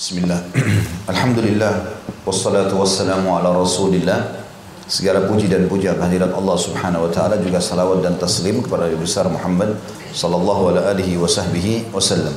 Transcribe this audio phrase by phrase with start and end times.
[0.00, 0.40] Bismillah.
[1.12, 4.32] Alhamdulillah wassalatu wassalamu ala Rasulillah.
[4.88, 8.96] Segala puji dan puja kehadirat Allah Subhanahu wa taala juga salawat dan taslim kepada Nabi
[8.96, 9.76] besar Muhammad
[10.16, 12.32] sallallahu alaihi wasahbihi wasallam.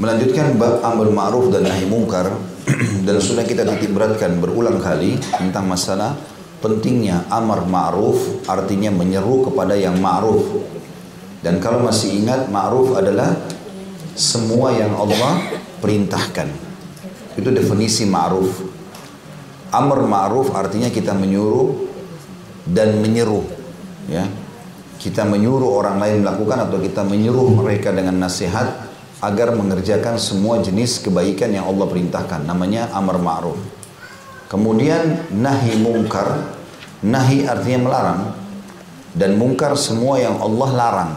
[0.00, 2.32] Melanjutkan bab amr ma'ruf dan nahi mungkar
[3.04, 6.16] dan sudah kita titik beratkan berulang kali tentang masalah
[6.64, 10.64] pentingnya amar ma'ruf artinya menyeru kepada yang ma'ruf.
[11.44, 13.36] Dan kalau masih ingat ma'ruf adalah
[14.16, 16.65] semua yang Allah perintahkan.
[17.36, 18.64] Itu definisi ma'ruf.
[19.70, 21.86] Amr ma'ruf artinya kita menyuruh
[22.64, 23.44] dan menyeru.
[24.08, 24.24] Ya.
[24.96, 28.88] Kita menyuruh orang lain melakukan atau kita menyuruh mereka dengan nasihat
[29.20, 32.48] agar mengerjakan semua jenis kebaikan yang Allah perintahkan.
[32.48, 33.60] Namanya amr ma'ruf.
[34.48, 36.56] Kemudian nahi mungkar.
[37.04, 38.22] Nahi artinya melarang.
[39.12, 41.12] Dan mungkar semua yang Allah larang.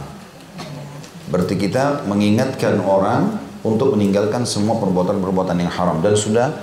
[1.29, 5.99] Berarti kita mengingatkan orang untuk meninggalkan semua perbuatan-perbuatan yang haram.
[5.99, 6.53] Dan sudah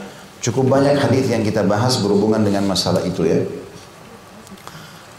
[0.40, 3.40] cukup banyak hadis yang kita bahas berhubungan dengan masalah itu ya.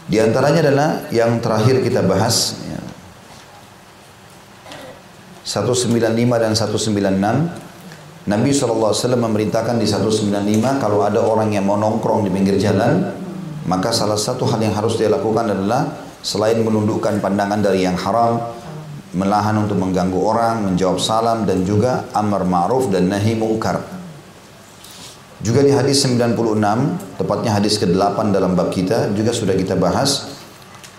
[0.08, 2.80] Di antaranya adalah yang terakhir kita bahas ya.
[5.44, 6.00] 195
[6.36, 7.68] dan 196
[8.28, 13.16] Nabi SAW memerintahkan di 195 kalau ada orang yang mau nongkrong di pinggir jalan
[13.64, 18.40] maka salah satu hal yang harus dia lakukan adalah selain menundukkan pandangan dari yang haram
[19.18, 23.82] melahan untuk mengganggu orang, menjawab salam dan juga amar ma'ruf dan nahi mungkar.
[25.42, 26.38] Juga di hadis 96,
[27.18, 30.38] tepatnya hadis ke-8 dalam bab kita juga sudah kita bahas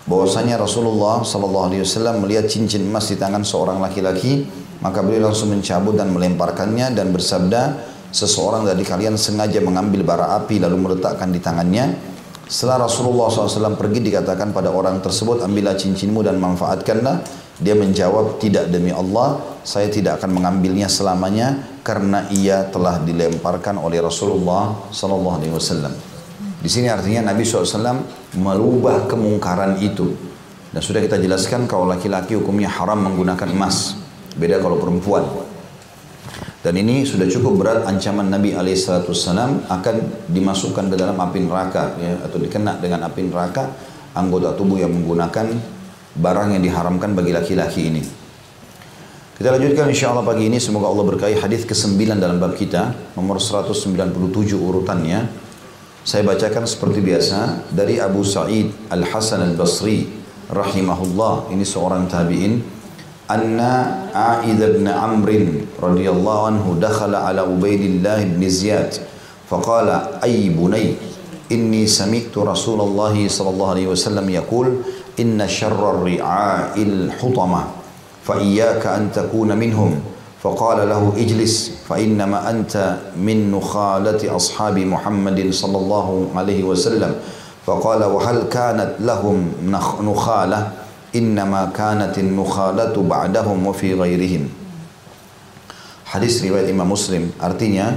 [0.07, 4.47] bahwasanya Rasulullah sallallahu alaihi wasallam melihat cincin emas di tangan seorang laki-laki,
[4.81, 7.61] maka beliau langsung mencabut dan melemparkannya dan bersabda,
[8.09, 11.93] seseorang dari kalian sengaja mengambil bara api lalu meletakkan di tangannya.
[12.49, 17.21] Setelah Rasulullah SAW pergi dikatakan pada orang tersebut, ambillah cincinmu dan manfaatkanlah.
[17.59, 23.99] Dia menjawab, tidak demi Allah, saya tidak akan mengambilnya selamanya karena ia telah dilemparkan oleh
[23.99, 25.91] Rasulullah SAW.
[26.59, 28.03] Di sini artinya Nabi SAW
[28.39, 30.11] merubah kemungkaran itu.
[30.69, 33.99] Dan sudah kita jelaskan kalau laki-laki hukumnya haram menggunakan emas.
[34.39, 35.27] Beda kalau perempuan.
[36.59, 39.95] Dan ini sudah cukup berat ancaman Nabi SAW akan
[40.27, 43.71] dimasukkan ke dalam api neraka ya, atau dikena dengan api neraka
[44.11, 45.78] anggota tubuh yang menggunakan
[46.15, 48.03] barang yang diharamkan bagi laki-laki ini.
[49.39, 53.39] Kita lanjutkan insya Allah pagi ini semoga Allah berkahi hadis ke-9 dalam bab kita nomor
[53.39, 54.11] 197
[54.57, 55.31] urutannya.
[56.03, 60.11] Saya bacakan seperti biasa dari Abu Sa'id Al-Hasan Al-Basri
[60.49, 62.59] rahimahullah ini seorang tabi'in
[63.29, 65.29] anna A'id bin Amr
[65.77, 68.97] radhiyallahu anhu dakhala ala Ubaidillah bin Ziyad
[69.45, 70.97] faqala ay bunay
[71.53, 74.81] inni sami'tu Rasulullah sallallahu alaihi wasallam yaqul
[75.19, 77.61] إن شر الرعاء الحطمة
[78.23, 79.99] فإياك أن تكون منهم.
[80.39, 82.73] فقال له اجلس فإنما أنت
[83.19, 87.11] من نخالة أصحاب محمد صلى الله عليه وسلم.
[87.67, 89.37] فقال وهل كانت لهم
[89.99, 90.61] نخالة؟
[91.15, 94.43] إنما كانت النخالة بعدهم وفي غيرهم.
[96.05, 97.35] حديث رواية الإمام مسلم.
[97.43, 97.87] أرتينيا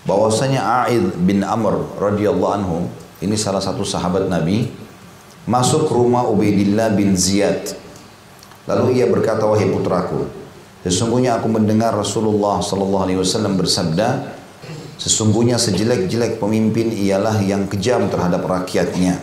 [0.00, 2.88] bahwasanya A'id bin Amr radhiyallahu anhu
[3.20, 4.64] ini salah satu sahabat Nabi
[5.50, 7.74] masuk rumah Ubaidillah bin Ziyad.
[8.70, 10.30] Lalu ia berkata wahai putraku
[10.86, 14.32] sesungguhnya aku mendengar Rasulullah sallallahu alaihi wasallam bersabda
[14.96, 19.20] sesungguhnya sejelek-jelek pemimpin ialah yang kejam terhadap rakyatnya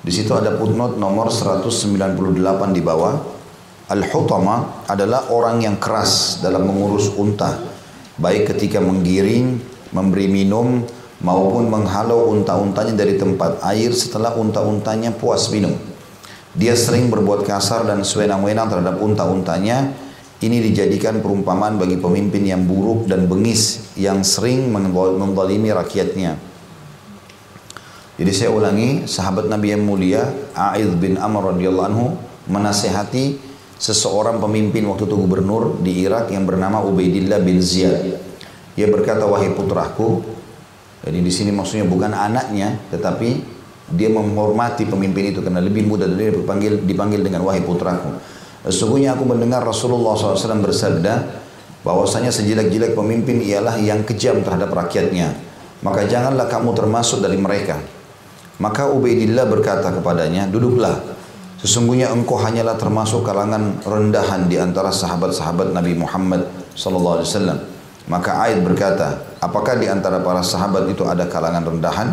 [0.00, 3.20] di situ ada footnote nomor 198 di bawah.
[3.90, 7.60] Al-Hutama adalah orang yang keras dalam mengurus unta.
[8.16, 9.60] Baik ketika menggiring,
[9.92, 10.80] memberi minum,
[11.20, 15.76] maupun menghalau unta-untanya dari tempat air setelah unta-untanya puas minum.
[16.56, 19.94] Dia sering berbuat kasar dan sewenang-wenang terhadap unta-untanya.
[20.40, 26.40] Ini dijadikan perumpamaan bagi pemimpin yang buruk dan bengis yang sering menzalimi rakyatnya.
[28.16, 32.06] Jadi saya ulangi, sahabat Nabi yang mulia, A'id bin Amr radhiyallahu anhu
[32.48, 33.36] menasehati
[33.80, 38.20] seseorang pemimpin waktu itu gubernur di Irak yang bernama Ubaidillah bin Ziyad.
[38.76, 40.20] Ia berkata, wahai putraku,
[41.00, 43.40] jadi di sini maksudnya bukan anaknya, tetapi
[43.90, 48.20] dia menghormati pemimpin itu karena lebih muda dari dia dipanggil, dipanggil dengan wahai putraku.
[48.68, 51.40] Sesungguhnya aku mendengar Rasulullah SAW bersabda,
[51.80, 55.32] bahwasanya sejelek-jelek pemimpin ialah yang kejam terhadap rakyatnya.
[55.80, 57.80] Maka janganlah kamu termasuk dari mereka.
[58.60, 61.00] Maka Ubaidillah berkata kepadanya, duduklah.
[61.64, 66.44] Sesungguhnya engkau hanyalah termasuk kalangan rendahan di antara sahabat-sahabat Nabi Muhammad
[66.76, 67.58] wasallam.
[68.12, 72.08] Maka Aid berkata, apakah di antara para sahabat itu ada kalangan rendahan?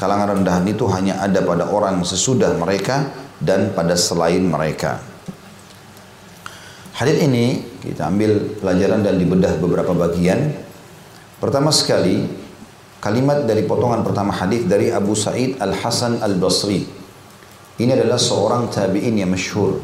[0.00, 4.98] Kalangan rendahan itu hanya ada pada orang sesudah mereka dan pada selain mereka.
[6.96, 10.54] Hadis ini kita ambil pelajaran dan dibedah beberapa bagian.
[11.42, 12.26] Pertama sekali,
[13.02, 16.86] kalimat dari potongan pertama hadis dari Abu Sa'id Al-Hasan Al-Basri.
[17.82, 19.82] Ini adalah seorang tabi'in yang masyhur.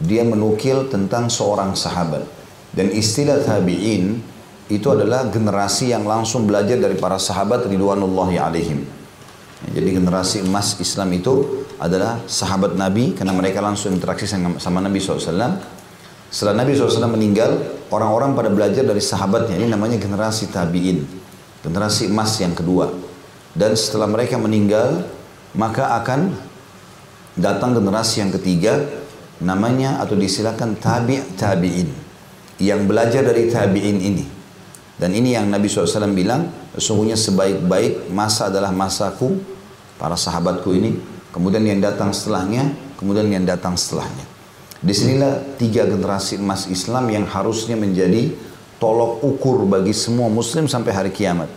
[0.00, 2.24] Dia menukil tentang seorang sahabat.
[2.72, 4.22] Dan istilah tabi'in
[4.68, 8.84] itu adalah generasi yang langsung belajar dari para sahabat ridwanullahi alaihim.
[9.58, 15.24] Jadi generasi emas Islam itu adalah sahabat Nabi karena mereka langsung interaksi sama Nabi SAW.
[16.28, 19.56] Setelah Nabi SAW meninggal, orang-orang pada belajar dari sahabatnya.
[19.56, 21.02] Ini namanya generasi tabi'in.
[21.64, 22.92] Generasi emas yang kedua.
[23.56, 25.08] Dan setelah mereka meninggal,
[25.56, 26.36] maka akan
[27.34, 28.84] datang generasi yang ketiga,
[29.40, 31.88] namanya atau disilakan tabi' tabi'in.
[32.60, 34.37] Yang belajar dari tabi'in ini.
[34.98, 39.38] Dan ini yang Nabi SAW bilang, sesungguhnya sebaik-baik masa adalah masaku,
[39.94, 40.98] para sahabatku ini,
[41.30, 44.26] kemudian yang datang setelahnya, kemudian yang datang setelahnya.
[44.78, 48.30] Di sinilah tiga generasi emas Islam yang harusnya menjadi
[48.78, 51.50] tolok ukur bagi semua muslim sampai hari kiamat.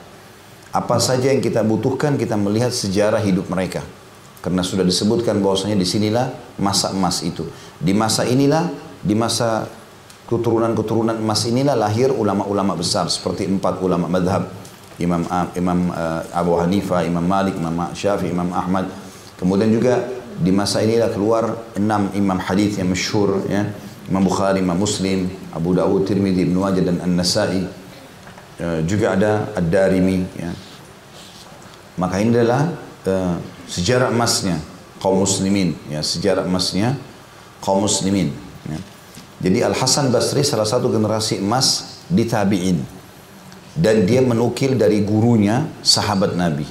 [0.73, 3.81] Apa saja yang kita butuhkan kita melihat sejarah hidup mereka.
[4.41, 7.45] Karena sudah disebutkan bahwasanya di sinilah masa emas itu.
[7.77, 8.73] Di masa inilah,
[9.05, 9.69] di masa
[10.31, 14.47] keturunan-keturunan emas inilah lahir ulama-ulama besar seperti empat ulama madhab.
[14.95, 18.87] Imam Imam uh, Abu Hanifah, Imam Malik, Imam Syafi'i, Imam Ahmad.
[19.35, 20.07] Kemudian juga
[20.39, 23.67] di masa inilah keluar enam imam hadis yang masyhur ya
[24.07, 27.63] Imam Bukhari, Imam Muslim, Abu Dawud, Tirmidzi, Ibnu Majah dan An-Nasa'i.
[28.61, 30.51] Uh, juga ada Ad-Darimi ya.
[31.97, 32.71] Maka ini adalah
[33.09, 33.35] uh,
[33.65, 34.61] sejarah emasnya
[35.01, 36.93] kaum muslimin ya, sejarah emasnya
[37.65, 38.50] kaum muslimin.
[39.41, 42.77] Jadi Al Hasan Basri salah satu generasi emas di tabi'in
[43.73, 46.67] dan dia menukil dari gurunya sahabat Nabi.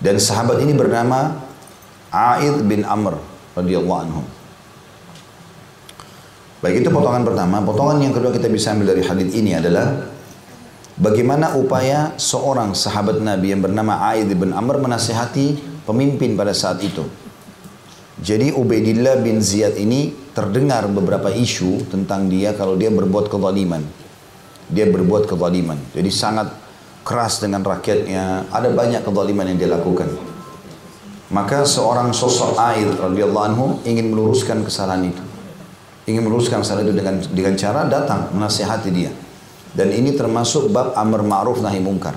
[0.00, 1.42] Dan sahabat ini bernama
[2.08, 3.20] A'id bin Amr
[3.58, 4.22] radhiyallahu anhu.
[6.60, 7.64] Baik itu potongan pertama.
[7.64, 10.08] Potongan yang kedua kita bisa ambil dari hadis ini adalah
[11.00, 15.56] bagaimana upaya seorang sahabat Nabi yang bernama A'id bin Amr menasihati
[15.88, 17.04] pemimpin pada saat itu.
[18.20, 23.84] Jadi Ubaidillah bin Ziyad ini terdengar beberapa isu tentang dia kalau dia berbuat kezaliman.
[24.72, 25.76] Dia berbuat kezaliman.
[25.92, 26.48] Jadi sangat
[27.04, 28.48] keras dengan rakyatnya.
[28.48, 30.08] Ada banyak kezaliman yang dia lakukan.
[31.28, 35.22] Maka seorang sosok air radhiyallahu anhu ingin meluruskan kesalahan itu.
[36.08, 39.12] Ingin meluruskan kesalahan itu dengan dengan cara datang menasihati dia.
[39.76, 42.16] Dan ini termasuk bab amr ma'ruf nahi mungkar.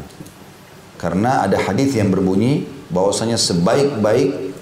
[0.97, 4.55] Karena ada hadis yang berbunyi bahwasanya sebaik-baik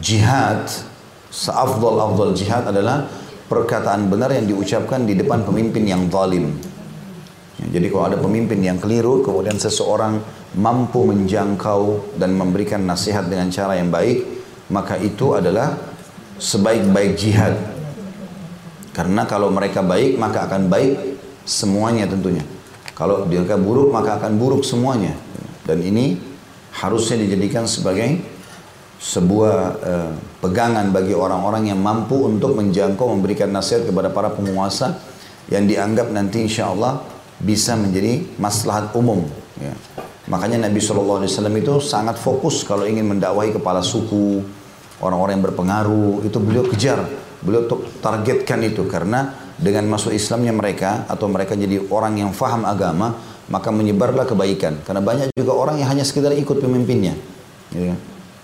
[0.00, 0.64] jihad,
[1.28, 3.04] seafdal-afdal jihad adalah
[3.48, 6.52] perkataan benar yang diucapkan di depan pemimpin yang zalim.
[7.58, 10.20] Ya, jadi kalau ada pemimpin yang keliru, kemudian seseorang
[10.56, 14.24] mampu menjangkau dan memberikan nasihat dengan cara yang baik,
[14.70, 15.74] maka itu adalah
[16.38, 17.56] sebaik-baik jihad.
[18.94, 22.44] Karena kalau mereka baik, maka akan baik semuanya tentunya.
[22.94, 25.14] Kalau mereka buruk, maka akan buruk semuanya.
[25.62, 26.18] Dan ini
[26.78, 28.18] harusnya dijadikan sebagai
[28.98, 30.12] sebuah uh,
[30.42, 34.98] pegangan bagi orang-orang yang mampu untuk menjangkau memberikan nasihat kepada para penguasa
[35.48, 37.00] yang dianggap nanti insya Allah
[37.38, 39.22] bisa menjadi maslahat umum.
[39.62, 39.72] Ya.
[40.28, 44.44] Makanya Nabi SAW itu sangat fokus kalau ingin mendakwahi kepala suku,
[45.00, 47.00] orang-orang yang berpengaruh, itu beliau kejar.
[47.40, 47.64] Beliau
[48.02, 53.16] targetkan itu karena dengan masuk Islamnya mereka atau mereka jadi orang yang faham agama,
[53.48, 54.84] maka menyebarlah kebaikan.
[54.84, 57.16] Karena banyak juga orang yang hanya sekedar ikut pemimpinnya.
[57.72, 57.96] Ya.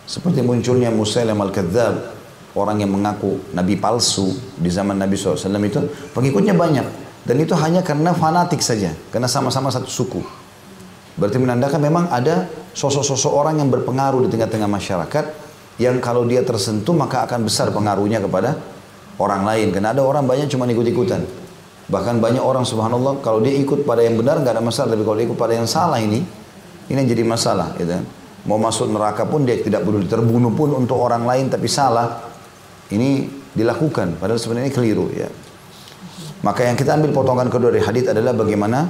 [0.05, 1.95] Seperti munculnya Musailam al-Kadzab,
[2.55, 4.31] orang yang mengaku nabi palsu
[4.61, 5.81] di zaman Nabi SAW itu,
[6.13, 6.87] pengikutnya banyak.
[7.25, 10.21] Dan itu hanya karena fanatik saja, karena sama-sama satu suku.
[11.17, 15.25] Berarti menandakan memang ada sosok-sosok orang yang berpengaruh di tengah-tengah masyarakat
[15.79, 18.59] yang kalau dia tersentuh maka akan besar pengaruhnya kepada
[19.19, 19.71] orang lain.
[19.71, 21.23] Karena ada orang banyak cuma ikut-ikutan.
[21.85, 24.95] Bahkan banyak orang subhanallah kalau dia ikut pada yang benar nggak ada masalah.
[24.99, 26.19] Tapi kalau dia ikut pada yang salah ini,
[26.91, 27.79] ini yang jadi masalah.
[27.79, 27.95] Gitu.
[28.45, 32.29] Mau masuk neraka pun dia tidak perlu terbunuh pun untuk orang lain tapi salah.
[32.93, 33.25] Ini
[33.57, 34.21] dilakukan.
[34.21, 35.29] Padahal sebenarnya keliru ya.
[36.45, 38.85] Maka yang kita ambil potongan kedua dari hadis adalah bagaimana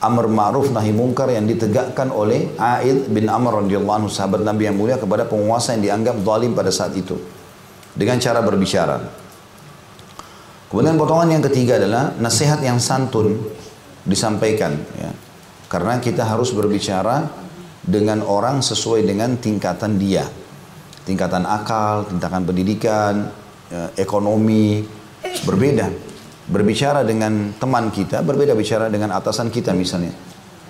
[0.00, 4.80] amr ma'ruf nahi mungkar yang ditegakkan oleh Aid bin Amr radhiyallahu anhu sahabat Nabi yang
[4.80, 7.20] mulia kepada penguasa yang dianggap zalim pada saat itu
[7.92, 8.96] dengan cara berbicara.
[10.72, 13.44] Kemudian potongan yang ketiga adalah nasihat yang santun
[14.08, 15.12] disampaikan ya.
[15.66, 17.45] Karena kita harus berbicara
[17.86, 20.26] dengan orang sesuai dengan tingkatan dia.
[21.06, 23.30] Tingkatan akal, tingkatan pendidikan,
[23.70, 24.82] ya, ekonomi
[25.46, 25.86] berbeda
[26.46, 30.14] berbicara dengan teman kita berbeda bicara dengan atasan kita misalnya.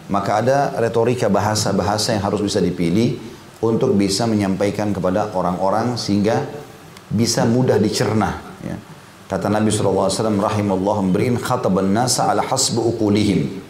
[0.06, 3.18] Maka ada retorika bahasa-bahasa yang harus bisa dipilih
[3.60, 6.46] untuk bisa menyampaikan kepada orang-orang sehingga
[7.10, 8.38] bisa mudah dicerna.
[8.62, 8.78] Ya.
[9.26, 10.06] Kata Nabi SAW,
[10.38, 13.65] Rahimallahu mbrin khataban nasa ala hasbu ukulihim.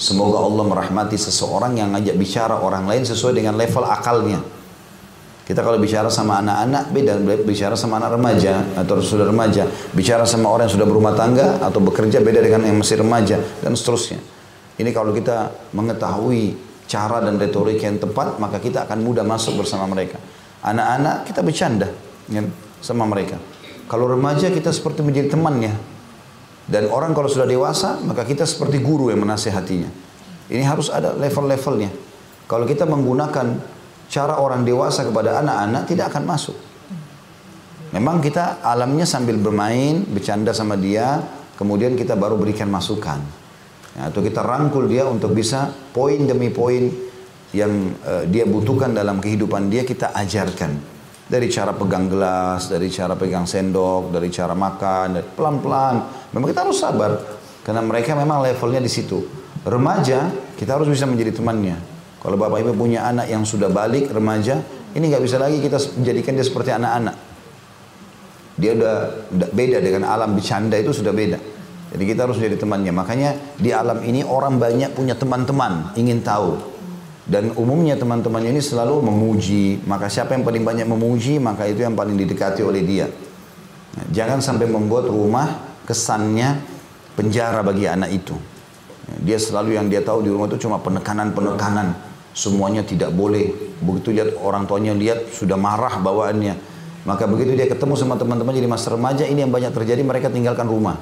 [0.00, 4.40] Semoga Allah merahmati seseorang yang ngajak bicara orang lain sesuai dengan level akalnya.
[5.44, 10.48] Kita kalau bicara sama anak-anak beda bicara sama anak remaja atau sudah remaja, bicara sama
[10.48, 14.24] orang yang sudah berumah tangga atau bekerja beda dengan yang masih remaja dan seterusnya.
[14.80, 16.56] Ini kalau kita mengetahui
[16.88, 20.16] cara dan retorika yang tepat, maka kita akan mudah masuk bersama mereka.
[20.64, 21.92] Anak-anak kita bercanda
[22.32, 22.40] ya,
[22.80, 23.36] sama mereka.
[23.84, 25.99] Kalau remaja kita seperti menjadi temannya.
[26.70, 29.90] Dan orang kalau sudah dewasa, maka kita seperti guru yang menasehatinya.
[30.46, 31.90] Ini harus ada level-levelnya.
[32.46, 33.46] Kalau kita menggunakan
[34.06, 36.54] cara orang dewasa kepada anak-anak tidak akan masuk.
[37.90, 41.18] Memang kita alamnya sambil bermain, bercanda sama dia,
[41.58, 43.18] kemudian kita baru berikan masukan.
[43.98, 46.86] Ya, atau kita rangkul dia untuk bisa poin demi poin
[47.50, 50.99] yang uh, dia butuhkan dalam kehidupan dia kita ajarkan.
[51.30, 56.26] Dari cara pegang gelas, dari cara pegang sendok, dari cara makan, pelan-pelan.
[56.34, 57.14] Memang kita harus sabar.
[57.62, 59.22] Karena mereka memang levelnya di situ.
[59.62, 60.26] Remaja,
[60.58, 61.78] kita harus bisa menjadi temannya.
[62.18, 64.58] Kalau bapak ibu punya anak yang sudah balik remaja,
[64.92, 67.16] ini nggak bisa lagi kita menjadikan dia seperti anak-anak.
[68.60, 68.96] Dia udah,
[69.30, 71.38] udah beda dengan alam bercanda itu sudah beda.
[71.90, 72.92] Jadi kita harus menjadi temannya.
[72.92, 76.69] Makanya di alam ini orang banyak punya teman-teman, ingin tahu.
[77.26, 79.82] Dan umumnya teman-temannya ini selalu memuji.
[79.84, 83.06] Maka siapa yang paling banyak memuji, maka itu yang paling didekati oleh dia.
[83.96, 86.62] Nah, jangan sampai membuat rumah kesannya
[87.18, 88.34] penjara bagi anak itu.
[89.20, 91.98] Dia selalu yang dia tahu di rumah itu cuma penekanan-penekanan
[92.30, 93.50] semuanya tidak boleh.
[93.82, 96.54] Begitu lihat orang tuanya lihat sudah marah bawaannya.
[97.08, 100.68] Maka begitu dia ketemu sama teman-teman jadi masa remaja ini yang banyak terjadi mereka tinggalkan
[100.68, 101.00] rumah.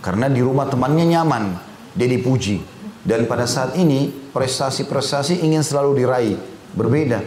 [0.00, 1.44] Karena di rumah temannya nyaman,
[1.92, 2.79] dia dipuji.
[3.00, 6.36] Dan pada saat ini prestasi-prestasi ingin selalu diraih,
[6.76, 7.20] berbeda.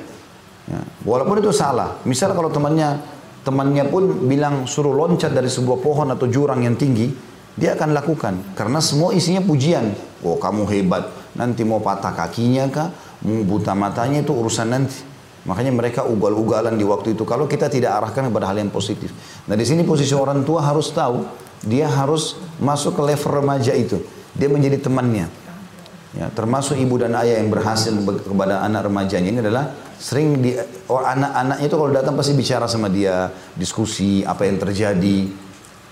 [0.70, 0.80] Ya.
[1.04, 1.98] Walaupun itu salah.
[2.06, 3.02] Misal kalau temannya
[3.44, 7.12] temannya pun bilang suruh loncat dari sebuah pohon atau jurang yang tinggi,
[7.54, 9.92] dia akan lakukan karena semua isinya pujian.
[10.24, 12.90] Oh kamu hebat, nanti mau patah kakinya kah,
[13.28, 15.12] mau buta matanya itu urusan nanti.
[15.44, 17.28] Makanya mereka ugal-ugalan di waktu itu.
[17.28, 19.12] Kalau kita tidak arahkan kepada hal yang positif.
[19.44, 21.28] Nah di sini posisi orang tua harus tahu,
[21.68, 24.00] dia harus masuk ke level remaja itu.
[24.32, 25.43] Dia menjadi temannya.
[26.14, 30.54] Ya, termasuk ibu dan ayah yang berhasil kepada anak remajanya ini adalah sering di
[30.86, 35.18] oh, anak-anaknya itu kalau datang pasti bicara sama dia, diskusi apa yang terjadi.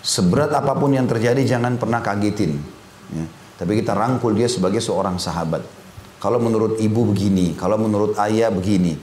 [0.01, 2.53] Seberat apa pun yang terjadi jangan pernah kagetin.
[3.13, 3.25] Ya.
[3.57, 5.61] Tapi kita rangkul dia sebagai seorang sahabat.
[6.21, 8.93] Kalau menurut ibu begini, kalau menurut ayah begini.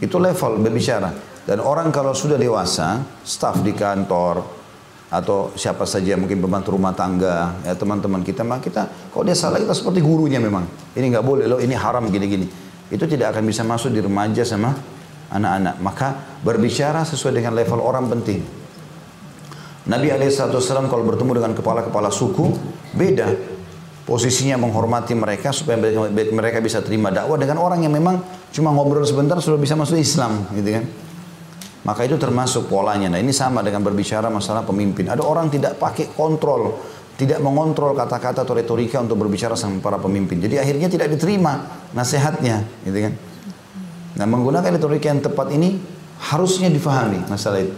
[0.00, 1.12] Itu level berbicara.
[1.44, 4.63] Dan orang kalau sudah dewasa, staf di kantor,
[5.12, 8.82] atau siapa saja mungkin pembantu rumah tangga, ya teman-teman kita, maka kita,
[9.12, 10.66] kalau dia salah kita seperti gurunya memang.
[10.96, 12.48] Ini nggak boleh loh, ini haram gini-gini.
[12.90, 14.74] Itu tidak akan bisa masuk di remaja sama
[15.30, 15.74] anak-anak.
[15.80, 16.08] Maka
[16.42, 18.40] berbicara sesuai dengan level orang penting.
[19.84, 22.56] Nabi SAW kalau bertemu dengan kepala-kepala suku,
[22.96, 23.54] beda
[24.04, 25.80] posisinya menghormati mereka supaya
[26.12, 28.20] mereka bisa terima dakwah dengan orang yang memang
[28.52, 30.84] cuma ngobrol sebentar sudah bisa masuk Islam gitu kan
[31.84, 33.12] maka itu termasuk polanya.
[33.12, 35.08] Nah ini sama dengan berbicara masalah pemimpin.
[35.08, 36.80] Ada orang tidak pakai kontrol
[37.14, 40.42] tidak mengontrol kata-kata atau retorika untuk berbicara sama para pemimpin.
[40.42, 43.14] Jadi akhirnya tidak diterima nasihatnya gitu kan?
[44.18, 45.78] Nah menggunakan retorika yang tepat ini
[46.18, 47.74] harusnya difahami masalah itu.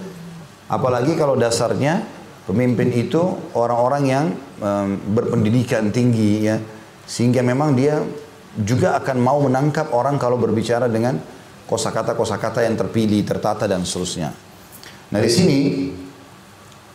[0.73, 2.01] Apalagi kalau dasarnya
[2.49, 3.21] pemimpin itu
[3.53, 4.27] orang-orang yang
[4.61, 6.57] um, berpendidikan tinggi ya.
[7.07, 8.03] Sehingga memang dia
[8.57, 11.21] juga akan mau menangkap orang kalau berbicara dengan
[11.67, 14.31] kosakata-kosakata yang terpilih, tertata dan seterusnya.
[15.11, 15.59] Nah di sini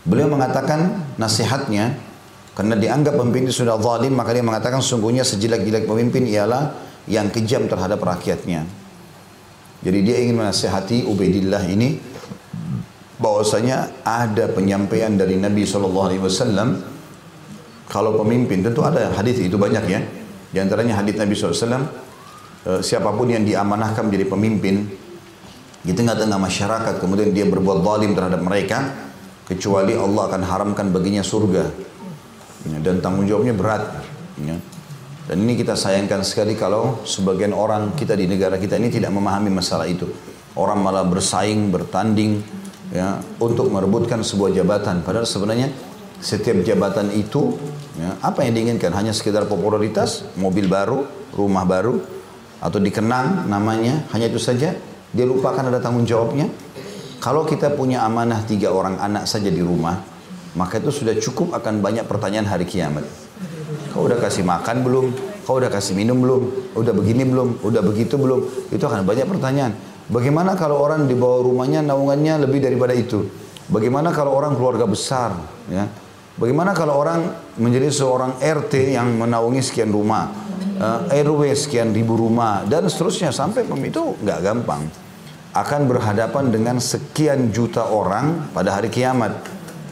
[0.04, 1.96] beliau mengatakan nasihatnya
[2.52, 6.76] karena dianggap pemimpin sudah zalim maka dia mengatakan sungguhnya sejelek-jelek pemimpin ialah
[7.08, 8.68] yang kejam terhadap rakyatnya.
[9.82, 11.98] Jadi dia ingin menasihati Ubaidillah ini
[13.18, 16.92] bahwasanya ada penyampaian dari Nabi SAW
[17.90, 20.02] kalau pemimpin tentu ada hadis itu banyak ya.
[20.52, 22.11] Di antaranya hadis Nabi SAW
[22.62, 24.86] siapa pun yang diamanahkan menjadi pemimpin
[25.82, 29.10] di tengah-tengah masyarakat kemudian dia berbuat zalim terhadap mereka
[29.50, 31.66] kecuali Allah akan haramkan baginya surga.
[32.62, 34.06] Ya, dan tanggung jawabnya berat
[34.38, 34.54] ya.
[35.26, 39.50] dan ini kita sayangkan sekali kalau sebagian orang kita di negara kita ini tidak memahami
[39.50, 40.06] masalah itu.
[40.54, 42.46] Orang malah bersaing bertanding
[42.94, 45.02] ya untuk merebutkan sebuah jabatan.
[45.02, 45.74] Padahal sebenarnya
[46.22, 47.58] setiap jabatan itu
[47.98, 48.94] ya, apa yang diinginkan?
[48.94, 52.21] Hanya sekedar popularitas mobil baru rumah baru
[52.62, 54.78] atau dikenang namanya hanya itu saja.
[55.12, 56.48] Dia lupakan ada tanggung jawabnya.
[57.20, 60.12] Kalau kita punya amanah tiga orang anak saja di rumah
[60.52, 63.08] maka itu sudah cukup akan banyak pertanyaan hari kiamat.
[63.96, 65.06] Kau udah kasih makan belum?
[65.48, 66.76] Kau udah kasih minum belum?
[66.76, 67.64] Udah begini belum?
[67.64, 68.72] Udah begitu belum?
[68.72, 69.74] Itu akan banyak pertanyaan.
[70.12, 73.24] Bagaimana kalau orang di bawah rumahnya naungannya lebih daripada itu?
[73.72, 75.32] Bagaimana kalau orang keluarga besar
[75.72, 75.88] ya
[76.40, 77.28] Bagaimana kalau orang
[77.60, 80.32] menjadi seorang RT yang menaungi sekian rumah
[80.82, 84.82] uh, RW sekian ribu rumah dan seterusnya sampai itu nggak gampang
[85.52, 89.36] akan berhadapan dengan sekian juta orang pada hari kiamat.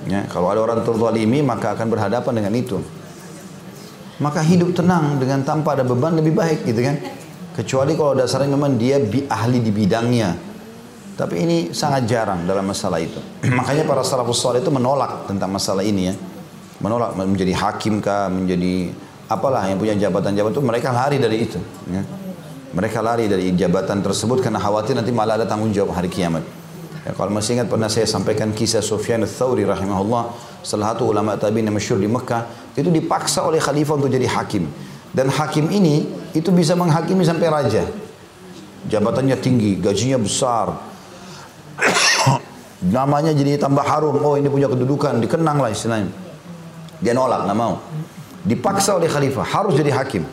[0.08, 2.80] Ya, kalau ada orang terzalimi maka akan berhadapan dengan itu.
[4.24, 6.96] Maka hidup tenang dengan tanpa ada beban lebih baik gitu kan.
[7.60, 10.32] Kecuali kalau dasarnya memang dia bi ahli di bidangnya.
[11.20, 13.20] Tapi ini sangat jarang dalam masalah itu.
[13.60, 16.16] Makanya para salafus itu menolak tentang masalah ini ya.
[16.80, 18.96] Menolak menjadi hakim kah, menjadi
[19.30, 21.60] apalah yang punya jabatan-jabatan itu mereka lari dari itu.
[21.92, 22.04] Ya.
[22.70, 26.42] Mereka lari dari jabatan tersebut karena khawatir nanti malah ada tanggung jawab hari kiamat.
[27.06, 31.66] Ya, kalau masih ingat pernah saya sampaikan kisah Sufyan al-Thawri rahimahullah, salah satu ulama tabi'in
[31.66, 32.46] yang masyhur di Mekah,
[32.76, 34.70] itu dipaksa oleh khalifah untuk jadi hakim.
[35.10, 36.06] Dan hakim ini
[36.38, 37.84] itu bisa menghakimi sampai raja.
[38.86, 40.78] Jabatannya tinggi, gajinya besar.
[42.96, 44.22] Namanya jadi tambah harum.
[44.22, 46.29] Oh ini punya kedudukan, dikenang lah istilahnya.
[47.00, 47.80] Dia nolak, nggak mau.
[48.44, 50.24] Dipaksa oleh khalifah, harus jadi hakim.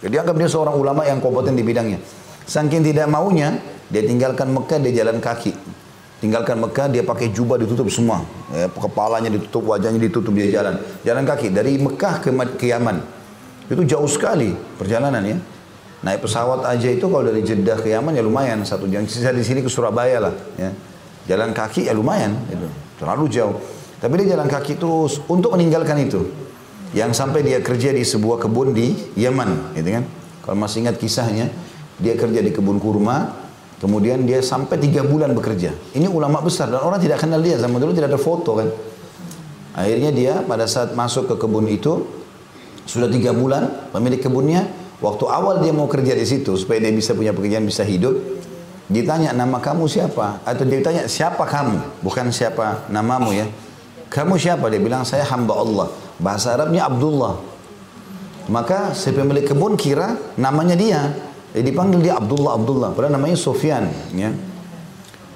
[0.00, 2.00] Jadi anggap dia seorang ulama yang kompeten di bidangnya.
[2.46, 3.60] Saking tidak maunya,
[3.92, 5.52] dia tinggalkan Mekah, dia jalan kaki.
[6.20, 8.24] Tinggalkan Mekah, dia pakai jubah ditutup semua.
[8.52, 10.76] Ya, kepalanya ditutup, wajahnya ditutup, dia jalan.
[11.06, 13.00] Jalan kaki dari Mekah ke, ke Yaman.
[13.70, 15.38] Itu jauh sekali perjalanan ya.
[16.00, 19.04] Naik pesawat aja itu kalau dari Jeddah ke Yaman ya lumayan satu jam.
[19.04, 20.34] Sisa di sini ke Surabaya lah.
[20.56, 20.72] Ya.
[21.28, 22.66] Jalan kaki ya lumayan itu.
[22.98, 23.56] Terlalu jauh.
[24.00, 26.24] Tapi dia jalan kaki terus untuk meninggalkan itu
[26.96, 30.04] yang sampai dia kerja di sebuah kebun di Yaman, gitu kan?
[30.42, 31.52] Kalau masih ingat kisahnya,
[32.00, 33.36] dia kerja di kebun kurma,
[33.78, 35.76] kemudian dia sampai tiga bulan bekerja.
[35.94, 38.68] Ini ulama besar dan orang tidak kenal dia, zaman dulu tidak ada foto kan.
[39.76, 42.08] Akhirnya dia pada saat masuk ke kebun itu,
[42.88, 44.66] sudah tiga bulan, pemilik kebunnya,
[44.98, 48.18] waktu awal dia mau kerja di situ, supaya dia bisa punya pekerjaan, bisa hidup,
[48.90, 50.42] ditanya nama kamu siapa?
[50.42, 52.02] Atau dia tanya siapa kamu?
[52.02, 53.46] Bukan siapa namamu ya.
[54.10, 54.66] Kamu siapa?
[54.66, 55.86] Dia bilang saya hamba Allah.
[56.18, 57.38] Bahasa Arabnya Abdullah.
[58.50, 61.14] Maka si pemilik kebun kira namanya dia.
[61.54, 62.90] Jadi dipanggil dia Abdullah Abdullah.
[62.90, 63.86] Padahal namanya Sofyan.
[64.18, 64.34] Ya.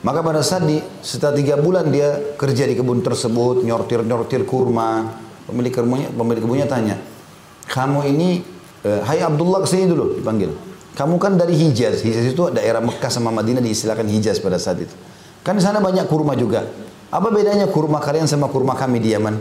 [0.05, 5.23] Maka pada saat di, setelah tiga bulan dia kerja di kebun tersebut, nyortir-nyortir kurma.
[5.49, 6.97] Pemilik kebunnya, pemilik kebunnya tanya,
[7.69, 8.41] kamu ini,
[8.85, 10.53] eh, Hai Abdullah ke sini dulu dipanggil.
[10.97, 12.05] Kamu kan dari Hijaz.
[12.05, 14.95] Hijaz itu daerah Mekah sama Madinah diistilahkan Hijaz pada saat itu.
[15.45, 16.65] Kan di sana banyak kurma juga.
[17.15, 19.39] Apa bedanya kurma kalian sama kurma kami di Yaman?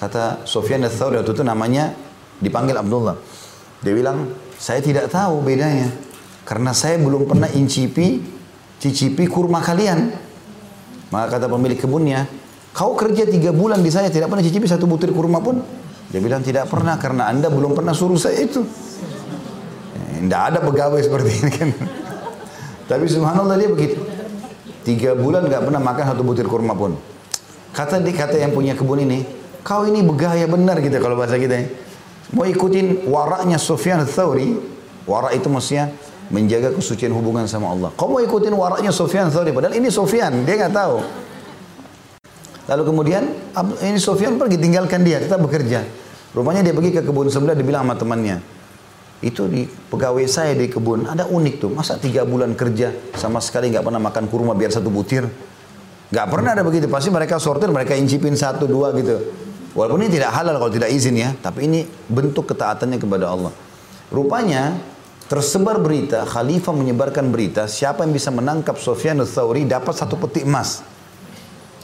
[0.00, 1.92] Kata Sofyan al-Thawri itu namanya
[2.40, 3.20] dipanggil Abdullah.
[3.84, 5.92] Dia bilang, saya tidak tahu bedanya.
[6.48, 8.24] Karena saya belum pernah incipi,
[8.80, 10.16] cicipi kurma kalian.
[11.12, 12.24] Maka kata pemilik kebunnya,
[12.72, 15.60] kau kerja tiga bulan di saya tidak pernah cicipi satu butir kurma pun.
[16.08, 18.64] Dia bilang tidak pernah karena anda belum pernah suruh saya itu.
[20.16, 21.68] Tidak eh, ada pegawai seperti ini kan.
[22.90, 24.09] Tapi subhanallah dia begitu.
[24.80, 26.96] Tiga bulan nggak pernah makan satu butir kurma pun.
[27.70, 31.52] Kata di kata yang punya kebun ini, Kau ini begaya benar gitu kalau bahasa kita.
[31.52, 31.64] Ya.
[32.32, 34.56] Mau ikutin waraknya Sufyan Thawri,
[35.04, 35.92] warak itu maksudnya
[36.30, 37.90] menjaga kesucian hubungan sama Allah.
[37.98, 40.96] Kau mau ikutin waraknya Sufyan Thawri, padahal ini Sufyan, dia nggak tahu.
[42.70, 43.22] Lalu kemudian
[43.82, 45.82] ini Sufyan pergi tinggalkan dia, tetap bekerja.
[46.30, 48.38] Rupanya dia pergi ke kebun sebelah, dia bilang sama temannya,
[49.20, 53.68] itu di pegawai saya di kebun ada unik tuh masa tiga bulan kerja sama sekali
[53.68, 55.28] nggak pernah makan kurma biar satu butir
[56.10, 59.20] nggak pernah ada begitu pasti mereka sortir mereka incipin satu dua gitu
[59.70, 63.54] Walaupun ini tidak halal kalau tidak izin ya, tapi ini bentuk ketaatannya kepada Allah.
[64.10, 64.74] Rupanya
[65.30, 70.82] tersebar berita, khalifah menyebarkan berita, siapa yang bisa menangkap Sofyan al-Thawri dapat satu peti emas.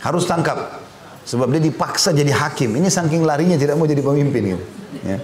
[0.02, 0.82] Harus tangkap.
[1.26, 2.74] Sebab dia dipaksa jadi hakim.
[2.74, 4.64] Ini saking larinya tidak mau jadi pemimpin gitu.
[5.06, 5.18] Ya.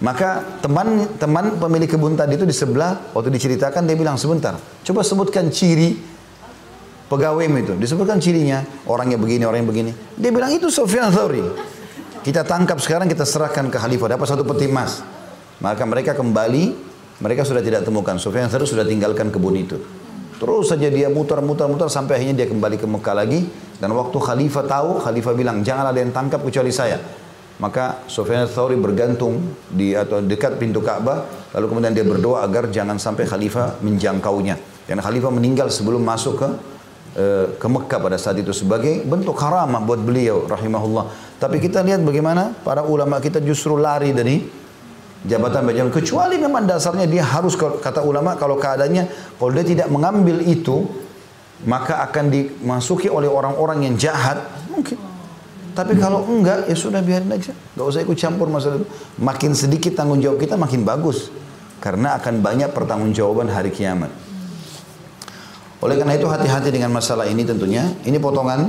[0.00, 5.04] Maka teman teman pemilik kebun tadi itu di sebelah waktu diceritakan dia bilang sebentar, coba
[5.04, 5.92] sebutkan ciri
[7.10, 7.74] pegawai itu.
[7.76, 9.92] Disebutkan cirinya, orangnya begini, orangnya begini.
[10.16, 11.42] Dia bilang itu Sofyan Thawri.
[12.24, 15.04] Kita tangkap sekarang, kita serahkan ke khalifah, dapat satu peti emas.
[15.60, 16.72] Maka mereka kembali,
[17.20, 18.16] mereka sudah tidak temukan.
[18.16, 19.76] Sofyan Thawri sudah tinggalkan kebun itu.
[20.40, 23.44] Terus saja dia mutar-mutar-mutar sampai akhirnya dia kembali ke Mekah lagi.
[23.76, 26.96] Dan waktu khalifah tahu, khalifah bilang, jangan ada yang tangkap kecuali saya.
[27.60, 32.96] Maka Sufyan Thawri bergantung di atau dekat pintu Ka'bah, lalu kemudian dia berdoa agar jangan
[32.96, 34.56] sampai khalifah menjangkaunya.
[34.88, 36.48] Dan khalifah meninggal sebelum masuk ke
[37.10, 41.10] Eh, ke Mekah pada saat itu sebagai bentuk karamah buat beliau rahimahullah.
[41.42, 44.38] Tapi kita lihat bagaimana para ulama kita justru lari dari
[45.26, 49.10] jabatan jabatan kecuali memang dasarnya dia harus kata ulama kalau keadaannya
[49.42, 50.86] kalau dia tidak mengambil itu
[51.66, 55.09] maka akan dimasuki oleh orang-orang yang jahat mungkin.
[55.80, 57.56] Tapi kalau enggak ya sudah biarin aja.
[57.56, 58.88] Gak usah ikut campur masalah itu.
[59.16, 61.32] Makin sedikit tanggung jawab kita makin bagus.
[61.80, 64.12] Karena akan banyak pertanggungjawaban hari kiamat.
[65.80, 67.88] Oleh karena itu hati-hati dengan masalah ini tentunya.
[68.04, 68.68] Ini potongan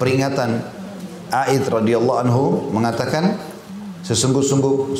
[0.00, 0.80] peringatan
[1.28, 3.36] Aid radhiyallahu anhu mengatakan
[4.08, 4.96] Sesungguh-sungguh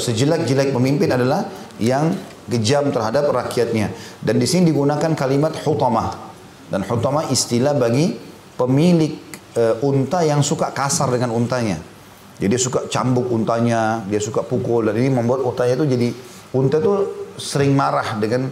[0.00, 1.44] sejelek-jelek pemimpin adalah
[1.76, 2.14] yang
[2.48, 3.92] kejam terhadap rakyatnya.
[4.22, 6.32] Dan di sini digunakan kalimat hutamah.
[6.70, 8.16] Dan hutamah istilah bagi
[8.56, 9.18] pemilik
[9.54, 11.78] e, unta yang suka kasar dengan untanya.
[12.34, 16.08] Jadi suka cambuk untanya, dia suka pukul dan ini membuat untanya itu jadi
[16.58, 16.92] unta itu
[17.38, 18.50] sering marah dengan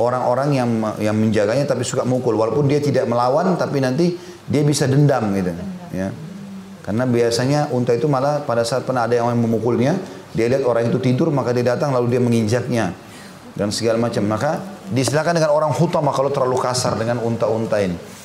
[0.00, 2.32] orang-orang yang yang menjaganya tapi suka mukul.
[2.40, 4.16] Walaupun dia tidak melawan tapi nanti
[4.48, 5.52] dia bisa dendam gitu
[5.92, 6.08] ya.
[6.88, 10.00] Karena biasanya unta itu malah pada saat pernah ada yang memukulnya
[10.32, 12.96] dia lihat orang itu tidur maka dia datang lalu dia menginjaknya
[13.52, 14.24] dan segala macam.
[14.24, 14.56] Maka
[14.88, 18.17] disilakan dengan orang hutama kalau terlalu kasar dengan unta-unta ini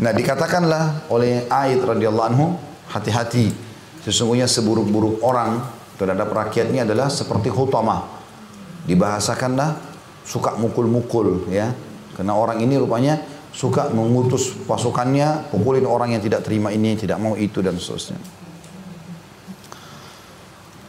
[0.00, 2.46] nah dikatakanlah oleh Aid radhiyallahu anhu
[2.88, 3.52] hati-hati
[4.00, 5.60] sesungguhnya seburuk-buruk orang
[6.00, 8.08] terhadap rakyatnya adalah seperti hutama
[8.88, 9.90] dibahasakanlah
[10.24, 11.74] suka mukul-mukul ya.
[12.14, 13.18] Karena orang ini rupanya
[13.50, 18.18] suka mengutus pasukannya, pukulin orang yang tidak terima ini, tidak mau itu dan seterusnya.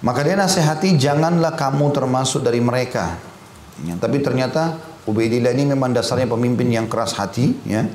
[0.01, 3.21] Maka dia nasihati janganlah kamu termasuk dari mereka.
[3.85, 7.57] Ya, tapi ternyata Ubaidillah ini memang dasarnya pemimpin yang keras hati.
[7.65, 7.89] Ya.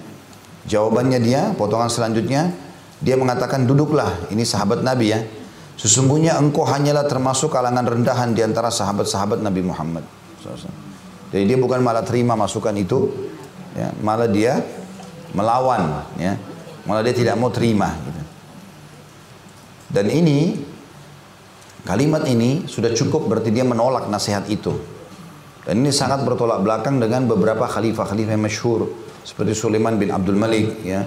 [0.67, 2.51] Jawabannya dia, potongan selanjutnya,
[2.99, 5.21] dia mengatakan duduklah, ini sahabat Nabi ya.
[5.79, 10.03] Sesungguhnya engkau hanyalah termasuk kalangan rendahan di antara sahabat-sahabat Nabi Muhammad.
[11.31, 13.13] Jadi dia bukan malah terima masukan itu,
[13.79, 14.59] ya, malah dia
[15.37, 16.35] melawan, ya,
[16.89, 17.93] malah dia tidak mau terima.
[17.93, 18.23] Gitu.
[19.87, 20.59] Dan ini
[21.87, 24.75] kalimat ini sudah cukup berarti dia menolak nasihat itu.
[25.63, 30.87] Dan ini sangat bertolak belakang dengan beberapa khalifah-khalifah yang masyhur seperti Sulaiman bin Abdul Malik,
[30.87, 31.03] ya.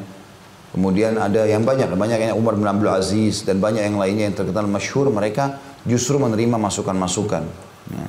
[0.75, 4.35] Kemudian ada yang banyak, banyak yang Umar bin Abdul Aziz dan banyak yang lainnya yang
[4.37, 7.43] terkenal masyhur mereka justru menerima masukan-masukan.
[7.89, 8.05] Ya.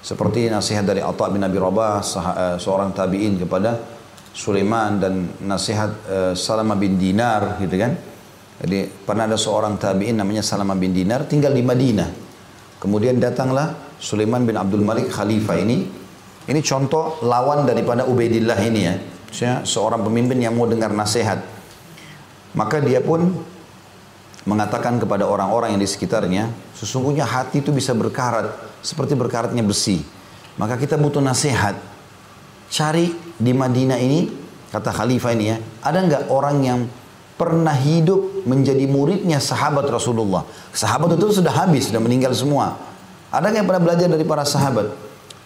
[0.00, 3.98] Seperti nasihat dari Atta bin Abi Rabah, eh, seorang tabi'in kepada
[4.38, 7.90] Sulaiman dan nasihat uh, Salama bin Dinar gitu kan.
[8.62, 12.06] Jadi pernah ada seorang tabi'in namanya Salama bin Dinar tinggal di Madinah.
[12.78, 15.82] Kemudian datanglah Sulaiman bin Abdul Malik khalifah ini.
[16.46, 18.94] Ini contoh lawan daripada Ubaidillah ini ya.
[19.28, 21.44] Maksudnya seorang pemimpin yang mau dengar nasihat.
[22.56, 23.44] Maka dia pun
[24.48, 30.00] mengatakan kepada orang-orang yang di sekitarnya, sesungguhnya hati itu bisa berkarat seperti berkaratnya besi.
[30.56, 31.76] Maka kita butuh nasihat.
[32.72, 34.32] Cari di Madinah ini,
[34.72, 36.80] kata khalifah ini ya, ada nggak orang yang
[37.38, 40.42] pernah hidup menjadi muridnya sahabat Rasulullah.
[40.74, 42.74] Sahabat itu sudah habis, sudah meninggal semua.
[43.28, 44.90] Ada yang pernah belajar dari para sahabat?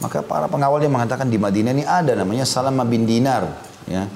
[0.01, 3.72] Maka para pengawalnya mengatakan di Madinah ini ada namanya Salama bin Dinar.
[3.89, 4.07] Ya.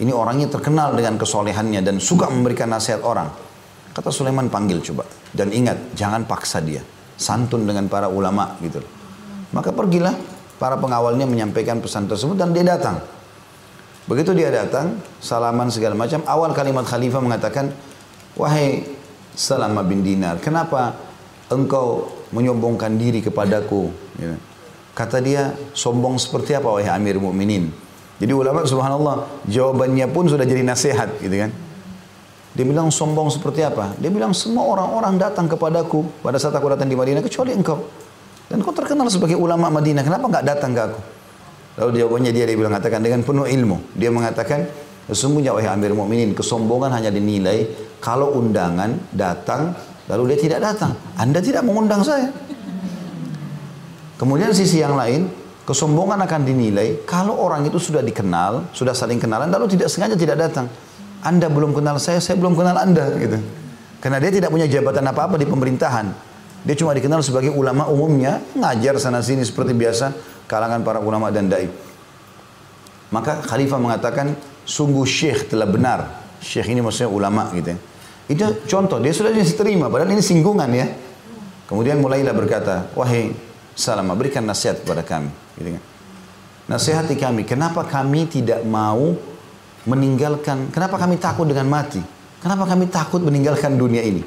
[0.00, 3.30] Ini orangnya terkenal dengan kesolehannya dan suka memberikan nasihat orang.
[3.94, 5.06] Kata Sulaiman panggil coba.
[5.30, 6.82] Dan ingat, jangan paksa dia
[7.14, 8.82] santun dengan para ulama gitu.
[9.54, 10.14] Maka pergilah
[10.58, 12.98] para pengawalnya menyampaikan pesan tersebut dan dia datang.
[14.04, 16.20] Begitu dia datang, salaman segala macam.
[16.26, 17.72] Awal kalimat khalifah mengatakan,
[18.36, 18.84] wahai
[19.34, 20.94] Salama bin Dinar, kenapa
[21.48, 23.88] engkau menyombongkan diri kepadaku?
[24.20, 24.36] Ya.
[24.94, 27.72] Kata dia, sombong seperti apa wahai Amir Mukminin?
[28.24, 31.52] Jadi ulama subhanallah, jawabannya pun sudah jadi nasihat gitu kan.
[32.56, 33.92] Dia bilang sombong seperti apa?
[34.00, 37.84] Dia bilang semua orang-orang datang kepadaku pada saat aku datang di Madinah kecuali engkau.
[38.48, 41.00] Dan kau terkenal sebagai ulama Madinah, kenapa nggak datang ke aku?
[41.84, 43.92] Lalu jawabannya dia dia bilang katakan dengan penuh ilmu.
[43.92, 44.72] Dia mengatakan
[45.04, 47.68] sesungguhnya wahai Amir Mukminin kesombongan hanya dinilai
[48.00, 49.76] kalau undangan datang
[50.08, 50.96] lalu dia tidak datang.
[51.20, 52.32] Anda tidak mengundang saya.
[54.16, 55.28] Kemudian sisi yang lain,
[55.64, 60.36] kesombongan akan dinilai kalau orang itu sudah dikenal, sudah saling kenalan lalu tidak sengaja tidak
[60.36, 60.68] datang.
[61.24, 63.40] Anda belum kenal saya, saya belum kenal Anda gitu.
[64.04, 66.12] Karena dia tidak punya jabatan apa-apa di pemerintahan.
[66.64, 70.12] Dia cuma dikenal sebagai ulama umumnya, ngajar sana sini seperti biasa
[70.44, 71.68] kalangan para ulama dan dai.
[73.08, 74.36] Maka khalifah mengatakan
[74.68, 76.24] sungguh syekh telah benar.
[76.44, 77.72] Syekh ini maksudnya ulama gitu.
[77.72, 77.76] Ya.
[78.24, 80.88] Itu contoh, dia sudah diterima padahal ini singgungan ya.
[81.64, 83.32] Kemudian mulailah berkata, "Wahai
[83.74, 85.82] Salama, berikan nasihat kepada kami." Gitu kan.
[86.64, 89.12] Nasihati kami, kenapa kami tidak mau
[89.84, 92.00] meninggalkan, kenapa kami takut dengan mati?
[92.40, 94.24] Kenapa kami takut meninggalkan dunia ini?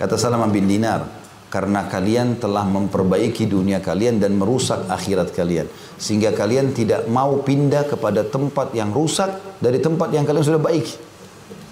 [0.00, 1.04] Kata Salamah bin Dinar,
[1.52, 5.68] karena kalian telah memperbaiki dunia kalian dan merusak akhirat kalian.
[6.00, 10.86] Sehingga kalian tidak mau pindah kepada tempat yang rusak dari tempat yang kalian sudah baik.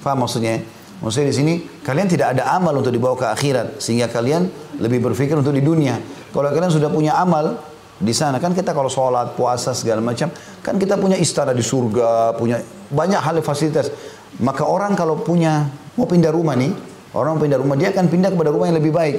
[0.05, 0.61] Faham maksudnya?
[0.99, 1.53] Maksudnya di sini
[1.87, 4.51] kalian tidak ada amal untuk dibawa ke akhirat sehingga kalian
[4.83, 5.95] lebih berpikir untuk di dunia.
[6.33, 7.57] Kalau kalian sudah punya amal,
[7.99, 10.31] di sana kan kita kalau sholat, puasa segala macam,
[10.63, 12.63] kan kita punya istana di surga, punya
[12.93, 13.91] banyak hal fasilitas.
[14.39, 15.67] Maka orang kalau punya
[15.99, 16.71] mau pindah rumah nih,
[17.17, 19.17] orang pindah rumah dia akan pindah kepada rumah yang lebih baik.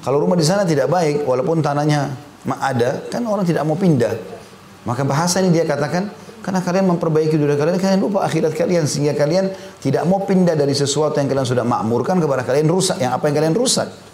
[0.00, 2.10] Kalau rumah di sana tidak baik, walaupun tanahnya
[2.48, 4.16] ada, kan orang tidak mau pindah.
[4.88, 6.08] Maka bahasa ini dia katakan,
[6.40, 9.52] karena kalian memperbaiki dunia kalian, kalian lupa akhirat kalian sehingga kalian
[9.84, 13.36] tidak mau pindah dari sesuatu yang kalian sudah makmurkan kepada kalian rusak, yang apa yang
[13.36, 14.09] kalian rusak.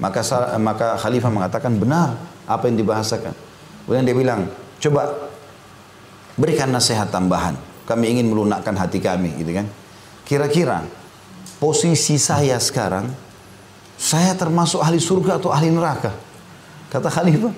[0.00, 0.24] Maka
[0.56, 2.16] maka khalifah mengatakan benar
[2.48, 3.36] apa yang dibahasakan.
[3.84, 4.40] Kemudian dia bilang,
[4.80, 5.12] coba
[6.40, 7.54] berikan nasihat tambahan.
[7.84, 9.66] Kami ingin melunakkan hati kami, gitu kan?
[10.24, 10.86] Kira-kira
[11.60, 13.12] posisi saya sekarang,
[14.00, 16.16] saya termasuk ahli surga atau ahli neraka?
[16.88, 17.52] Kata khalifah.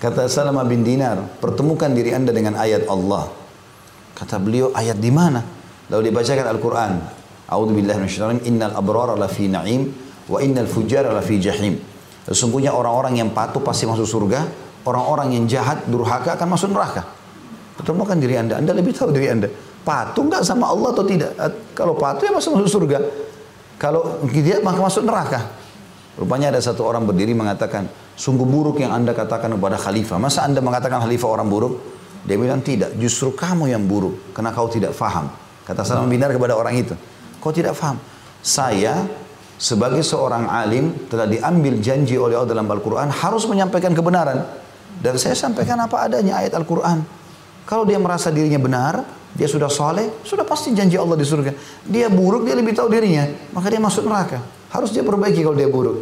[0.00, 3.28] Kata Salamah bin Dinar, pertemukan diri anda dengan ayat Allah.
[4.16, 5.44] Kata beliau, ayat di mana?
[5.92, 6.92] Lalu dibacakan Al-Quran.
[7.50, 8.08] A'udhu billahi
[8.48, 11.74] innal abrara lafi na'im wa innal fujara lafi jahim.
[12.30, 14.46] Sesungguhnya orang-orang yang patuh pasti masuk surga,
[14.86, 17.02] orang-orang yang jahat, durhaka akan masuk neraka.
[17.74, 19.50] Pertemukan diri anda, anda lebih tahu diri anda.
[19.82, 21.34] Patuh nggak sama Allah atau tidak?
[21.74, 22.98] Kalau patuh ya masuk masuk surga.
[23.80, 25.40] Kalau tidak maka masuk neraka.
[26.20, 30.20] Rupanya ada satu orang berdiri mengatakan, sungguh buruk yang anda katakan kepada khalifah.
[30.20, 31.80] Masa anda mengatakan khalifah orang buruk?
[32.28, 35.32] Dia bilang tidak, justru kamu yang buruk karena kau tidak faham.
[35.64, 36.92] Kata Salam Binar kepada orang itu,
[37.40, 37.96] kau tidak faham.
[38.44, 39.08] Saya
[39.60, 44.40] sebagai seorang alim telah diambil janji oleh Allah dalam Al-Quran harus menyampaikan kebenaran.
[45.00, 47.04] Dan saya sampaikan apa adanya ayat Al-Quran.
[47.68, 49.04] Kalau dia merasa dirinya benar,
[49.36, 51.52] dia sudah soleh, sudah pasti janji Allah di surga.
[51.84, 53.28] Dia buruk, dia lebih tahu dirinya.
[53.52, 54.40] Maka dia masuk neraka.
[54.72, 55.96] Harus dia perbaiki kalau dia buruk.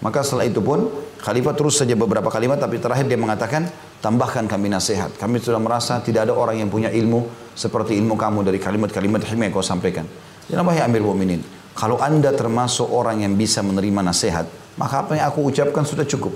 [0.00, 0.88] Maka setelah itu pun
[1.20, 3.68] Khalifah terus saja beberapa kalimat tapi terakhir dia mengatakan
[4.00, 5.12] tambahkan kami nasihat.
[5.20, 9.52] Kami sudah merasa tidak ada orang yang punya ilmu seperti ilmu kamu dari kalimat-kalimat yang
[9.52, 10.08] kau sampaikan.
[10.48, 15.26] Ya wahai Amir Mu'minin, kalau anda termasuk orang yang bisa menerima nasihat, maka apa yang
[15.30, 16.34] aku ucapkan sudah cukup.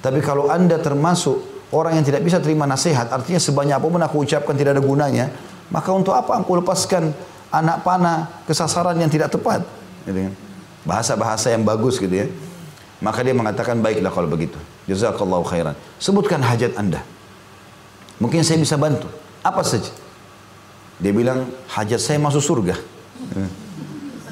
[0.00, 4.16] Tapi kalau anda termasuk orang yang tidak bisa terima nasihat, artinya sebanyak apa pun aku
[4.24, 5.26] ucapkan tidak ada gunanya,
[5.68, 7.12] maka untuk apa aku lepaskan
[7.52, 9.62] anak panah kesasaran yang tidak tepat?
[10.06, 10.34] Gitu kan?
[10.86, 12.26] Bahasa-bahasa yang bagus gitu ya.
[13.00, 14.56] Maka dia mengatakan baiklah kalau begitu.
[14.88, 15.76] Jazakallahu khairan.
[15.96, 17.00] Sebutkan hajat anda.
[18.20, 19.08] Mungkin saya bisa bantu.
[19.40, 19.88] Apa saja?
[21.00, 22.76] Dia bilang hajat saya masuk surga.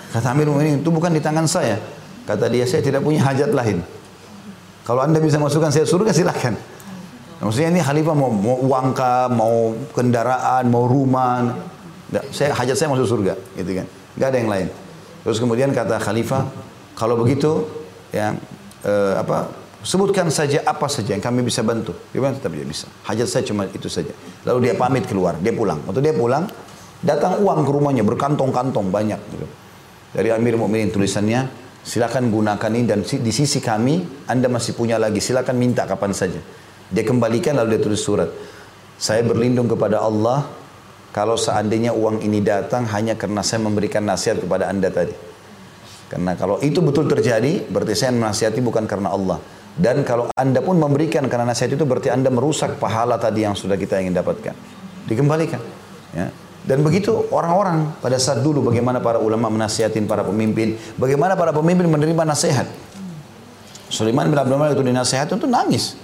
[0.08, 1.76] Kata Amir ini itu bukan di tangan saya.
[2.24, 3.84] Kata dia saya tidak punya hajat lain.
[4.88, 6.56] Kalau anda bisa masukkan saya surga silahkan.
[7.38, 8.86] Maksudnya ini khalifah mau, mau uang
[9.36, 11.54] mau kendaraan, mau rumah.
[12.32, 13.86] Saya hajat saya masuk surga, gitu kan.
[14.16, 14.68] Gak ada yang lain.
[15.22, 16.48] Terus kemudian kata khalifah,
[16.96, 17.68] kalau begitu
[18.10, 18.32] ya
[18.80, 19.52] eh, apa
[19.84, 21.92] sebutkan saja apa saja yang kami bisa bantu.
[22.10, 22.88] Bilang tetap dia bisa.
[23.04, 24.10] Hajat saya cuma itu saja.
[24.48, 25.84] Lalu dia pamit keluar, dia pulang.
[25.84, 26.48] Waktu dia pulang,
[27.04, 29.20] datang uang ke rumahnya berkantong-kantong banyak.
[29.36, 29.46] Gitu.
[30.18, 31.46] Dari Amir Mukminin tulisannya,
[31.86, 35.22] silakan gunakan ini dan di sisi kami Anda masih punya lagi.
[35.22, 36.42] Silakan minta kapan saja.
[36.90, 38.26] Dia kembalikan lalu dia tulis surat.
[38.98, 40.42] Saya berlindung kepada Allah
[41.14, 45.14] kalau seandainya uang ini datang hanya karena saya memberikan nasihat kepada anda tadi.
[46.10, 49.38] Karena kalau itu betul terjadi, berarti saya menasihati bukan karena Allah.
[49.78, 53.78] Dan kalau anda pun memberikan karena nasihat itu, berarti anda merusak pahala tadi yang sudah
[53.78, 54.56] kita ingin dapatkan.
[55.06, 55.62] Dikembalikan.
[56.10, 56.34] Ya.
[56.66, 61.88] Dan begitu orang-orang pada saat dulu bagaimana para ulama menasihatin para pemimpin, bagaimana para pemimpin
[61.88, 62.66] menerima nasihat.
[63.88, 65.96] Sulaiman bin Abdul Malik itu dinasihat itu nangis.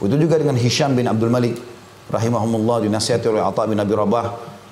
[0.00, 1.60] Itu juga dengan Hisham bin Abdul Malik
[2.08, 4.26] rahimahumullah dinasihati oleh Atha bin Abi Rabah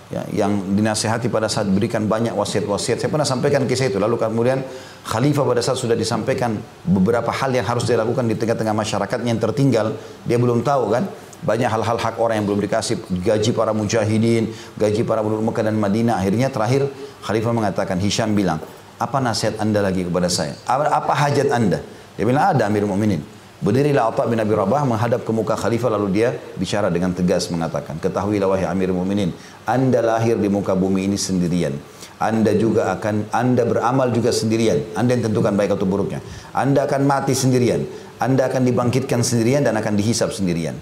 [0.09, 3.05] ya, yang dinasihati pada saat berikan banyak wasiat-wasiat.
[3.05, 4.01] Saya pernah sampaikan kisah itu.
[4.01, 4.65] Lalu kemudian
[5.05, 6.57] khalifah pada saat sudah disampaikan
[6.89, 9.93] beberapa hal yang harus dilakukan di tengah-tengah masyarakat yang tertinggal,
[10.25, 11.05] dia belum tahu kan.
[11.39, 15.77] Banyak hal-hal hak orang yang belum dikasih gaji para mujahidin, gaji para penduduk Mekah dan
[15.79, 16.19] Madinah.
[16.19, 16.91] Akhirnya terakhir
[17.23, 18.59] khalifah mengatakan, Hisham bilang,
[18.99, 20.59] apa nasihat anda lagi kepada saya?
[20.67, 21.79] Apa, apa hajat anda?
[22.19, 23.23] Dia bilang, ada Amir Mu'minin.
[23.59, 27.99] Berdirilah Atta bin Abi Rabah menghadap ke muka khalifah lalu dia bicara dengan tegas mengatakan,
[27.99, 29.35] ketahuilah wahai Amir Mu'minin,
[29.67, 31.75] Anda lahir di muka bumi ini sendirian.
[32.19, 34.99] Anda juga akan, Anda beramal juga sendirian.
[34.99, 36.19] Anda yang tentukan baik atau buruknya.
[36.51, 37.87] Anda akan mati sendirian.
[38.19, 40.75] Anda akan dibangkitkan sendirian dan akan dihisap sendirian.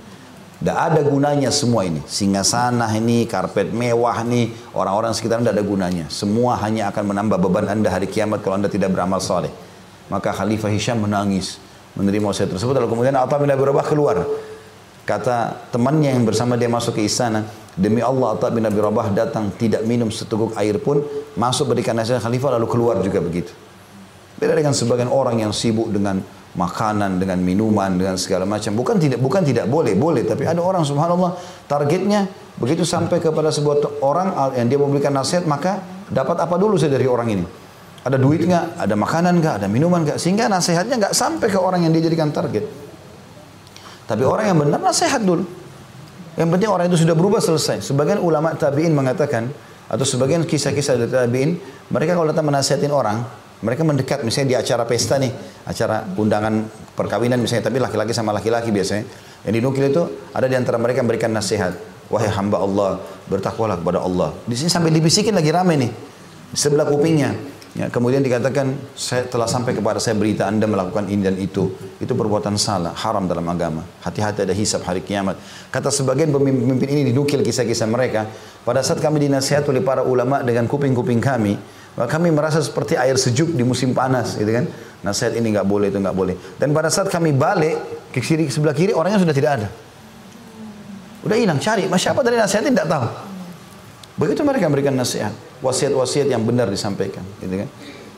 [0.56, 2.00] Tidak ada gunanya semua ini.
[2.08, 6.08] Singgasana ini, karpet mewah ini, orang-orang sekitar Anda ada gunanya.
[6.08, 9.52] Semua hanya akan menambah beban Anda hari kiamat kalau Anda tidak beramal soleh.
[10.08, 11.60] Maka Khalifah Hisham menangis
[11.96, 14.16] menerima wasiat tersebut lalu kemudian Atta bin Abi Rabah keluar
[15.08, 19.48] kata temannya yang bersama dia masuk ke istana demi Allah Atta bin Abi Rabah datang
[19.56, 21.00] tidak minum seteguk air pun
[21.40, 23.56] masuk berikan nasihat khalifah lalu keluar juga begitu
[24.36, 26.20] beda dengan sebagian orang yang sibuk dengan
[26.56, 30.82] makanan dengan minuman dengan segala macam bukan tidak bukan tidak boleh boleh tapi ada orang
[30.82, 31.36] subhanallah
[31.68, 36.96] targetnya begitu sampai kepada sebuah orang yang dia memberikan nasihat maka dapat apa dulu saya
[36.96, 37.46] dari orang ini
[38.06, 38.78] ada duit nggak?
[38.78, 39.54] Ada makanan nggak?
[39.58, 40.18] Ada minuman nggak?
[40.22, 42.62] Sehingga nasihatnya nggak sampai ke orang yang dia jadikan target.
[44.06, 45.42] Tapi orang yang benar nasihat dulu.
[46.38, 47.82] Yang penting orang itu sudah berubah selesai.
[47.82, 49.50] Sebagian ulama tabiin mengatakan
[49.90, 51.50] atau sebagian kisah-kisah dari tabiin,
[51.90, 53.26] mereka kalau datang menasihatin orang,
[53.64, 55.32] mereka mendekat misalnya di acara pesta nih,
[55.64, 59.08] acara undangan perkawinan misalnya, tapi laki-laki sama laki-laki biasanya.
[59.48, 60.02] Yang dinukil itu
[60.34, 61.72] ada di antara mereka yang memberikan nasihat.
[62.06, 64.30] Wahai hamba Allah, bertakwalah kepada Allah.
[64.46, 65.90] Di sini sampai dibisikin lagi rame nih.
[66.54, 67.34] Sebelah kupingnya.
[67.76, 71.76] Ya, kemudian dikatakan saya telah sampai kepada saya berita Anda melakukan ini dan itu.
[72.00, 73.84] Itu perbuatan salah, haram dalam agama.
[74.00, 75.36] Hati-hati ada hisab hari kiamat.
[75.68, 78.32] Kata sebagian pemimpin ini dinukil kisah-kisah mereka.
[78.64, 81.60] Pada saat kami dinasihat oleh para ulama dengan kuping-kuping kami,
[81.96, 84.68] maka kami merasa seperti air sejuk di musim panas, gitu kan?
[85.00, 86.36] Nasihat ini nggak boleh, itu nggak boleh.
[86.60, 87.80] Dan pada saat kami balik
[88.12, 89.68] ke kiri sebelah kiri orangnya sudah tidak ada.
[91.24, 91.88] Udah hilang, cari.
[91.88, 93.06] Masya apa dari nasihatnya tidak tahu.
[94.16, 95.32] Begitu mereka memberikan nasihat,
[95.64, 97.68] wasiat-wasiat yang benar disampaikan, gitu kan?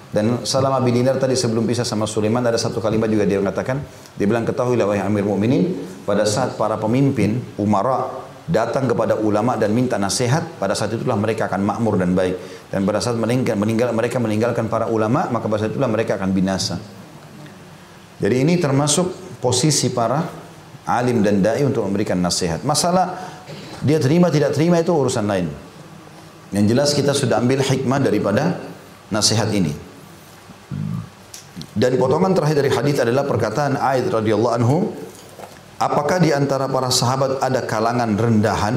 [0.09, 3.83] Dan Salam bin Dinar tadi sebelum pisah sama Sulaiman ada satu kalimat juga dia mengatakan,
[4.17, 5.77] dia bilang ketahuilah wahai Amir Mukminin,
[6.09, 8.09] pada saat para pemimpin umara
[8.49, 12.67] datang kepada ulama dan minta nasihat, pada saat itulah mereka akan makmur dan baik.
[12.73, 16.33] Dan pada saat meninggal, meninggal mereka meninggalkan para ulama, maka pada saat itulah mereka akan
[16.33, 16.81] binasa.
[18.19, 20.27] Jadi ini termasuk posisi para
[20.89, 22.65] alim dan dai untuk memberikan nasihat.
[22.65, 23.15] Masalah
[23.85, 25.47] dia terima tidak terima itu urusan lain.
[26.51, 28.57] Yang jelas kita sudah ambil hikmah daripada
[29.13, 29.77] nasihat ini.
[31.79, 34.91] Dan potongan terakhir dari hadis adalah perkataan Aid radhiyallahu anhu,
[35.79, 38.77] apakah di antara para sahabat ada kalangan rendahan?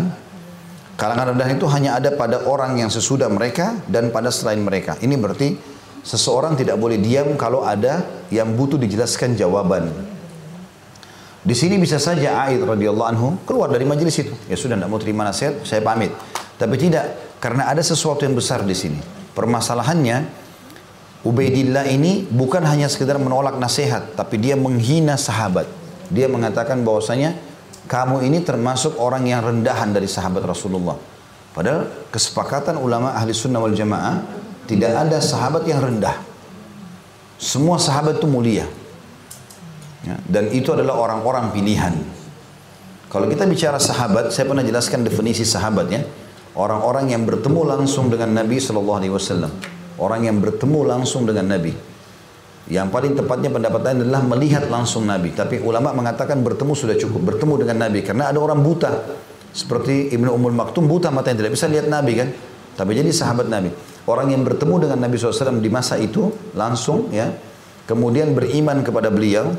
[0.96, 4.96] Kalangan rendahan itu hanya ada pada orang yang sesudah mereka dan pada selain mereka.
[5.02, 5.58] Ini berarti
[6.06, 9.90] seseorang tidak boleh diam kalau ada yang butuh dijelaskan jawaban.
[11.42, 14.30] Di sini bisa saja Aid radhiyallahu anhu keluar dari majelis itu.
[14.46, 16.14] Ya sudah tidak mau terima nasihat, saya pamit.
[16.62, 19.02] Tapi tidak, karena ada sesuatu yang besar di sini.
[19.34, 20.42] Permasalahannya,
[21.22, 25.81] Ubaidillah ini bukan hanya sekedar menolak nasihat, tapi dia menghina sahabat.
[26.12, 27.34] Dia mengatakan bahwasanya
[27.88, 31.00] kamu ini termasuk orang yang rendahan dari sahabat Rasulullah.
[31.52, 34.24] Padahal kesepakatan ulama ahli sunnah wal jamaah
[34.67, 36.15] tidak ada sahabat yang rendah.
[37.41, 38.67] Semua sahabat itu mulia.
[40.02, 41.93] Ya, dan itu adalah orang-orang pilihan.
[43.12, 46.02] Kalau kita bicara sahabat, saya pernah jelaskan definisi sahabat ya.
[46.56, 49.52] Orang-orang yang bertemu langsung dengan Nabi Wasallam.
[50.00, 51.90] Orang yang bertemu langsung dengan Nabi.
[52.69, 55.34] Yang paling tepatnya pendapatan adalah melihat langsung Nabi.
[55.34, 57.34] Tapi ulama mengatakan bertemu sudah cukup.
[57.34, 58.06] Bertemu dengan Nabi.
[58.06, 59.17] Karena ada orang buta.
[59.52, 62.30] Seperti Ibnu Ummul Maktum buta mata yang tidak bisa lihat Nabi kan.
[62.78, 63.74] Tapi jadi sahabat Nabi.
[64.06, 67.34] Orang yang bertemu dengan Nabi SAW di masa itu langsung ya.
[67.89, 69.52] Kemudian beriman kepada beliau.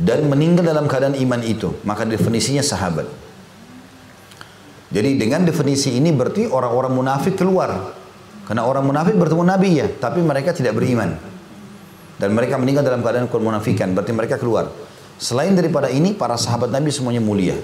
[0.00, 1.72] Dan meninggal dalam keadaan iman itu.
[1.82, 3.04] Maka definisinya sahabat.
[4.90, 7.94] Jadi dengan definisi ini berarti orang-orang munafik keluar.
[8.50, 11.14] Karena orang munafik bertemu Nabi ya, tapi mereka tidak beriman.
[12.20, 14.68] Dan mereka meninggal dalam keadaan kemunafikan, berarti mereka keluar.
[15.16, 17.56] Selain daripada ini, para sahabat Nabi semuanya mulia.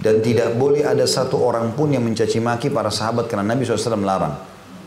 [0.00, 4.00] Dan tidak boleh ada satu orang pun yang mencaci maki para sahabat karena Nabi SAW
[4.00, 4.32] melarang.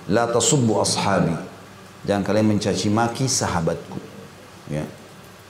[0.10, 1.38] La tasubbu ashabi.
[2.02, 4.02] Jangan kalian mencaci maki sahabatku.
[4.74, 4.90] Ya.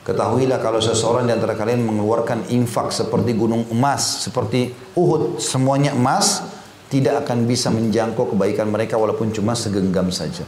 [0.03, 6.43] Ketahuilah kalau seseorang di antara kalian mengeluarkan infak seperti gunung emas, seperti Uhud, semuanya emas,
[6.89, 10.47] tidak akan bisa menjangkau kebaikan mereka walaupun cuma segenggam saja.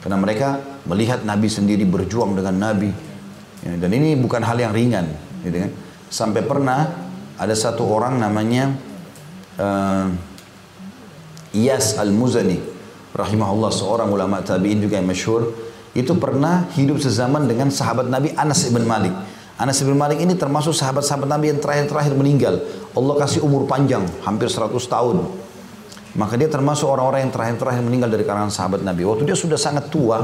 [0.00, 2.88] Karena mereka melihat Nabi sendiri berjuang dengan Nabi.
[3.60, 5.12] Ya, dan ini bukan hal yang ringan.
[5.44, 5.70] Gitu kan?
[6.08, 6.88] Sampai pernah
[7.36, 8.72] ada satu orang namanya
[9.60, 10.08] uh,
[11.52, 12.60] Iyas Al-Muzani.
[13.10, 15.50] Rahimahullah seorang ulama tabi'in juga yang masyhur
[15.90, 19.10] itu pernah hidup sezaman dengan sahabat Nabi Anas ibn Malik.
[19.60, 22.64] Anas ibn Malik ini termasuk sahabat-sahabat Nabi yang terakhir-terakhir meninggal.
[22.96, 25.26] Allah kasih umur panjang, hampir 100 tahun.
[26.18, 29.06] Maka dia termasuk orang-orang yang terakhir-terakhir meninggal dari kalangan sahabat Nabi.
[29.06, 30.18] Waktu dia sudah sangat tua,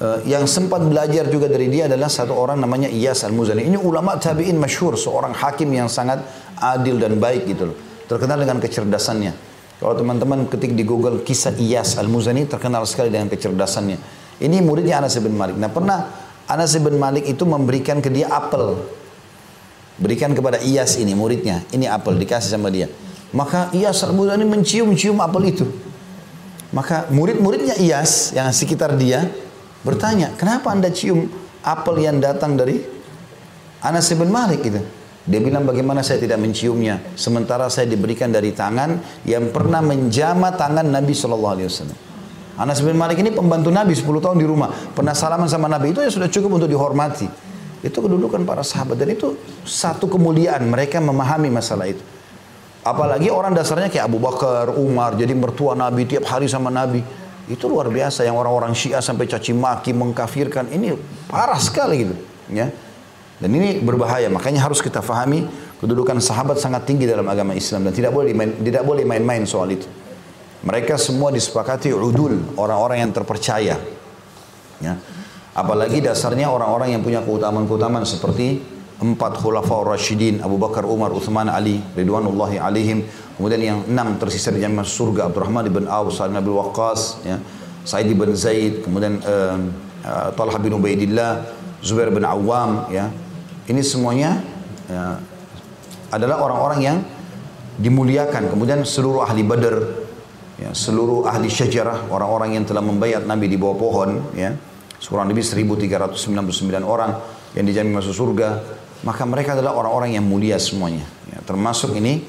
[0.00, 3.68] uh, yang sempat belajar juga dari dia adalah satu orang namanya Iyas al-Muzani.
[3.68, 6.24] Ini ulama tabi'in masyhur, seorang hakim yang sangat
[6.56, 7.76] adil dan baik gitu loh.
[8.08, 9.32] Terkenal dengan kecerdasannya.
[9.80, 13.96] Kalau teman-teman ketik di Google kisah Iyas al-Muzani terkenal sekali dengan kecerdasannya.
[14.40, 15.60] Ini muridnya Anas bin Malik.
[15.60, 16.08] Nah pernah
[16.48, 18.80] Anas bin Malik itu memberikan ke dia apel.
[20.00, 21.64] Berikan kepada Iyas ini muridnya.
[21.72, 22.88] Ini apel dikasih sama dia.
[23.30, 25.66] Maka Iyas ini mencium-cium apel itu.
[26.70, 29.26] Maka murid-muridnya Iyas yang sekitar dia
[29.82, 31.30] bertanya, kenapa anda cium
[31.62, 32.78] apel yang datang dari
[33.82, 34.82] Anas bin Malik itu?
[35.30, 40.86] Dia bilang bagaimana saya tidak menciumnya sementara saya diberikan dari tangan yang pernah menjama tangan
[40.88, 41.98] Nabi Shallallahu Alaihi Wasallam.
[42.60, 44.68] Anas bin Malik ini pembantu Nabi 10 tahun di rumah.
[44.92, 47.24] Pernah salaman sama Nabi itu ya sudah cukup untuk dihormati.
[47.80, 49.32] Itu kedudukan para sahabat dan itu
[49.64, 52.04] satu kemuliaan mereka memahami masalah itu.
[52.80, 57.04] Apalagi orang dasarnya kayak Abu Bakar, Umar, jadi mertua Nabi tiap hari sama Nabi.
[57.44, 60.72] Itu luar biasa yang orang-orang Syiah sampai caci maki, mengkafirkan.
[60.72, 60.96] Ini
[61.28, 62.14] parah sekali gitu,
[62.48, 62.72] ya.
[63.40, 65.44] Dan ini berbahaya, makanya harus kita fahami
[65.80, 69.88] kedudukan sahabat sangat tinggi dalam agama Islam dan tidak boleh tidak boleh main-main soal itu.
[70.60, 73.80] Mereka semua disepakati udul, orang-orang yang terpercaya.
[74.80, 74.94] Ya.
[75.56, 78.60] Apalagi dasarnya orang-orang yang punya keutamaan-keutamaan seperti
[79.00, 83.08] empat khulafaur rasyidin Abu Bakar, Umar, Uthman, Ali ridwanullahi alaihim
[83.40, 87.40] kemudian yang enam tersisa di jannah surga Abdurrahman bin Auf, Sa'ad bin Waqqas ya.
[87.80, 89.56] Sa'id bin Zaid, kemudian uh,
[90.04, 91.48] uh, Talha bin Ubaidillah,
[91.80, 93.08] Zubair bin Awam, ya.
[93.64, 94.44] Ini semuanya
[94.84, 95.16] ya,
[96.12, 96.96] adalah orang-orang yang
[97.80, 98.52] dimuliakan.
[98.52, 99.80] Kemudian seluruh ahli Badar,
[100.60, 104.52] ya, seluruh ahli syajarah, orang-orang yang telah membayar Nabi di bawah pohon, ya.
[105.00, 106.12] Kurang lebih 1399
[106.84, 107.16] orang
[107.56, 108.48] yang dijamin masuk surga.
[109.00, 111.04] Maka mereka adalah orang-orang yang mulia semuanya.
[111.32, 112.20] Ya, termasuk ini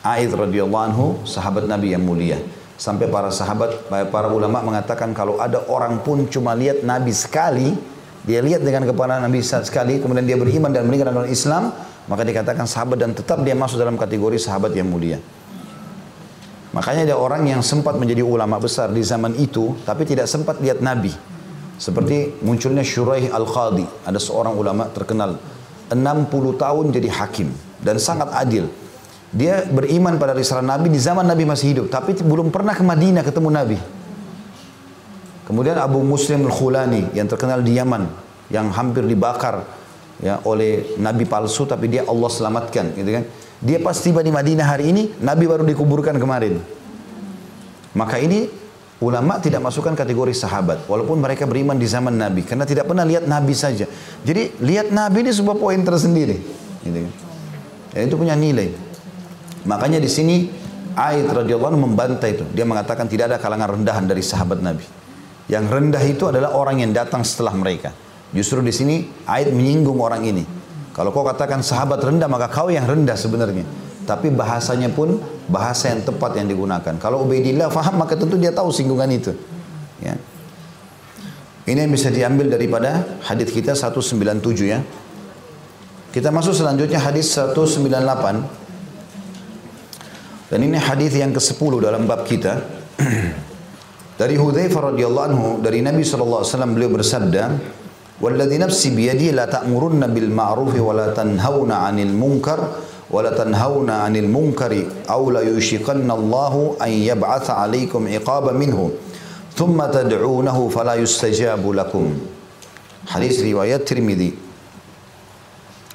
[0.00, 2.40] Aid radhiyallahu anhu, sahabat Nabi yang mulia.
[2.80, 7.76] Sampai para sahabat, para ulama mengatakan kalau ada orang pun cuma lihat Nabi sekali,
[8.24, 11.76] dia lihat dengan kepala Nabi sekali, kemudian dia beriman dan meninggal dalam Islam,
[12.08, 15.20] maka dikatakan sahabat dan tetap dia masuk dalam kategori sahabat yang mulia.
[16.72, 20.80] Makanya ada orang yang sempat menjadi ulama besar di zaman itu, tapi tidak sempat lihat
[20.80, 21.12] Nabi.
[21.76, 25.36] Seperti munculnya Shuraih Al-Qadi, ada seorang ulama terkenal.
[25.90, 27.50] 60 tahun jadi hakim
[27.82, 28.70] dan sangat adil.
[29.30, 33.22] Dia beriman pada risalah Nabi di zaman Nabi masih hidup, tapi belum pernah ke Madinah
[33.22, 33.78] ketemu Nabi.
[35.46, 38.06] Kemudian Abu Muslim Al-Khulani yang terkenal di Yaman,
[38.50, 39.66] yang hampir dibakar
[40.18, 43.24] ya oleh Nabi palsu, tapi dia Allah selamatkan, gitu kan?
[43.62, 46.58] Dia pas tiba di Madinah hari ini, Nabi baru dikuburkan kemarin.
[47.94, 48.46] Maka ini
[49.00, 53.24] ulama tidak masukkan kategori sahabat, walaupun mereka beriman di zaman Nabi, karena tidak pernah lihat
[53.24, 53.88] Nabi saja.
[54.22, 56.36] Jadi lihat Nabi ini sebuah poin tersendiri,
[56.84, 57.08] gitu?
[57.90, 58.70] Dan itu punya nilai.
[59.66, 60.36] Makanya di sini
[60.94, 62.44] Aid radhiyallahu anhu membantah itu.
[62.54, 64.84] Dia mengatakan tidak ada kalangan rendahan dari sahabat Nabi.
[65.50, 67.90] Yang rendah itu adalah orang yang datang setelah mereka.
[68.30, 70.46] Justru di sini Aid menyinggung orang ini.
[70.94, 73.66] Kalau kau katakan sahabat rendah maka kau yang rendah sebenarnya.
[74.06, 75.18] Tapi bahasanya pun
[75.50, 76.94] bahasa yang tepat yang digunakan.
[77.02, 79.34] Kalau Ubaidillah faham maka tentu dia tahu singgungan itu.
[79.98, 80.14] Ya.
[81.66, 84.80] Ini yang bisa diambil daripada hadis kita 197 ya.
[86.10, 88.62] Kita masuk selanjutnya hadis 198.
[90.50, 92.58] Dan ini hadis yang ke-10 dalam bab kita.
[94.20, 97.42] dari Hudzaifah radhiyallahu anhu dari Nabi sallallahu alaihi wasallam beliau bersabda,
[98.18, 104.30] "Walladzi nafsi biyadi la ta'murunna bil ma'ruf wa la tanhauna 'anil munkar la tanhauna 'anil
[104.30, 108.94] munkari aw la yushikanna Allahu an yab'atha 'alaikum iqaba minhu
[109.58, 112.14] thumma tad'unahu fala yustajabu lakum."
[113.10, 114.38] Hadis riwayat Tirmidzi.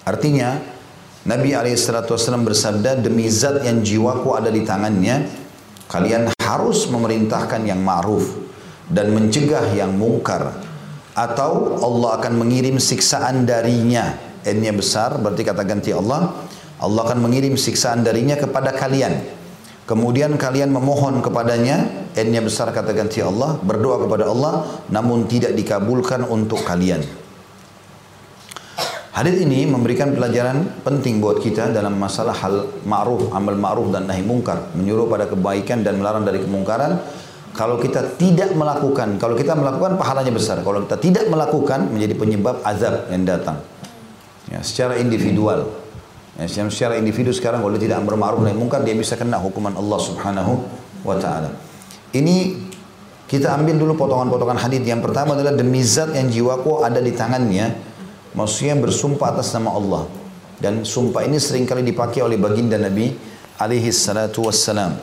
[0.03, 0.59] Artinya,
[1.25, 5.25] Nabi SAW bersabda, demi zat yang jiwaku ada di tangannya,
[5.89, 8.29] kalian harus memerintahkan yang ma'ruf
[8.85, 10.53] dan mencegah yang mungkar.
[11.17, 14.13] Atau Allah akan mengirim siksaan darinya.
[14.45, 16.44] N-nya besar, berarti kata ganti Allah.
[16.79, 19.23] Allah akan mengirim siksaan darinya kepada kalian.
[19.85, 26.25] Kemudian kalian memohon kepadanya, N-nya besar kata ganti Allah, berdoa kepada Allah, namun tidak dikabulkan
[26.25, 27.05] untuk kalian.
[29.15, 34.19] Hadis ini memberikan pelajaran penting buat kita dalam masalah hal ma'ruf, amal ma'ruf dan nahi
[34.19, 36.99] mungkar, menyuruh pada kebaikan dan melarang dari kemungkaran.
[37.55, 40.59] Kalau kita tidak melakukan, kalau kita melakukan pahalanya besar.
[40.59, 43.63] Kalau kita tidak melakukan menjadi penyebab azab yang datang.
[44.51, 45.84] Ya, secara individual.
[46.35, 49.99] Ya, secara individu sekarang kalau dia tidak berma'ruf nahi mungkar dia bisa kena hukuman Allah
[50.03, 50.53] Subhanahu
[51.07, 51.55] wa taala.
[52.11, 52.59] Ini
[53.25, 54.83] kita ambil dulu potongan-potongan hadis.
[54.83, 57.95] Yang pertama adalah demi zat yang jiwaku ada di tangannya
[58.35, 60.03] Maksudnya bersumpah atas nama Allah.
[60.59, 63.15] Dan sumpah ini sering kali dipakai oleh baginda Nabi
[63.55, 64.99] alaihi salatu wassalam.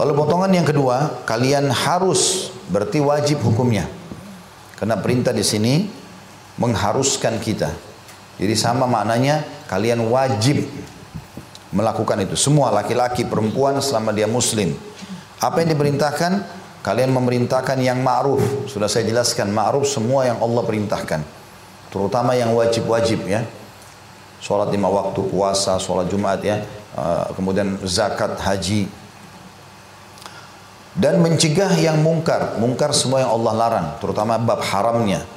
[0.00, 3.84] Lalu potongan yang kedua, kalian harus berarti wajib hukumnya.
[4.80, 5.84] Karena perintah di sini
[6.56, 7.68] mengharuskan kita.
[8.40, 10.64] Jadi sama maknanya kalian wajib
[11.76, 12.40] melakukan itu.
[12.40, 14.72] Semua laki-laki, perempuan selama dia muslim.
[15.36, 16.32] Apa yang diperintahkan?
[16.80, 18.40] Kalian memerintahkan yang ma'ruf.
[18.64, 21.20] Sudah saya jelaskan ma'ruf semua yang Allah perintahkan.
[21.92, 23.44] Terutama yang wajib-wajib ya.
[24.40, 26.64] Sholat lima waktu, puasa, sholat Jumat ya.
[26.96, 28.88] Uh, kemudian zakat, haji.
[30.96, 32.56] Dan mencegah yang mungkar.
[32.56, 33.86] Mungkar semua yang Allah larang.
[34.00, 35.28] Terutama bab haramnya.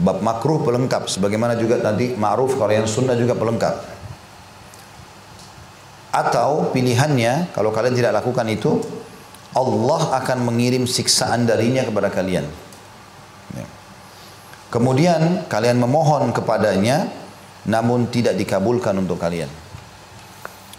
[0.00, 1.12] Bab makruh pelengkap.
[1.12, 4.00] Sebagaimana juga tadi ma'ruf kalau yang sunnah juga pelengkap.
[6.10, 8.80] Atau pilihannya kalau kalian tidak lakukan itu
[9.54, 12.48] Allah akan mengirim siksaan darinya kepada kalian.
[13.54, 13.66] Ya.
[14.72, 17.06] Kemudian kalian memohon kepadanya
[17.68, 19.52] namun tidak dikabulkan untuk kalian.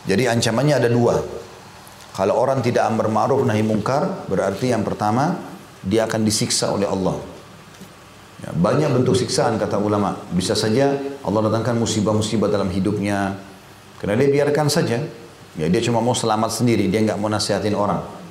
[0.03, 1.21] Jadi ancamannya ada dua.
[2.11, 5.39] Kalau orang tidak amar ma'ruf nahi mungkar berarti yang pertama
[5.85, 7.30] dia akan disiksa oleh Allah.
[8.41, 10.17] Ya, banyak bentuk siksaan kata ulama.
[10.33, 13.37] Bisa saja Allah datangkan musibah-musibah dalam hidupnya.
[14.01, 14.97] Karena dia biarkan saja.
[15.59, 18.21] Ya dia cuma mau selamat sendiri, dia nggak mau nasihatin orang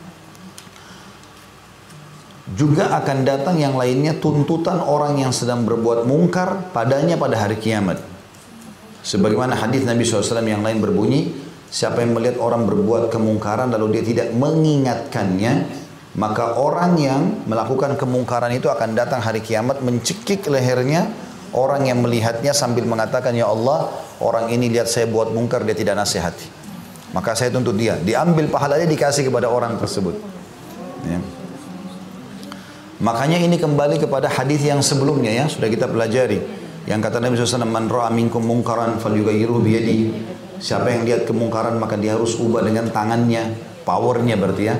[2.51, 8.03] juga akan datang yang lainnya tuntutan orang yang sedang berbuat mungkar padanya pada hari kiamat.
[9.01, 11.31] Sebagaimana hadis Nabi SAW yang lain berbunyi,
[11.71, 15.80] siapa yang melihat orang berbuat kemungkaran lalu dia tidak mengingatkannya,
[16.19, 21.07] Maka orang yang melakukan kemungkaran itu akan datang hari kiamat mencekik lehernya
[21.55, 26.03] orang yang melihatnya sambil mengatakan ya Allah orang ini lihat saya buat mungkar dia tidak
[26.03, 26.51] nasihati.
[27.15, 27.99] Maka saya tuntut dia.
[27.99, 30.15] Diambil pahalanya dikasih kepada orang tersebut.
[31.07, 31.19] Ya.
[33.01, 36.39] Makanya ini kembali kepada hadis yang sebelumnya ya sudah kita pelajari.
[36.85, 39.99] Yang kata Nabi SAW, Man ra'a minkum mungkaran falyughayyirhu biyadi.
[40.61, 43.57] Siapa yang lihat kemungkaran maka dia harus ubah dengan tangannya,
[43.89, 44.77] powernya berarti ya.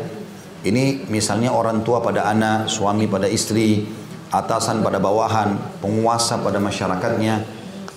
[0.61, 3.89] Ini misalnya orang tua pada anak, suami pada istri,
[4.29, 7.43] atasan pada bawahan, penguasa pada masyarakatnya.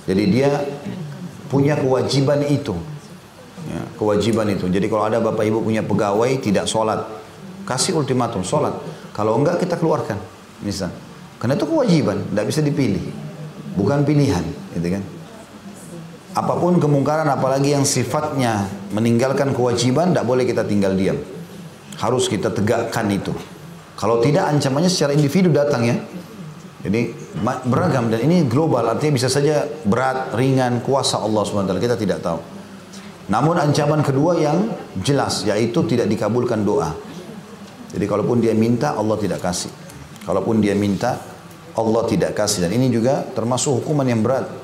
[0.08, 0.50] Jadi dia
[1.52, 2.76] punya kewajiban itu.
[3.64, 4.68] Ya, kewajiban itu.
[4.68, 7.04] Jadi kalau ada bapak ibu punya pegawai tidak sholat,
[7.64, 8.76] kasih ultimatum sholat.
[9.16, 10.20] Kalau enggak kita keluarkan,
[10.64, 10.92] misal.
[11.40, 13.04] Karena itu kewajiban, tidak bisa dipilih.
[13.76, 14.44] Bukan pilihan,
[14.76, 15.04] gitu kan.
[16.34, 21.20] Apa pun kemungkaran apalagi yang sifatnya meninggalkan kewajiban, tidak boleh kita tinggal diam.
[21.98, 23.34] Harus kita tegakkan itu.
[23.94, 25.96] Kalau tidak ancamannya secara individu datang ya.
[26.84, 27.16] Jadi
[27.64, 32.44] beragam dan ini global artinya bisa saja berat, ringan, kuasa Allah SWT kita tidak tahu.
[33.32, 34.68] Namun ancaman kedua yang
[35.00, 36.92] jelas yaitu tidak dikabulkan doa.
[37.96, 39.72] Jadi kalaupun dia minta Allah tidak kasih.
[40.28, 41.24] Kalaupun dia minta
[41.74, 44.63] Allah tidak kasih dan ini juga termasuk hukuman yang berat.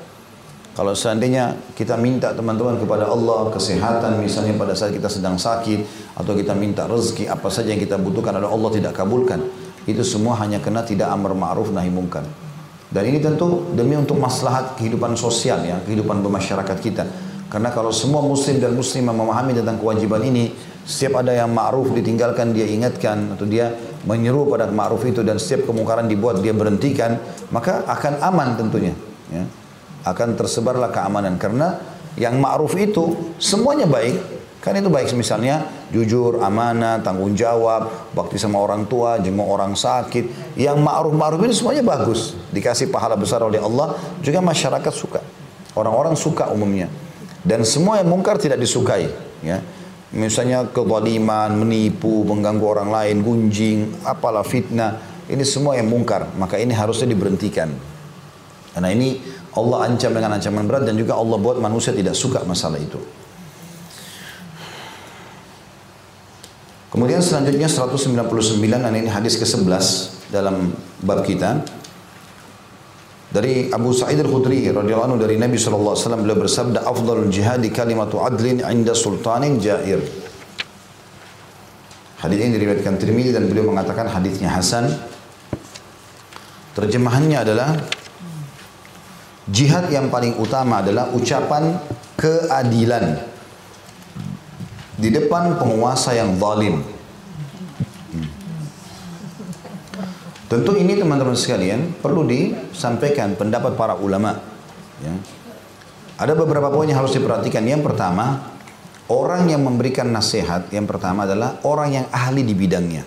[0.70, 5.82] Kalau seandainya kita minta teman-teman kepada Allah kesehatan misalnya pada saat kita sedang sakit
[6.14, 9.42] atau kita minta rezeki apa saja yang kita butuhkan adalah Allah tidak kabulkan.
[9.82, 12.22] Itu semua hanya kena tidak amar ma'ruf nahi mungkar.
[12.86, 17.04] Dan ini tentu demi untuk maslahat kehidupan sosial ya, kehidupan bermasyarakat kita.
[17.50, 20.54] Karena kalau semua muslim dan muslimah memahami tentang kewajiban ini,
[20.86, 23.74] setiap ada yang ma'ruf ditinggalkan dia ingatkan atau dia
[24.06, 27.18] menyeru pada ma'ruf itu dan setiap kemungkaran dibuat dia berhentikan,
[27.50, 28.94] maka akan aman tentunya.
[29.34, 29.42] Ya
[30.06, 31.76] akan tersebarlah keamanan karena
[32.18, 38.60] yang ma'ruf itu semuanya baik kan itu baik misalnya jujur, amanah, tanggung jawab, bakti sama
[38.60, 40.54] orang tua, jenguk orang sakit.
[40.54, 42.36] Yang ma'ruf-ma'ruf ini semuanya bagus.
[42.52, 45.20] Dikasih pahala besar oleh Allah, juga masyarakat suka.
[45.72, 46.92] Orang-orang suka umumnya.
[47.40, 49.08] Dan semua yang mungkar tidak disukai.
[49.40, 49.64] Ya.
[50.12, 55.00] Misalnya kezaliman, menipu, mengganggu orang lain, gunjing, apalah fitnah.
[55.30, 56.28] Ini semua yang mungkar.
[56.36, 57.72] Maka ini harusnya diberhentikan.
[58.74, 62.78] Karena ini Allah ancam dengan ancaman berat dan juga Allah buat manusia tidak suka masalah
[62.78, 62.98] itu.
[66.90, 69.84] Kemudian selanjutnya 199 dan ini hadis ke-11
[70.34, 70.74] dalam
[71.06, 71.62] bab kita.
[73.30, 77.62] Dari Abu Sa'id Al-Khudri radhiyallahu anhu dari Nabi sallallahu alaihi wasallam beliau bersabda afdalul jihad
[77.70, 80.02] kalimatu adlin inda sultanin jair.
[82.18, 84.90] Hadis ini diriwayatkan Tirmidzi dan beliau mengatakan hadisnya hasan.
[86.74, 87.78] Terjemahannya adalah
[89.50, 91.74] Jihad yang paling utama adalah ucapan
[92.14, 93.18] keadilan
[94.94, 96.86] di depan penguasa yang zalim.
[100.50, 104.34] Tentu ini teman-teman sekalian perlu disampaikan pendapat para ulama.
[104.98, 105.14] Ya.
[106.18, 107.62] Ada beberapa poin yang harus diperhatikan.
[107.62, 108.50] Yang pertama,
[109.06, 113.06] orang yang memberikan nasihat yang pertama adalah orang yang ahli di bidangnya.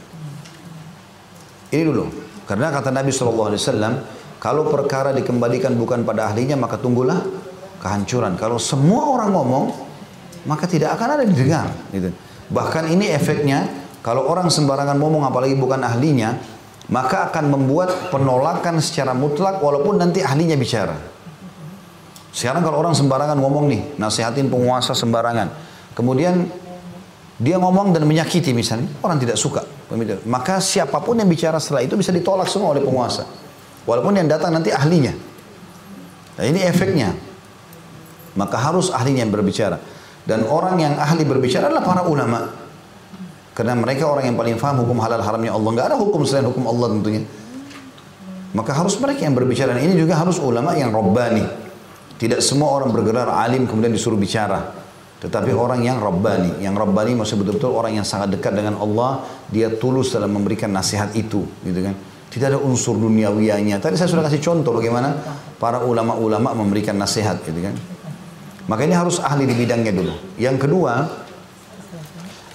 [1.67, 2.05] Ini dulu.
[2.47, 3.59] Karena kata Nabi SAW,
[4.43, 7.23] kalau perkara dikembalikan bukan pada ahlinya maka tunggulah
[7.79, 8.35] kehancuran.
[8.35, 9.65] Kalau semua orang ngomong
[10.43, 11.71] maka tidak akan ada didengar.
[11.95, 12.11] Gitu.
[12.51, 13.71] Bahkan ini efeknya
[14.03, 16.35] kalau orang sembarangan ngomong apalagi bukan ahlinya
[16.91, 20.99] maka akan membuat penolakan secara mutlak walaupun nanti ahlinya bicara.
[22.35, 25.53] Sekarang kalau orang sembarangan ngomong nih, nasihatin penguasa sembarangan.
[25.93, 26.49] Kemudian
[27.39, 29.63] dia ngomong dan menyakiti misalnya, orang tidak suka.
[30.25, 33.42] Maka siapa pun yang bicara setelah itu bisa ditolak semua oleh penguasa.
[33.83, 35.11] Walaupun yang datang nanti ahlinya.
[36.39, 37.11] Nah ini efeknya.
[38.33, 39.77] Maka harus ahlinya yang berbicara.
[40.23, 42.47] Dan orang yang ahli berbicara adalah para ulama.
[43.53, 45.69] Karena mereka orang yang paling faham hukum halal haramnya Allah.
[45.69, 47.21] Enggak ada hukum selain hukum Allah tentunya.
[48.55, 49.75] Maka harus mereka yang berbicara.
[49.77, 51.45] Dan ini juga harus ulama yang robbani.
[52.17, 54.83] Tidak semua orang bergerak alim kemudian disuruh bicara.
[55.23, 56.59] Tetapi orang yang Rabbani.
[56.59, 59.23] Yang Rabbani maksudnya betul-betul orang yang sangat dekat dengan Allah.
[59.47, 61.47] Dia tulus dalam memberikan nasihat itu.
[61.63, 61.95] Gitu kan.
[62.33, 63.77] Tidak ada unsur duniawianya.
[63.77, 65.13] Tadi saya sudah kasih contoh bagaimana
[65.61, 67.77] para ulama-ulama memberikan nasihat gitu kan.
[68.65, 70.13] Maka ini harus ahli di bidangnya dulu.
[70.41, 70.93] Yang kedua,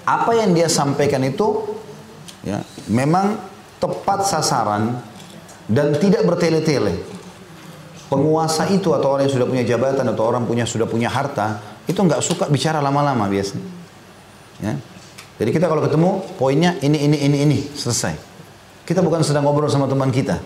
[0.03, 1.79] apa yang dia sampaikan itu
[2.43, 2.59] ya,
[2.91, 3.39] memang
[3.79, 4.99] tepat sasaran
[5.70, 6.99] dan tidak bertele-tele.
[8.11, 12.01] Penguasa itu atau orang yang sudah punya jabatan atau orang punya sudah punya harta itu
[12.03, 13.68] nggak suka bicara lama-lama biasanya.
[14.59, 14.74] Ya.
[15.39, 18.28] Jadi kita kalau ketemu poinnya ini ini ini ini selesai.
[18.89, 20.41] Kita bukan sedang ngobrol sama teman kita.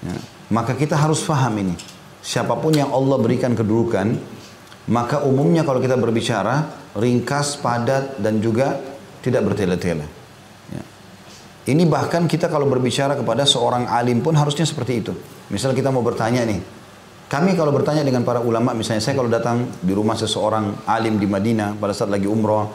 [0.00, 0.16] Ya.
[0.48, 1.76] Maka kita harus faham ini.
[2.24, 4.16] Siapa pun yang Allah berikan kedudukan,
[4.88, 8.80] maka umumnya kalau kita berbicara, ringkas, padat, dan juga
[9.20, 10.08] tidak bertele-tele.
[10.72, 10.82] Ya.
[11.68, 15.12] Ini bahkan kita kalau berbicara kepada seorang alim pun harusnya seperti itu.
[15.52, 16.64] Misal kita mau bertanya nih,
[17.28, 21.28] kami kalau bertanya dengan para ulama, misalnya saya kalau datang di rumah seseorang alim di
[21.28, 22.72] Madinah pada saat lagi umroh,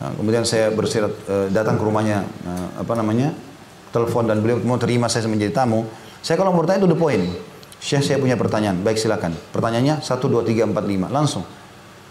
[0.00, 3.32] nah, kemudian saya bersirat eh, datang ke rumahnya, eh, apa namanya,
[3.96, 5.88] telepon dan beliau mau terima saya menjadi tamu,
[6.20, 7.24] saya kalau mau bertanya itu the point.
[7.76, 9.36] Syekh saya punya pertanyaan, baik silakan.
[9.52, 11.44] Pertanyaannya 1, 2, 3, 4, 5, langsung.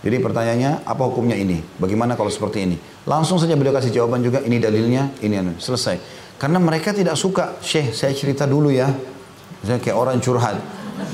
[0.06, 1.58] Jadi pertanyaannya apa hukumnya ini?
[1.82, 2.78] Bagaimana kalau seperti ini?
[3.10, 5.58] Langsung saja beliau kasih jawaban juga, ini dalilnya, ini anu.
[5.58, 5.98] selesai.
[6.38, 8.86] Karena mereka tidak suka, Syekh saya cerita dulu ya.
[9.66, 10.62] Misalnya kayak orang curhat.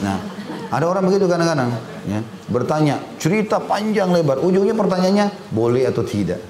[0.03, 0.19] Nah,
[0.67, 1.71] ada orang begitu kadang-kadang.
[2.05, 2.19] Ya,
[2.51, 4.43] bertanya, cerita panjang lebar.
[4.43, 6.43] Ujungnya pertanyaannya, boleh atau tidak.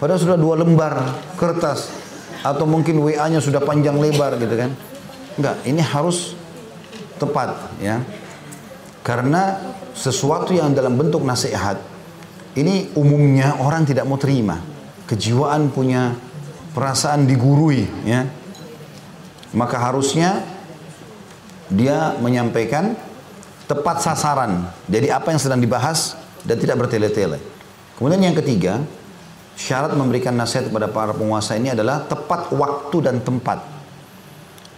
[0.00, 1.92] Padahal sudah dua lembar kertas.
[2.40, 4.70] Atau mungkin WA-nya sudah panjang lebar gitu kan.
[5.36, 6.36] Enggak, ini harus
[7.20, 8.00] tepat ya.
[9.04, 9.60] Karena
[9.92, 11.80] sesuatu yang dalam bentuk nasihat
[12.56, 14.58] ini umumnya orang tidak mau terima.
[15.06, 16.16] Kejiwaan punya
[16.72, 18.26] perasaan digurui ya.
[19.50, 20.42] Maka harusnya
[21.70, 22.94] dia menyampaikan
[23.70, 24.66] tepat sasaran.
[24.90, 27.38] Jadi apa yang sedang dibahas dan tidak bertele-tele.
[27.94, 28.82] Kemudian yang ketiga,
[29.60, 33.60] syarat memberikan nasihat kepada para penguasa ini adalah tepat waktu dan tempat.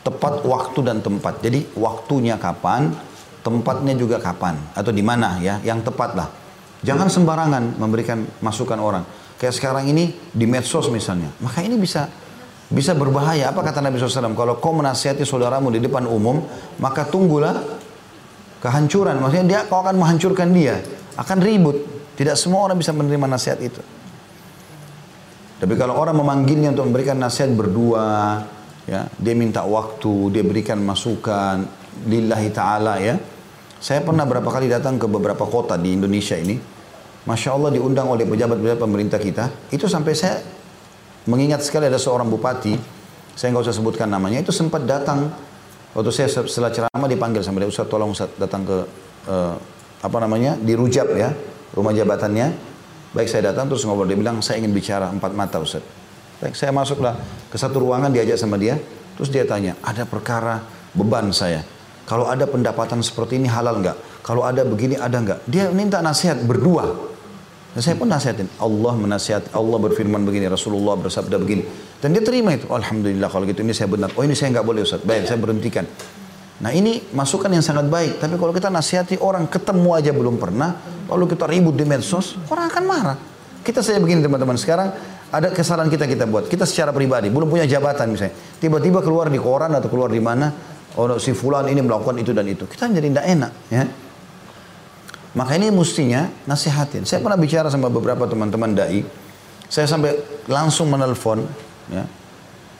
[0.03, 1.39] Tepat waktu dan tempat.
[1.39, 2.91] Jadi waktunya kapan,
[3.47, 6.29] tempatnya juga kapan atau di mana ya yang tepat lah
[6.83, 9.07] jangan sembarangan memberikan masukan orang.
[9.39, 11.31] Kayak sekarang ini di medsos misalnya.
[11.39, 12.11] Maka ini bisa
[12.67, 13.55] bisa berbahaya.
[13.55, 16.43] Apa kata Nabi SAW kalau kau menasihati saudaramu di depan umum
[16.83, 17.55] maka tunggulah
[18.59, 19.23] kehancuran.
[19.23, 20.83] Maksudnya dia kau akan menghancurkan dia.
[21.15, 21.79] Akan ribut.
[22.19, 24.02] Tidak semua orang bisa menerima nasihat itu
[25.63, 28.43] tapi kalau orang memanggilnya untuk memberikan nasihat berdua
[28.91, 31.63] ya dia minta waktu dia berikan masukan
[32.11, 33.15] lillahi ta'ala ya
[33.83, 36.55] saya pernah berapa kali datang ke beberapa kota di Indonesia ini.
[37.27, 39.51] Masya Allah diundang oleh pejabat-pejabat pemerintah kita.
[39.75, 40.39] Itu sampai saya
[41.27, 42.79] mengingat sekali ada seorang bupati.
[43.35, 44.39] Saya nggak usah sebutkan namanya.
[44.39, 45.35] Itu sempat datang.
[45.99, 47.67] Waktu saya setelah ceramah dipanggil sama dia.
[47.67, 48.87] Ustaz tolong Ustaz datang ke
[49.27, 49.59] uh,
[49.99, 51.35] apa namanya di Rujab ya.
[51.75, 52.72] Rumah jabatannya.
[53.13, 54.09] Baik saya datang terus ngobrol.
[54.09, 55.85] Dia bilang saya ingin bicara empat mata Ustaz.
[56.41, 57.17] Baik saya masuklah
[57.53, 58.81] ke satu ruangan diajak sama dia.
[59.17, 60.65] Terus dia tanya ada perkara
[60.97, 61.61] beban saya
[62.03, 64.27] kalau ada pendapatan seperti ini halal nggak?
[64.27, 65.47] Kalau ada begini ada nggak?
[65.47, 66.91] Dia minta nasihat berdua.
[67.73, 68.51] Dan saya pun nasihatin.
[68.61, 71.65] Allah menasihati, Allah berfirman begini, Rasulullah bersabda begini.
[72.03, 72.69] Dan dia terima itu.
[72.69, 74.13] Alhamdulillah kalau gitu ini saya benar.
[74.13, 75.01] Oh ini saya nggak boleh Ustaz.
[75.01, 75.87] Baik, saya berhentikan.
[76.63, 78.23] Nah ini masukan yang sangat baik.
[78.23, 80.79] Tapi kalau kita nasihati orang ketemu aja belum pernah,
[81.11, 83.19] lalu kita ribut di medsos, orang akan marah.
[83.67, 84.55] Kita saja begini teman-teman.
[84.55, 84.95] Sekarang
[85.35, 86.47] ada kesalahan kita kita buat.
[86.47, 88.39] Kita secara pribadi belum punya jabatan misalnya.
[88.63, 90.55] Tiba-tiba keluar di koran atau keluar di mana,
[90.95, 92.71] oh si fulan ini melakukan itu dan itu.
[92.71, 93.83] Kita jadi tidak enak ya.
[95.33, 97.09] Maka ini mestinya nasihatin.
[97.09, 99.03] Saya pernah bicara sama beberapa teman-teman dai.
[99.67, 100.15] Saya sampai
[100.47, 101.43] langsung menelpon
[101.91, 102.05] ya.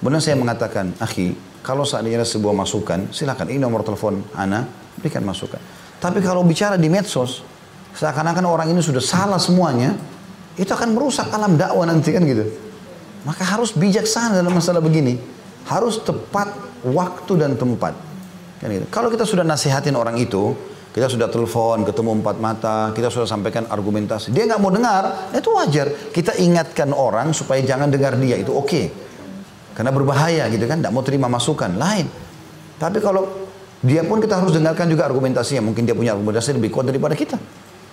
[0.05, 4.67] Benar saya mengatakan, "Akhi, kalau seandainya ada sebuah masukan, silakan ini nomor telepon Ana,
[4.99, 5.59] berikan masukan."
[6.03, 7.47] Tapi kalau bicara di medsos,
[7.95, 9.95] seakan-akan orang ini sudah salah semuanya,
[10.59, 12.45] itu akan merusak alam dakwah nanti kan gitu.
[13.23, 15.15] Maka harus bijaksana dalam masalah begini.
[15.71, 16.51] Harus tepat
[16.83, 17.95] waktu dan tempat.
[18.59, 18.87] Kan gitu.
[18.91, 20.59] Kalau kita sudah nasihatin orang itu,
[20.93, 24.35] kita sudah telepon, ketemu empat mata, kita sudah sampaikan argumentasi.
[24.35, 25.87] Dia nggak mau dengar, itu wajar.
[26.13, 28.69] Kita ingatkan orang supaya jangan dengar dia, itu oke.
[28.69, 28.85] Okay.
[29.73, 32.07] Karena berbahaya gitu kan, tidak mau terima masukan, lain.
[32.77, 33.29] Tapi kalau
[33.83, 35.65] dia pun kita harus dengarkan juga argumentasinya.
[35.65, 37.41] Mungkin dia punya argumentasi lebih kuat daripada kita.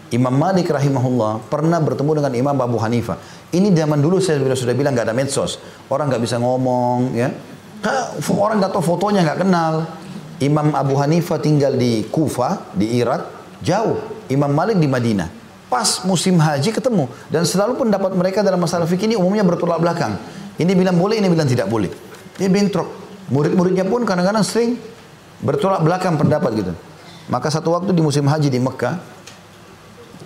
[0.09, 3.17] Imam Malik rahimahullah pernah bertemu dengan Imam Abu Hanifah.
[3.53, 5.61] Ini zaman dulu saya sudah, bilang nggak ada medsos.
[5.85, 7.29] Orang nggak bisa ngomong, ya
[8.27, 9.87] Orang nggak tahu fotonya nggak kenal.
[10.39, 13.27] Imam Abu Hanifah tinggal di Kufa, di Irak,
[13.63, 13.99] jauh.
[14.29, 15.29] Imam Malik di Madinah.
[15.69, 17.05] Pas musim haji ketemu.
[17.29, 20.17] Dan selalu pendapat mereka dalam masalah fikih ini umumnya bertolak belakang.
[20.59, 21.87] Ini bilang boleh, ini bilang tidak boleh.
[22.35, 22.87] Dia bentrok.
[23.31, 24.75] Murid-muridnya pun kadang-kadang sering
[25.39, 26.73] bertolak belakang pendapat gitu.
[27.31, 28.99] Maka satu waktu di musim haji di Mekah,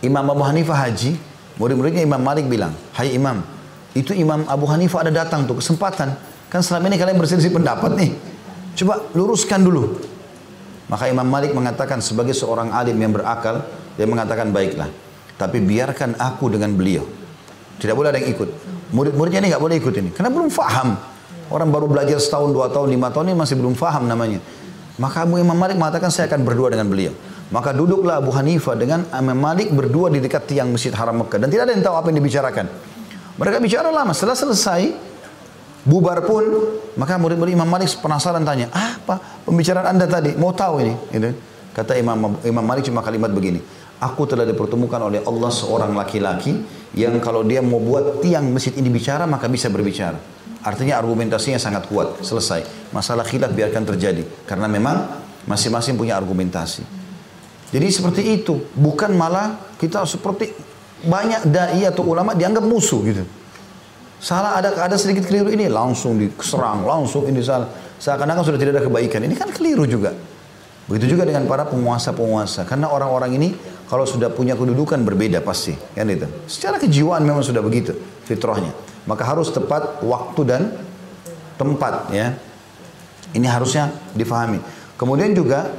[0.01, 1.19] Imam Abu Hanifah haji,
[1.61, 3.45] murid-muridnya Imam Malik bilang, Hai Imam,
[3.93, 6.15] itu Imam Abu Hanifah ada datang tuh kesempatan
[6.53, 8.13] Kan selama ini kalian berselisih pendapat nih.
[8.77, 9.97] Coba luruskan dulu.
[10.86, 13.65] Maka Imam Malik mengatakan sebagai seorang alim yang berakal,
[13.97, 14.86] dia mengatakan baiklah.
[15.34, 17.09] Tapi biarkan aku dengan beliau.
[17.81, 18.49] Tidak boleh ada yang ikut.
[18.93, 20.09] Murid-muridnya ini nggak boleh ikut ini.
[20.13, 20.93] Karena belum faham.
[21.49, 24.37] Orang baru belajar setahun, dua tahun, lima tahun ini masih belum faham namanya.
[25.01, 27.13] Maka Abu Imam Malik mengatakan saya akan berdua dengan beliau.
[27.49, 31.41] Maka duduklah Abu Hanifah dengan Imam Malik berdua di dekat tiang Masjid Haram Mekah.
[31.41, 32.65] Dan tidak ada yang tahu apa yang dibicarakan.
[33.41, 34.13] Mereka bicara lama.
[34.13, 34.81] Setelah selesai,
[35.83, 36.47] Bubar pun,
[36.95, 40.31] maka murid-murid Imam Malik penasaran tanya, apa pembicaraan anda tadi?
[40.39, 40.95] Mau tahu ini?
[41.11, 41.35] Gitu.
[41.75, 43.59] Kata Imam Imam Malik cuma kalimat begini,
[43.99, 46.55] aku telah dipertemukan oleh Allah seorang laki-laki
[46.93, 50.17] yang kalau dia mau buat tiang masjid ini bicara maka bisa berbicara.
[50.63, 52.89] Artinya argumentasinya sangat kuat, selesai.
[52.95, 56.87] Masalah khilaf biarkan terjadi karena memang masing-masing punya argumentasi.
[57.73, 60.53] Jadi seperti itu, bukan malah kita seperti
[61.03, 63.25] banyak dai atau ulama dianggap musuh gitu.
[64.23, 67.67] Salah ada ada sedikit keliru ini langsung diserang, langsung ini salah.
[67.99, 69.19] Seakan-akan sudah tidak ada kebaikan.
[69.27, 70.15] Ini kan keliru juga.
[70.87, 72.63] Begitu juga dengan para penguasa-penguasa.
[72.67, 73.49] Karena orang-orang ini
[73.93, 75.77] kalau sudah punya kedudukan berbeda pasti.
[75.93, 76.25] Kan itu.
[76.49, 77.93] Secara kejiwaan memang sudah begitu
[78.25, 78.73] fitrahnya.
[79.05, 80.73] Maka harus tepat waktu dan
[81.61, 82.33] tempat ya.
[83.37, 84.57] Ini harusnya difahami.
[84.97, 85.69] Kemudian juga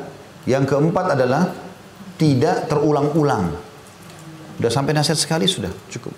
[0.46, 1.58] yang keempat adalah
[2.14, 3.50] tidak terulang-ulang.
[4.62, 6.14] Sudah sampai nasihat sekali sudah cukup.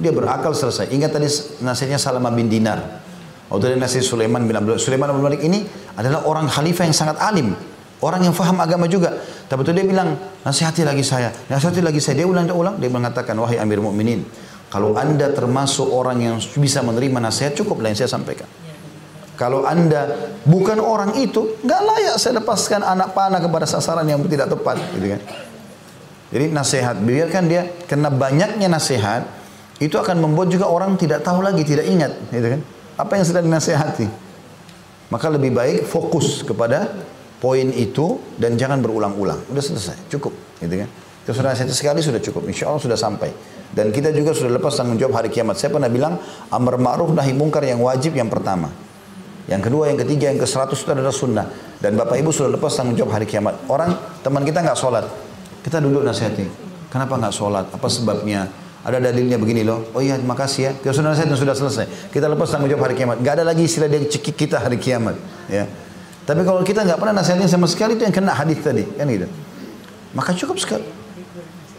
[0.00, 0.88] Dia berakal selesai.
[0.88, 1.28] Ingat tadi
[1.60, 3.04] nasihatnya Salamah bin Dinar.
[3.52, 5.60] Waktu dari nasihat Sulaiman bin Abdul Sulaiman bin Malik ini
[5.92, 7.52] adalah orang khalifah yang sangat alim.
[7.98, 9.18] Orang yang faham agama juga.
[9.50, 10.14] Tapi itu dia bilang,
[10.46, 12.22] nasihati lagi saya, nasihati lagi saya.
[12.22, 14.22] Dia ulang-ulang, dia mengatakan, wahai Amir Mukminin,
[14.70, 18.46] kalau anda termasuk orang yang bisa menerima nasihat, cukup yang saya sampaikan.
[19.34, 24.50] Kalau anda bukan orang itu, nggak layak saya lepaskan anak panah kepada sasaran yang tidak
[24.50, 25.20] tepat, gitu kan?
[26.28, 29.26] Jadi nasihat, biarkan dia, karena banyaknya nasihat,
[29.78, 32.60] itu akan membuat juga orang tidak tahu lagi, tidak ingat, gitu kan?
[32.98, 34.06] Apa yang sedang dinasehati?
[35.08, 36.92] Maka lebih baik fokus kepada
[37.38, 39.46] poin itu dan jangan berulang-ulang.
[39.50, 40.88] Udah selesai, cukup, gitu kan?
[41.24, 43.30] Itu sudah nasihat sekali sudah cukup, insya Allah sudah sampai.
[43.68, 45.60] Dan kita juga sudah lepas tanggung jawab hari kiamat.
[45.60, 46.16] Saya pernah bilang,
[46.48, 48.72] amar ma'ruf nahi mungkar yang wajib yang pertama.
[49.48, 51.46] Yang kedua, yang ketiga, yang ke seratus itu adalah sunnah.
[51.80, 53.60] Dan Bapak Ibu sudah lepas tanggung jawab hari kiamat.
[53.68, 55.04] Orang, teman kita nggak sholat.
[55.64, 56.48] Kita duduk nasihati.
[56.88, 57.68] Kenapa nggak sholat?
[57.72, 58.48] Apa sebabnya?
[58.84, 59.92] Ada dalilnya begini loh.
[59.92, 60.72] Oh iya, makasih ya.
[60.80, 62.08] Kita sudah sudah selesai.
[62.08, 63.20] Kita lepas tanggung jawab hari kiamat.
[63.20, 65.16] Gak ada lagi istilah dia cekik kita hari kiamat.
[65.48, 65.68] Ya.
[66.28, 69.24] Tapi kalau kita nggak pernah nasihatin sama sekali itu yang kena hadis tadi, kan gitu.
[70.12, 70.84] Maka cukup sekali.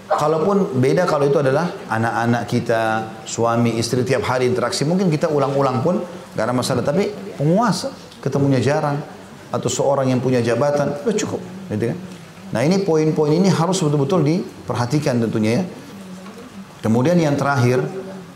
[0.09, 2.81] Kalaupun beda kalau itu adalah anak-anak kita,
[3.29, 6.01] suami, istri tiap hari interaksi, mungkin kita ulang-ulang pun
[6.33, 6.81] gak ada masalah.
[6.81, 8.97] Tapi penguasa ketemunya jarang
[9.53, 11.97] atau seorang yang punya jabatan, udah cukup, gitu kan?
[12.49, 15.63] Nah ini poin-poin ini harus betul-betul diperhatikan tentunya ya.
[16.81, 17.85] Kemudian yang terakhir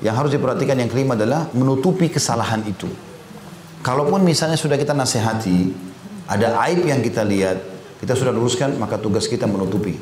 [0.06, 2.86] yang harus diperhatikan yang kelima adalah menutupi kesalahan itu.
[3.82, 5.74] Kalaupun misalnya sudah kita nasihati,
[6.28, 7.60] ada aib yang kita lihat,
[8.00, 10.00] kita sudah luruskan, maka tugas kita menutupi.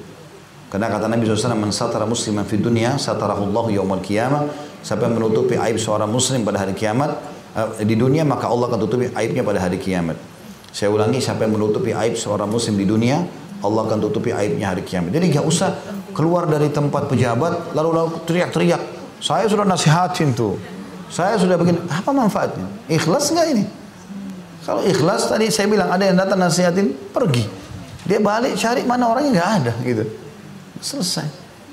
[0.72, 4.48] Karena kata Nabi SAW, Man satara musliman fi dunia, satarahullahu yawmal qiyamah.
[4.82, 7.20] Siapa yang menutupi aib seorang muslim pada hari kiamat,
[7.54, 10.16] uh, di dunia, maka Allah akan tutupi aibnya pada hari kiamat.
[10.72, 13.20] Saya ulangi, siapa yang menutupi aib seorang muslim di dunia,
[13.62, 15.12] Allah akan tutupi aibnya hari kiamat.
[15.12, 15.70] Jadi gak usah
[16.16, 18.82] keluar dari tempat pejabat, lalu lalu teriak-teriak.
[19.22, 20.58] Saya sudah nasihatin tuh.
[21.12, 21.84] Saya sudah begini.
[21.92, 22.66] Apa manfaatnya?
[22.88, 23.64] Ikhlas nggak ini?
[24.62, 27.46] Kalau ikhlas tadi saya bilang ada yang datang nasihatin pergi.
[28.06, 30.06] Dia balik cari mana orangnya nggak ada gitu.
[30.82, 31.28] Selesai.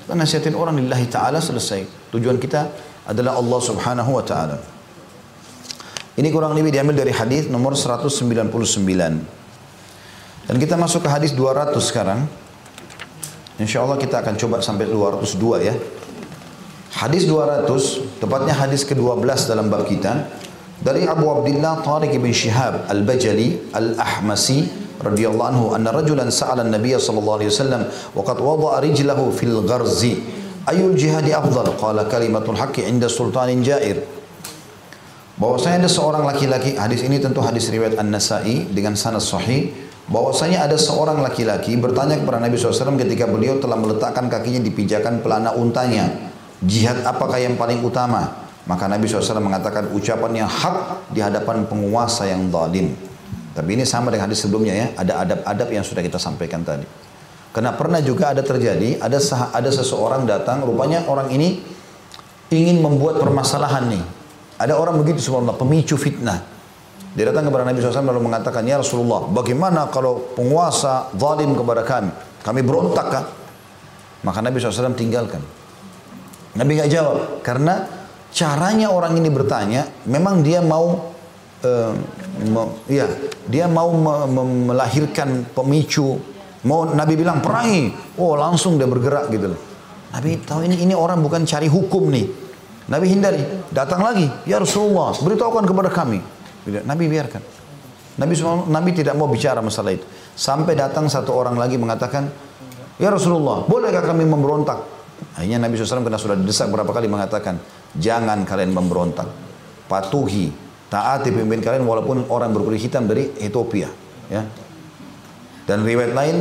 [0.04, 2.12] Kita nasihatin orang lillahi taala selesai.
[2.12, 2.68] Tujuan kita
[3.04, 4.56] adalah Allah Subhanahu wa taala.
[6.18, 8.18] Ini kurang lebih diambil dari hadis nomor 199.
[10.48, 12.24] Dan kita masuk ke hadis 200 sekarang.
[13.60, 15.76] Insya Allah kita akan coba sampai 202 ya.
[16.98, 17.68] Hadis 200,
[18.18, 20.26] tepatnya hadis ke-12 dalam bab kita.
[20.78, 24.62] Dari Abu Abdullah Tariq bin Shihab Al-Bajali Al-Ahmasi
[25.02, 27.82] radhiyallahu anhu anna rajulan sa'ala an-nabiy sallallahu alaihi wasallam
[28.14, 30.22] wa qad wada'a rijlahu fil gharzi.
[30.70, 31.74] Ayul jihadi afdal?
[31.74, 34.06] Qala kalimatul haqqi 'inda sultanin jair.
[35.34, 39.74] Bahwasanya ada seorang laki-laki hadis ini tentu hadis riwayat An-Nasa'i dengan sanad sahih
[40.06, 45.26] bahwasanya ada seorang laki-laki bertanya kepada Nabi SAW ketika beliau telah meletakkan kakinya di pijakan
[45.26, 46.30] pelana untanya.
[46.62, 52.28] Jihad apakah yang paling utama maka Nabi SAW mengatakan ucapan yang hak di hadapan penguasa
[52.28, 52.92] yang zalim.
[53.56, 56.84] Tapi ini sama dengan hadis sebelumnya ya, ada adab-adab yang sudah kita sampaikan tadi.
[57.48, 59.18] Karena pernah juga ada terjadi, ada
[59.56, 61.64] ada seseorang datang, rupanya orang ini
[62.52, 64.04] ingin membuat permasalahan nih.
[64.60, 66.44] Ada orang begitu subhanallah, pemicu fitnah.
[67.16, 72.12] Dia datang kepada Nabi SAW lalu mengatakan, Ya Rasulullah, bagaimana kalau penguasa zalim kepada kami?
[72.44, 73.24] Kami berontak kan?
[74.22, 75.40] Maka Nabi SAW tinggalkan.
[76.52, 77.97] Nabi nggak jawab, karena
[78.32, 81.14] caranya orang ini bertanya, memang dia mau
[81.64, 81.92] uh,
[82.44, 83.06] me, ya,
[83.48, 86.20] dia mau me, me, melahirkan pemicu.
[86.66, 89.60] Mau Nabi bilang perangi, oh langsung dia bergerak gitu loh.
[90.10, 92.26] Nabi tahu ini ini orang bukan cari hukum nih.
[92.88, 96.24] Nabi hindari, datang lagi, ya Rasulullah, beritahukan kepada kami.
[96.88, 97.42] Nabi biarkan.
[98.18, 98.34] Nabi
[98.66, 100.08] Nabi tidak mau bicara masalah itu.
[100.34, 102.32] Sampai datang satu orang lagi mengatakan,
[102.96, 104.80] ya Rasulullah, bolehkah kami memberontak?
[105.34, 107.58] Akhirnya Nabi SAW karena sudah didesak berapa kali mengatakan,
[107.96, 109.28] Jangan kalian memberontak.
[109.88, 110.52] Patuhi,
[110.92, 113.88] taati pemimpin kalian walaupun orang berkulit hitam dari Ethiopia.
[114.28, 114.44] Ya.
[115.64, 116.36] Dan riwayat lain,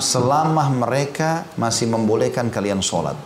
[0.00, 3.16] selama mereka masih membolehkan kalian sholat.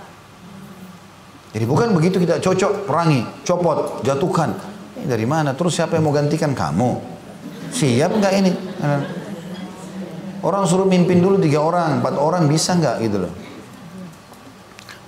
[1.52, 4.54] Jadi bukan begitu kita cocok, perangi, copot, jatuhkan.
[4.98, 5.52] Ini dari mana?
[5.52, 6.90] Terus siapa yang mau gantikan kamu?
[7.74, 8.52] Siap nggak ini?
[10.42, 13.32] Orang suruh mimpin dulu tiga orang, empat orang bisa nggak gitu loh.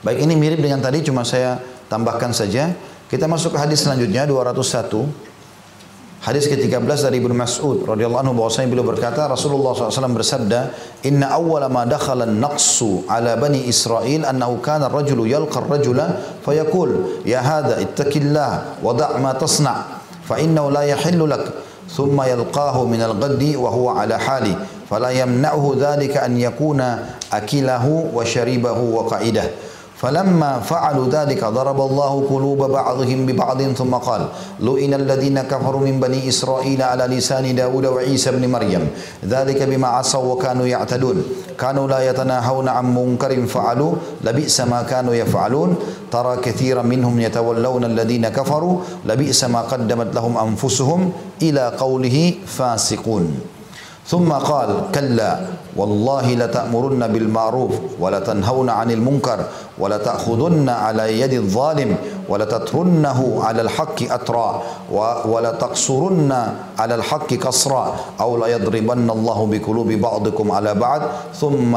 [0.04, 1.56] Baik ini mirip dengan tadi, cuma saya
[1.88, 2.72] tambahkan saja.
[3.08, 5.34] Kita masuk ke hadis selanjutnya 201.
[6.24, 10.72] Hadis ke-13 dari Ibnu Mas'ud radhiyallahu anhu bahwasanya beliau berkata Rasulullah SAW bersabda
[11.04, 17.44] Inna awwala ma dakhala an-naqsu ala bani Israel annahu kana ar-rajulu yalqa ar-rajula fayaqul ya
[17.44, 21.44] hadha ittaqillah wa da' ma tasna' fa innahu la yahillu lak
[21.92, 24.56] al-ghaddi wa huwa ala hali
[24.88, 29.73] fala yamna'hu dhalika an yakuna akilahu wa sharibahu wa qa'idah
[30.04, 34.28] فلما فعلوا ذلك ضرب الله قلوب بعضهم ببعض ثم قال
[34.60, 38.84] لئن الذين كفروا من بني إسرائيل على لسان داود وعيسى بن مريم
[39.24, 41.24] ذلك بما عصوا وكانوا يعتدون.
[41.56, 43.92] كانوا لا يتناهون عن منكر فعلوا
[44.24, 45.76] لبئس ما كانوا يفعلون.
[46.12, 53.53] ترى كثيرا منهم يتولون الذين كفروا لبئس ما قدمت لهم أنفسهم إلى قوله فاسقون.
[54.04, 55.40] ثم قال كلا
[55.76, 59.38] والله لتأمرن بالمعروف ولتنهون عن المنكر
[59.78, 61.96] ولتأخذن على يد الظالم
[62.28, 64.62] ولتترنه على الحق أترى
[65.26, 66.32] ولتقصرن
[66.78, 71.02] على الحق قصرا أو ليضربن الله بقلوب بعضكم على بعض
[71.40, 71.76] ثم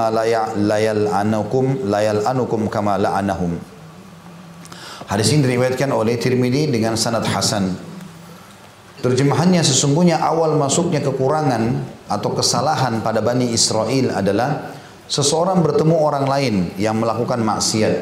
[0.57, 3.51] لا يلعنكم لا يلعنكم كما لعنهم
[5.07, 7.79] Hadis ini diriwayatkan oleh Tirmidzi dengan sanad hasan.
[8.97, 14.73] Terjemahannya sesungguhnya awal masuknya kekurangan atau kesalahan pada Bani Israel adalah
[15.05, 17.93] seseorang bertemu orang lain yang melakukan maksiat.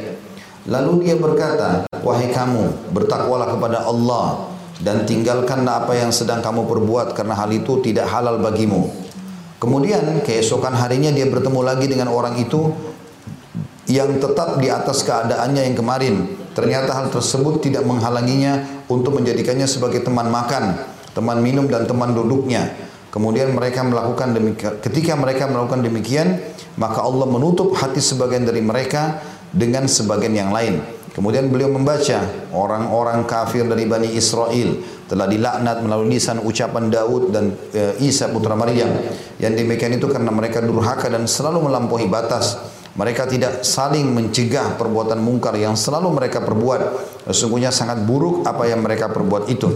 [0.72, 7.12] Lalu dia berkata, wahai kamu, bertakwalah kepada Allah dan tinggalkanlah apa yang sedang kamu perbuat
[7.12, 8.88] karena hal itu tidak halal bagimu.
[9.60, 12.72] Kemudian keesokan harinya dia bertemu lagi dengan orang itu
[13.86, 16.16] yang tetap di atas keadaannya yang kemarin.
[16.56, 20.80] Ternyata hal tersebut tidak menghalanginya untuk menjadikannya sebagai teman makan,
[21.12, 22.72] teman minum dan teman duduknya.
[23.12, 24.80] Kemudian mereka melakukan demikian.
[24.80, 26.39] Ketika mereka melakukan demikian,
[26.80, 29.20] maka Allah menutup hati sebagian dari mereka
[29.51, 30.80] dengan sebagian yang lain.
[31.16, 37.56] Kemudian beliau membaca orang-orang kafir dari Bani Israel telah dilaknat melalui lisan ucapan Daud dan
[37.72, 38.91] e, Isa putra Maryam.
[39.39, 42.60] Yang demikian itu karena mereka durhaka dan selalu melampaui batas.
[42.96, 46.82] Mereka tidak saling mencegah perbuatan mungkar yang selalu mereka perbuat.
[47.28, 49.68] Sesungguhnya sangat buruk apa yang mereka perbuat itu.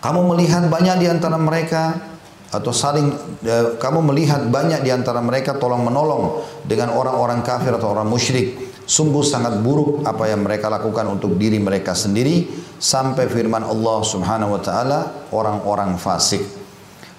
[0.00, 2.12] Kamu melihat banyak di antara mereka
[2.52, 3.12] atau saling
[3.44, 8.72] eh, kamu melihat banyak di antara mereka tolong menolong dengan orang-orang kafir atau orang musyrik.
[8.82, 14.58] Sungguh sangat buruk apa yang mereka lakukan untuk diri mereka sendiri sampai firman Allah Subhanahu
[14.58, 16.42] wa taala orang-orang fasik.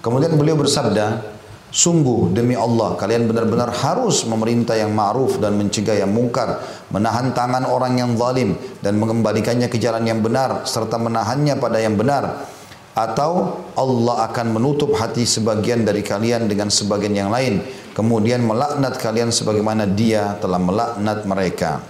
[0.04, 1.33] Kemudian beliau bersabda,
[1.74, 6.62] Sungguh demi Allah kalian benar-benar harus memerintah yang ma'ruf dan mencegah yang mungkar,
[6.94, 8.54] menahan tangan orang yang zalim
[8.86, 12.46] dan mengembalikannya ke jalan yang benar serta menahannya pada yang benar.
[12.94, 17.66] Atau Allah akan menutup hati sebagian dari kalian dengan sebagian yang lain,
[17.98, 21.82] kemudian melaknat kalian sebagaimana Dia telah melaknat mereka.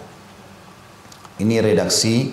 [1.43, 2.31] Ini redaksi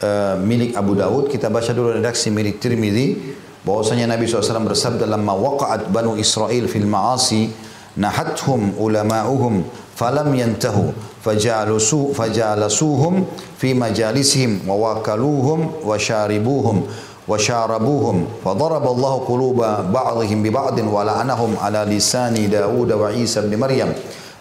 [0.00, 1.28] uh, milik Abu Daud.
[1.28, 3.36] Kita baca dulu redaksi milik Tirmidzi
[3.66, 7.50] bahwasanya Nabi SAW bersabda lamma waqa'at banu Israel fil ma'asi
[7.98, 9.66] nahathum ulama'uhum
[9.98, 10.94] falam yantahu
[11.26, 13.26] fajalusu fajalasuhum
[13.58, 16.86] fi majalisihim wa wakaluhum wa syaribuhum
[17.26, 23.42] wa syarabuhum fadaraba Allah quluba ba'dihim bi ba'din wa la'anahum ala lisani Daud wa Isa
[23.42, 23.90] bin Maryam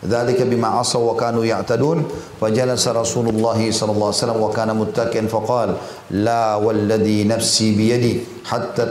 [0.05, 1.99] ذلك بما عصوا وكانوا يعتدون
[2.41, 5.77] فجلس رسول الله صلى الله عليه وسلم وكان متكئا فقال
[6.11, 8.85] لا والذي نفسي بيدي حتى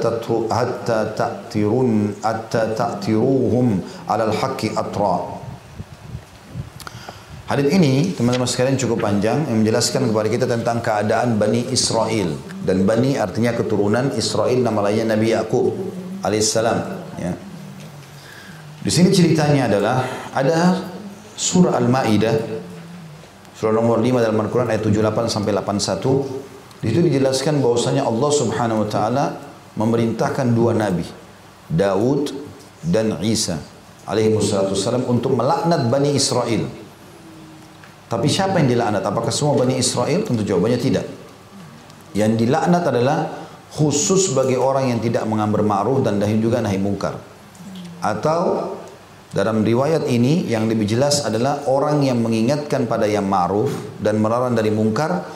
[0.51, 1.89] حتى تأترون
[2.23, 3.67] حتى تأتروهم
[4.09, 5.39] على الحق أطرا
[7.49, 12.85] Hadis ini teman-teman sekalian cukup panjang yang menjelaskan kepada kita tentang keadaan Bani Israel dan
[12.85, 15.73] Bani artinya keturunan Israel nama lainnya Nabi Yakub
[16.21, 16.77] alaihissalam
[17.17, 17.33] ya.
[18.85, 19.97] Di sini ceritanya adalah
[20.29, 20.77] ada
[21.34, 22.34] surah Al-Maidah
[23.54, 28.84] surah nomor 5 dalam Al-Qur'an ayat 78 sampai 81 di situ dijelaskan bahwasanya Allah Subhanahu
[28.84, 29.24] wa taala
[29.74, 31.06] memerintahkan dua nabi
[31.70, 32.30] Daud
[32.84, 33.56] dan Isa
[34.04, 36.68] alaihi wassalam untuk melaknat Bani Israel.
[38.04, 39.00] Tapi siapa yang dilaknat?
[39.00, 40.22] Apakah semua Bani Israel?
[40.22, 41.08] Tentu jawabannya tidak.
[42.12, 47.16] Yang dilaknat adalah khusus bagi orang yang tidak mengambil ma'ruf dan dahi juga nahi mungkar.
[48.04, 48.76] Atau
[49.34, 54.54] dalam riwayat ini yang lebih jelas adalah orang yang mengingatkan pada yang ma'ruf dan melarang
[54.54, 55.26] dari mungkar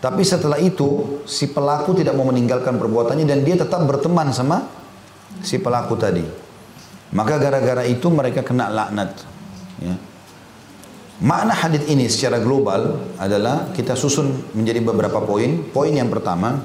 [0.00, 4.64] tapi setelah itu si pelaku tidak mau meninggalkan perbuatannya dan dia tetap berteman sama
[5.44, 6.24] si pelaku tadi.
[7.12, 9.12] Maka gara-gara itu mereka kena laknat.
[9.82, 9.94] Ya.
[11.20, 15.68] Makna hadis ini secara global adalah kita susun menjadi beberapa poin.
[15.68, 16.64] Poin yang pertama,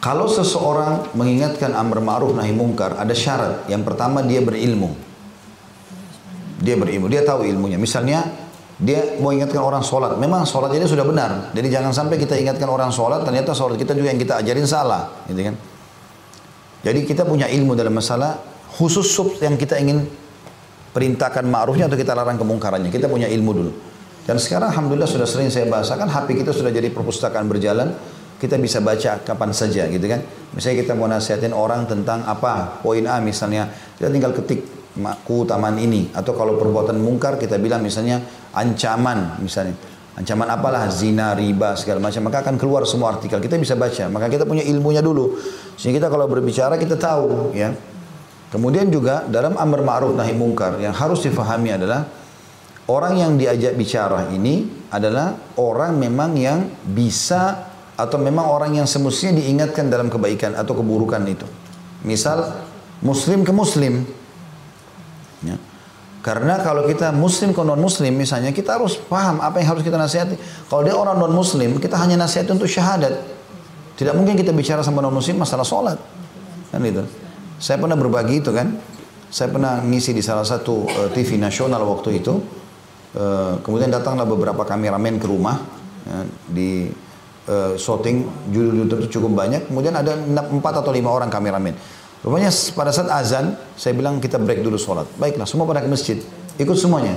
[0.00, 3.68] kalau seseorang mengingatkan amr ma'ruf nahi mungkar, ada syarat.
[3.68, 4.96] Yang pertama dia berilmu.
[6.60, 7.76] Dia berilmu, dia tahu ilmunya.
[7.76, 8.24] Misalnya
[8.80, 10.16] dia mau ingatkan orang sholat.
[10.16, 11.52] Memang sholat ini sudah benar.
[11.52, 15.20] Jadi jangan sampai kita ingatkan orang sholat, ternyata sholat kita juga yang kita ajarin salah.
[15.28, 15.54] Gitu kan?
[16.80, 18.40] Jadi kita punya ilmu dalam masalah
[18.72, 20.08] khusus sub yang kita ingin
[20.96, 22.88] perintahkan ma'rufnya atau kita larang kemungkarannya.
[22.88, 23.72] Kita punya ilmu dulu.
[24.24, 27.92] Dan sekarang Alhamdulillah sudah sering saya bahasakan, HP kita sudah jadi perpustakaan berjalan.
[28.40, 30.24] Kita bisa baca kapan saja gitu kan.
[30.56, 33.68] Misalnya kita mau nasihatin orang tentang apa, poin A misalnya.
[34.00, 34.64] Kita tinggal ketik
[35.28, 36.08] keutamaan ini.
[36.16, 38.24] Atau kalau perbuatan mungkar kita bilang misalnya
[38.56, 39.76] ancaman misalnya.
[40.16, 44.26] Ancaman apalah zina, riba segala macam maka akan keluar semua artikel kita bisa baca maka
[44.28, 45.38] kita punya ilmunya dulu
[45.78, 47.72] sehingga kita kalau berbicara kita tahu ya
[48.50, 52.02] Kemudian juga dalam amar ma'ruf nahi mungkar yang harus difahami adalah
[52.90, 57.69] orang yang diajak bicara ini adalah orang memang yang bisa
[58.00, 61.44] atau memang orang yang semestinya diingatkan dalam kebaikan atau keburukan itu.
[62.00, 62.64] Misal
[63.04, 64.08] muslim ke muslim.
[65.44, 65.60] Ya.
[66.20, 69.96] Karena kalau kita muslim ke non muslim misalnya kita harus paham apa yang harus kita
[69.96, 70.36] nasihati.
[70.68, 73.20] Kalau dia orang non muslim kita hanya nasihati untuk syahadat.
[73.96, 76.00] Tidak mungkin kita bicara sama non muslim masalah sholat.
[76.72, 77.04] Kan itu.
[77.60, 78.80] Saya pernah berbagi itu kan.
[79.30, 82.40] Saya pernah ngisi di salah satu uh, eh, TV nasional waktu itu.
[83.10, 85.58] Uh, kemudian datanglah beberapa kameramen ke rumah
[86.06, 86.86] ya, di
[87.50, 88.22] uh, shooting
[88.54, 89.66] judul-judul itu cukup banyak.
[89.66, 90.14] Kemudian ada
[90.46, 91.74] empat atau lima orang kameramen.
[92.20, 95.08] Rupanya pada saat azan, saya bilang kita break dulu sholat.
[95.18, 96.20] Baiklah, semua pada ke masjid.
[96.60, 97.16] Ikut semuanya.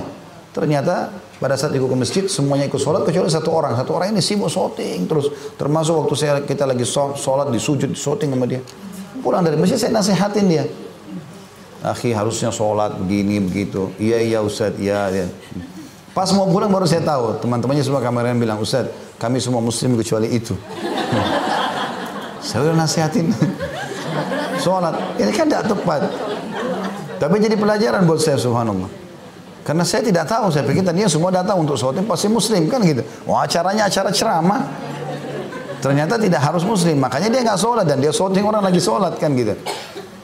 [0.54, 3.76] Ternyata pada saat ikut ke masjid semuanya ikut sholat kecuali satu orang.
[3.76, 5.28] Satu orang ini sibuk shooting terus.
[5.60, 8.64] Termasuk waktu saya kita lagi sholat di sujud shooting sama dia.
[9.20, 10.64] Pulang dari masjid saya nasihatin dia.
[11.84, 13.92] Akhi harusnya sholat begini begitu.
[14.00, 15.28] Iya iya Ustaz, iya iya.
[16.14, 18.86] Pas mau pulang baru saya tahu teman-temannya semua kameramen bilang Ustaz
[19.18, 20.54] kami semua muslim kecuali itu.
[22.46, 23.34] saya udah nasihatin.
[24.62, 26.06] sholat ini kan tidak tepat.
[27.18, 28.86] Tapi jadi pelajaran buat saya subhanallah.
[29.64, 33.02] Karena saya tidak tahu, saya pikir tadinya semua datang untuk sholat pasti muslim kan gitu.
[33.26, 34.62] Oh acaranya acara ceramah.
[35.80, 39.36] Ternyata tidak harus muslim, makanya dia nggak sholat dan dia shooting orang lagi sholat kan
[39.36, 39.52] gitu.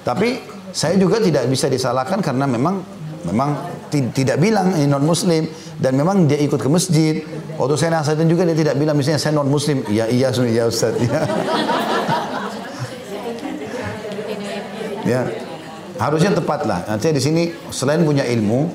[0.00, 0.40] Tapi
[0.72, 2.80] saya juga tidak bisa disalahkan karena memang
[3.26, 3.56] memang
[3.90, 5.44] tidak bilang ini non muslim
[5.76, 7.24] dan memang dia ikut ke masjid.
[7.60, 9.84] Waktu saya nasihatin juga dia tidak bilang misalnya saya non muslim.
[9.92, 10.96] Ya iya iya Ustaz.
[11.00, 11.20] Ya.
[15.04, 15.20] ya.
[16.00, 16.80] Harusnya tepat lah.
[16.88, 18.72] Nanti di sini selain punya ilmu,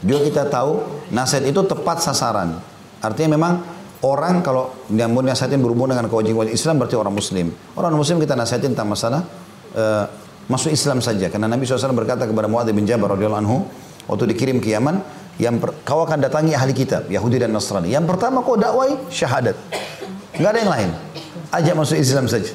[0.00, 0.80] juga kita tahu
[1.12, 2.56] nasihat itu tepat sasaran.
[3.00, 3.60] Artinya memang
[4.00, 7.52] Orang kalau yang mau nasihatin berhubungan dengan kewajiban Islam berarti orang Muslim.
[7.76, 9.28] Orang Muslim kita nasihatin tentang masalah
[9.76, 10.08] uh,
[10.50, 11.30] masuk Islam saja.
[11.30, 13.70] Karena Nabi SAW berkata kepada Muadz bin Jabal radhiyallahu anhu
[14.10, 14.98] waktu dikirim ke Yaman,
[15.38, 17.94] yang per, kau akan datangi ahli kitab Yahudi dan Nasrani.
[17.94, 19.54] Yang pertama kau dakwai syahadat.
[20.34, 20.90] Enggak ada yang lain.
[21.54, 22.50] Ajak masuk Islam saja.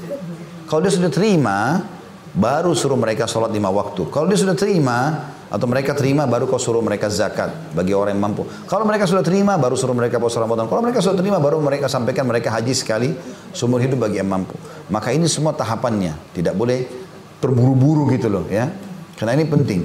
[0.67, 1.87] Kalau dia sudah terima,
[2.35, 4.05] baru suruh mereka sholat lima waktu.
[4.11, 8.23] Kalau dia sudah terima, atau mereka terima baru kau suruh mereka zakat bagi orang yang
[8.27, 8.43] mampu.
[8.65, 10.65] Kalau mereka sudah terima baru suruh mereka puasa Ramadan.
[10.65, 13.13] Kalau mereka sudah terima baru mereka sampaikan mereka haji sekali
[13.53, 14.57] seumur hidup bagi yang mampu.
[14.89, 17.04] Maka ini semua tahapannya, tidak boleh
[17.39, 18.71] terburu-buru gitu loh ya.
[19.15, 19.81] Karena ini penting.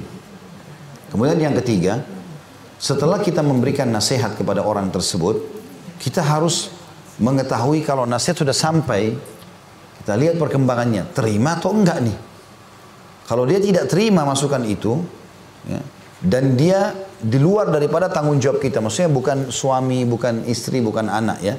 [1.11, 2.03] Kemudian yang ketiga,
[2.79, 5.39] setelah kita memberikan nasihat kepada orang tersebut,
[5.99, 6.71] kita harus
[7.19, 9.15] mengetahui kalau nasihat sudah sampai,
[10.03, 12.17] kita lihat perkembangannya, terima atau enggak nih.
[13.27, 14.99] Kalau dia tidak terima masukan itu,
[15.67, 15.79] ya.
[16.23, 21.37] dan dia di luar daripada tanggung jawab kita maksudnya bukan suami bukan istri bukan anak
[21.45, 21.53] ya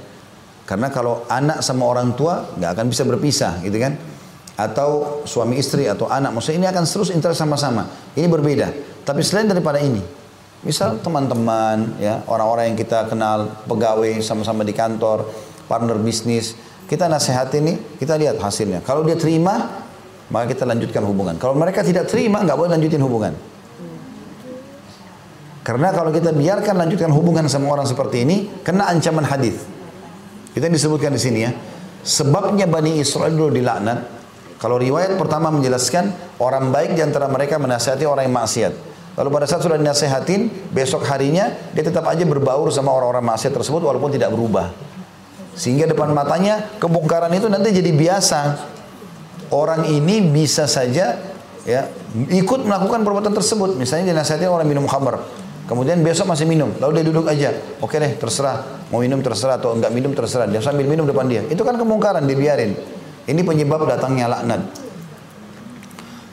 [0.67, 3.95] karena kalau anak sama orang tua nggak akan bisa berpisah gitu kan
[4.59, 8.69] atau suami istri atau anak maksudnya ini akan terus interest sama-sama ini berbeda
[9.03, 10.01] tapi selain daripada ini
[10.63, 15.27] misal teman-teman ya orang-orang yang kita kenal pegawai sama-sama di kantor
[15.67, 16.55] partner bisnis
[16.87, 19.83] kita nasihati ini kita lihat hasilnya kalau dia terima
[20.29, 23.33] maka kita lanjutkan hubungan kalau mereka tidak terima nggak boleh lanjutin hubungan
[25.63, 29.63] karena kalau kita biarkan lanjutkan hubungan sama orang seperti ini, kena ancaman hadis.
[30.53, 31.55] Kita disebutkan di sini ya.
[32.03, 34.22] Sebabnya Bani Israel dulu dilaknat.
[34.63, 38.73] Kalau riwayat pertama menjelaskan orang baik di antara mereka menasihati orang yang maksiat.
[39.19, 43.83] Lalu pada saat sudah dinasehatin, besok harinya dia tetap aja berbaur sama orang-orang maksiat tersebut
[43.83, 44.71] walaupun tidak berubah.
[45.59, 48.71] Sehingga depan matanya kebongkaran itu nanti jadi biasa.
[49.51, 51.19] Orang ini bisa saja
[51.67, 53.75] ya ikut melakukan perbuatan tersebut.
[53.75, 55.27] Misalnya dinasihati orang minum khamar.
[55.67, 57.51] Kemudian besok masih minum, lalu dia duduk aja.
[57.83, 58.87] Oke deh, terserah.
[58.95, 60.47] Mau minum terserah atau enggak minum terserah.
[60.47, 61.43] Dia sambil minum depan dia.
[61.51, 63.02] Itu kan kemungkaran, dibiarin.
[63.27, 64.63] Ini penyebab datangnya laknat.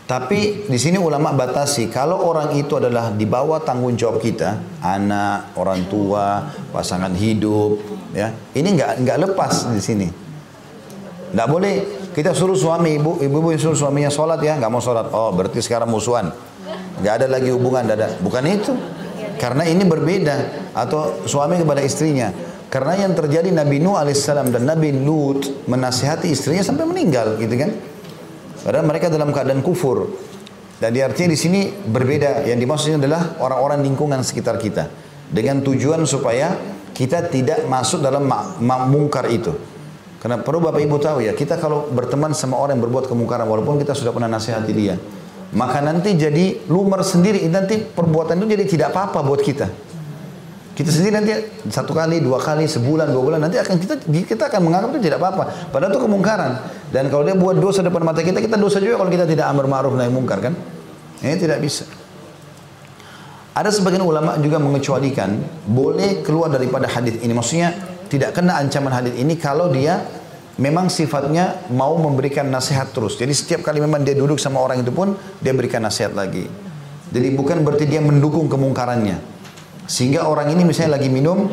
[0.10, 5.54] Tapi di sini ulama batasi kalau orang itu adalah di bawah tanggung jawab kita, anak,
[5.54, 7.78] orang tua, pasangan hidup,
[8.18, 8.34] ya.
[8.58, 10.08] Ini nggak nggak lepas di sini.
[11.30, 11.74] Nggak boleh
[12.18, 15.14] kita suruh suami ibu, ibu-ibu suruh suaminya sholat ya, nggak mau sholat.
[15.14, 16.34] Oh berarti sekarang musuhan.
[17.06, 18.18] Nggak ada lagi hubungan, ada.
[18.18, 18.74] Bukan itu.
[19.38, 22.34] Karena ini berbeda atau suami kepada istrinya.
[22.70, 27.74] Karena yang terjadi Nabi Nuh alaihissalam dan Nabi Lut menasihati istrinya sampai meninggal, gitu kan?
[28.62, 30.06] Padahal mereka dalam keadaan kufur.
[30.78, 32.46] Dan artinya di sini berbeda.
[32.46, 34.86] Yang dimaksudnya adalah orang-orang lingkungan sekitar kita.
[35.34, 36.54] Dengan tujuan supaya
[36.94, 38.30] kita tidak masuk dalam
[38.88, 39.50] mungkar itu.
[40.20, 43.80] Karena perlu Bapak Ibu tahu ya, kita kalau berteman sama orang yang berbuat kemungkaran, walaupun
[43.80, 45.00] kita sudah pernah nasihati dia,
[45.56, 49.72] maka nanti jadi lumar sendiri, nanti perbuatan itu jadi tidak apa-apa buat kita.
[50.80, 51.36] Kita sendiri nanti
[51.68, 55.20] satu kali, dua kali, sebulan, dua bulan nanti akan kita kita akan menganggap itu tidak
[55.20, 55.76] apa-apa.
[55.76, 56.52] Padahal itu kemungkaran.
[56.88, 59.68] Dan kalau dia buat dosa depan mata kita, kita dosa juga kalau kita tidak amar
[59.68, 60.56] ma'ruf nahi mungkar kan?
[61.20, 61.84] Ini tidak bisa.
[63.60, 65.36] Ada sebagian ulama juga mengecualikan
[65.68, 67.36] boleh keluar daripada hadis ini.
[67.36, 67.76] Maksudnya
[68.08, 70.00] tidak kena ancaman hadis ini kalau dia
[70.64, 73.20] memang sifatnya mau memberikan nasihat terus.
[73.20, 75.12] Jadi setiap kali memang dia duduk sama orang itu pun
[75.44, 76.48] dia berikan nasihat lagi.
[77.12, 79.39] Jadi bukan berarti dia mendukung kemungkarannya.
[79.90, 81.50] Sehingga orang ini misalnya lagi minum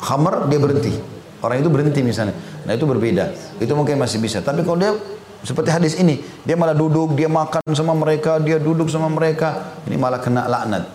[0.00, 0.96] khamar, dia berhenti.
[1.44, 2.32] Orang itu berhenti misalnya.
[2.64, 3.36] Nah itu berbeda.
[3.60, 4.40] Itu mungkin masih bisa.
[4.40, 4.96] Tapi kalau dia
[5.44, 10.00] seperti hadis ini, dia malah duduk, dia makan sama mereka, dia duduk sama mereka, ini
[10.00, 10.88] malah kena laknat.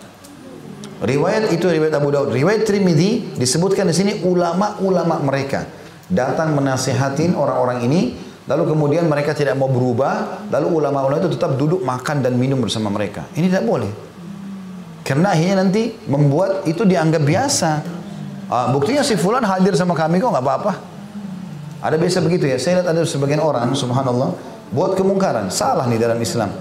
[1.00, 2.34] Riwayat itu riwayat Abu Daud.
[2.34, 5.64] Riwayat Trimidi disebutkan di sini ulama-ulama mereka
[6.10, 8.18] datang menasihatin orang-orang ini,
[8.50, 12.90] lalu kemudian mereka tidak mau berubah, lalu ulama-ulama itu tetap duduk makan dan minum bersama
[12.90, 13.30] mereka.
[13.38, 14.09] Ini tidak boleh.
[15.00, 17.70] Karena akhirnya nanti membuat itu dianggap biasa.
[18.50, 20.72] Uh, buktinya si fulan hadir sama kami kok nggak apa-apa.
[21.80, 22.60] Ada biasa begitu ya.
[22.60, 24.36] Saya lihat ada sebagian orang, subhanallah,
[24.68, 25.48] buat kemungkaran.
[25.48, 26.52] Salah nih dalam Islam.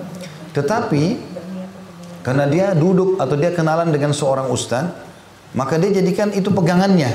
[0.56, 1.04] Tetapi
[2.24, 4.88] karena dia duduk atau dia kenalan dengan seorang ustaz,
[5.52, 7.10] maka dia jadikan itu pegangannya.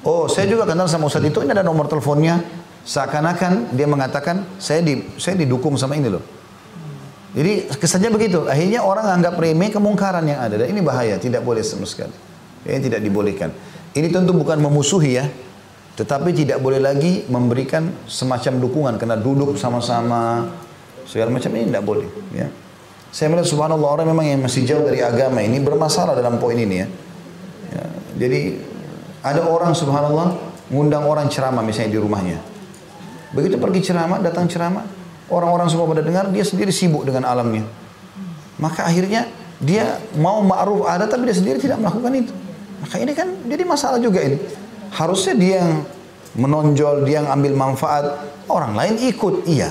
[0.00, 2.40] Oh, saya juga kenal sama ustaz itu, ini ada nomor teleponnya.
[2.80, 6.24] Seakan-akan dia mengatakan, saya di, saya didukung sama ini loh.
[7.30, 8.42] Jadi kesannya begitu.
[8.50, 10.58] Akhirnya orang anggap remeh kemungkaran yang ada.
[10.58, 11.86] Dan ini bahaya, tidak boleh sama.
[12.66, 13.54] Ini tidak dibolehkan.
[13.94, 15.26] Ini tentu bukan memusuhi ya.
[15.94, 18.94] Tetapi tidak boleh lagi memberikan semacam dukungan.
[18.98, 20.50] Karena duduk sama-sama.
[21.06, 22.08] Segala macam ini tidak boleh.
[22.34, 22.50] Ya.
[23.10, 26.78] Saya melihat subhanallah orang memang yang masih jauh dari agama ini bermasalah dalam poin ini
[26.78, 26.86] ya.
[27.74, 27.84] ya.
[28.22, 28.62] Jadi
[29.26, 30.38] ada orang subhanallah
[30.70, 32.38] ngundang orang ceramah misalnya di rumahnya.
[33.34, 34.86] Begitu pergi ceramah, datang ceramah,
[35.30, 37.62] Orang-orang semua pada dengar, dia sendiri sibuk dengan alamnya.
[38.58, 39.30] Maka akhirnya
[39.62, 42.32] dia mau ma'ruf ada tapi dia sendiri tidak melakukan itu.
[42.80, 44.36] Maka ini kan jadi masalah juga ini.
[44.90, 45.72] Harusnya dia yang
[46.34, 48.04] menonjol, dia yang ambil manfaat.
[48.50, 49.70] Orang lain ikut, iya.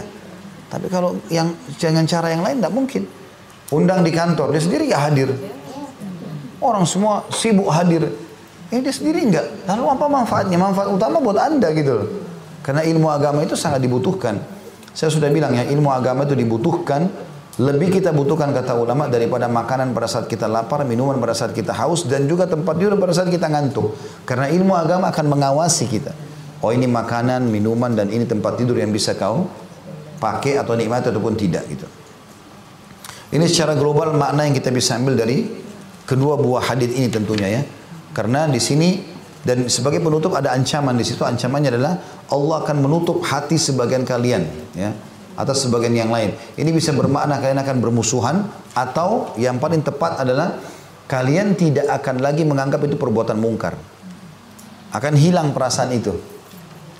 [0.71, 3.03] Tapi kalau yang dengan cara yang lain tidak mungkin.
[3.69, 5.29] Undang di kantor, dia sendiri nggak hadir.
[6.63, 8.07] Orang semua sibuk hadir.
[8.69, 9.65] Ini dia sendiri enggak.
[9.65, 10.57] Lalu apa manfaatnya?
[10.61, 12.07] Manfaat utama buat anda gitu loh.
[12.61, 14.37] Karena ilmu agama itu sangat dibutuhkan.
[14.99, 17.07] Saya sudah bilang ya, ilmu agama itu dibutuhkan
[17.59, 21.71] lebih kita butuhkan kata ulama daripada makanan pada saat kita lapar, minuman pada saat kita
[21.71, 23.95] haus dan juga tempat tidur pada saat kita ngantuk.
[24.27, 26.11] Karena ilmu agama akan mengawasi kita.
[26.59, 29.47] Oh ini makanan, minuman dan ini tempat tidur yang bisa kau
[30.19, 31.87] pakai atau nikmati ataupun tidak gitu.
[33.31, 35.47] Ini secara global makna yang kita bisa ambil dari
[36.03, 37.61] kedua buah hadis ini tentunya ya.
[38.11, 39.08] Karena di sini
[39.47, 41.23] dan sebagai penutup ada ancaman di situ.
[41.23, 41.93] Ancamannya adalah
[42.27, 44.43] Allah akan menutup hati sebagian kalian
[44.75, 44.91] ya
[45.39, 46.35] atas sebagian yang lain.
[46.59, 48.43] Ini bisa bermakna kalian akan bermusuhan
[48.75, 50.59] atau yang paling tepat adalah
[51.07, 53.79] kalian tidak akan lagi menganggap itu perbuatan mungkar.
[54.91, 56.11] Akan hilang perasaan itu.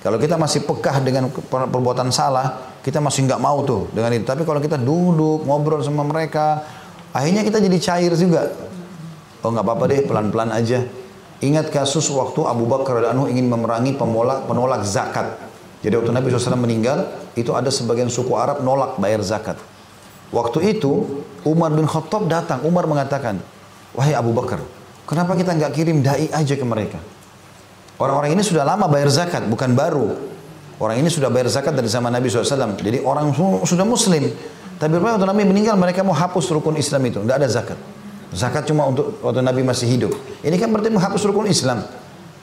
[0.00, 4.24] Kalau kita masih pekah dengan perbuatan salah, kita masih nggak mau tuh dengan itu.
[4.24, 6.64] Tapi kalau kita duduk ngobrol sama mereka,
[7.12, 8.48] akhirnya kita jadi cair juga.
[9.44, 10.80] Oh nggak apa-apa deh, pelan-pelan aja.
[11.40, 15.40] Ingat kasus waktu Abu Bakar dan ingin memerangi pemolak penolak zakat.
[15.80, 19.56] Jadi waktu Nabi SAW meninggal, itu ada sebagian suku Arab nolak bayar zakat.
[20.28, 22.60] Waktu itu Umar bin Khattab datang.
[22.68, 23.40] Umar mengatakan,
[23.96, 24.60] wahai Abu Bakar,
[25.08, 27.00] kenapa kita nggak kirim dai aja ke mereka?
[27.96, 30.16] Orang-orang ini sudah lama bayar zakat, bukan baru.
[30.80, 32.76] Orang ini sudah bayar zakat dari zaman Nabi SAW.
[32.80, 33.32] Jadi orang
[33.64, 34.32] sudah muslim.
[34.80, 37.20] Tapi waktu Nabi meninggal mereka mau hapus rukun Islam itu.
[37.20, 37.76] Tidak ada zakat.
[38.30, 40.14] Zakat cuma untuk waktu Nabi masih hidup.
[40.46, 41.82] Ini kan berarti menghapus rukun Islam.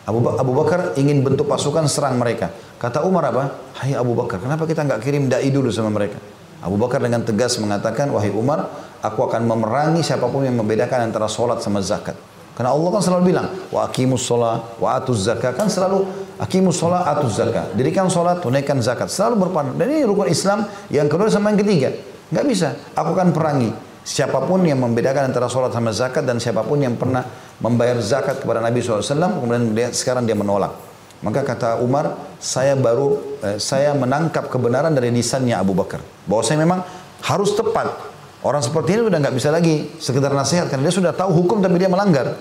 [0.07, 2.51] Abu, Abu Bakar ingin bentuk pasukan serang mereka.
[2.79, 3.59] Kata Umar apa?
[3.75, 6.15] Hai Abu Bakar, kenapa kita nggak kirim dai dulu sama mereka?
[6.63, 8.71] Abu Bakar dengan tegas mengatakan, wahai Umar,
[9.03, 12.15] aku akan memerangi siapa pun yang membedakan antara solat sama zakat.
[12.57, 15.53] Karena Allah kan selalu bilang, wa akimus sholat, wa atuz zakat.
[15.53, 16.09] Kan selalu
[16.41, 17.77] akimus sholat, atuz zakat.
[17.77, 19.13] Dirikan sholat, tunaikan zakat.
[19.13, 19.77] Selalu berpandu.
[19.77, 21.93] Dan ini rukun Islam yang kedua sama yang ketiga.
[22.33, 22.73] Nggak bisa.
[22.97, 23.69] Aku akan perangi.
[24.07, 27.27] Siapa pun yang membedakan antara sholat sama zakat dan siapa pun yang pernah
[27.59, 30.71] membayar zakat kepada Nabi SAW, kemudian dia, sekarang dia menolak.
[31.19, 35.99] Maka kata Umar, saya baru eh, saya menangkap kebenaran dari lisannya Abu Bakar.
[36.23, 36.87] Bahwa saya memang
[37.19, 37.99] harus tepat.
[38.47, 41.75] Orang seperti ini sudah nggak bisa lagi sekedar nasihat karena dia sudah tahu hukum tapi
[41.75, 42.31] dia melanggar.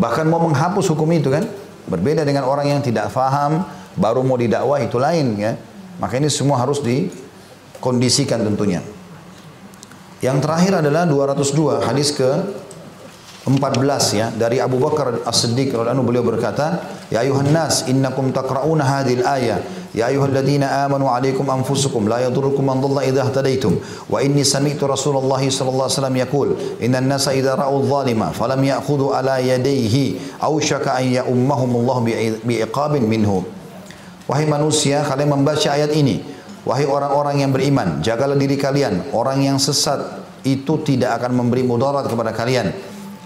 [0.00, 1.44] Bahkan mau menghapus hukum itu kan.
[1.92, 3.68] Berbeda dengan orang yang tidak faham,
[4.00, 5.52] baru mau didakwah itu lain ya.
[6.00, 8.80] Maka ini semua harus dikondisikan tentunya.
[10.20, 12.28] Yang terakhir adalah 202 hadis ke
[13.48, 19.24] 14 ya dari Abu Bakar As-Siddiq radhiyallahu beliau berkata ya ayuhan nas innakum taqrauna hadhil
[19.24, 19.64] ayah
[19.96, 23.80] ya ayyuhalladzina amanu alaikum anfusukum la yadurrukum man dhalla idza ihtadaitum
[24.12, 26.48] wa inni sami'tu Rasulullah sallallahu alaihi wasallam yaqul
[26.84, 31.98] innan nasa idza ra'u adh-dhalima falam ya'khudhu ala yadayhi aw shaka an ya'ummahum Allah
[32.44, 33.42] bi'iqabin minhu
[34.30, 36.22] wahai manusia kalian membaca ayat ini
[36.68, 39.16] Wahai orang-orang yang beriman, jagalah diri kalian.
[39.16, 42.68] Orang yang sesat itu tidak akan memberi mudarat kepada kalian.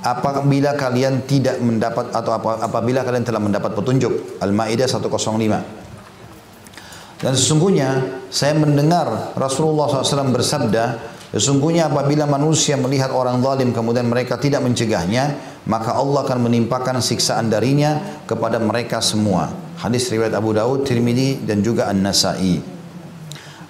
[0.04, 4.38] Apabila kalian tidak mendapat atau apabila kalian telah mendapat petunjuk.
[4.38, 7.24] Al-Maidah 105.
[7.24, 11.00] Dan sesungguhnya saya mendengar Rasulullah SAW bersabda,
[11.32, 17.48] sesungguhnya apabila manusia melihat orang zalim kemudian mereka tidak mencegahnya, maka Allah akan menimpakan siksaan
[17.48, 19.48] darinya kepada mereka semua.
[19.80, 22.73] Hadis riwayat Abu Daud, Tirmidzi dan juga An-Nasai.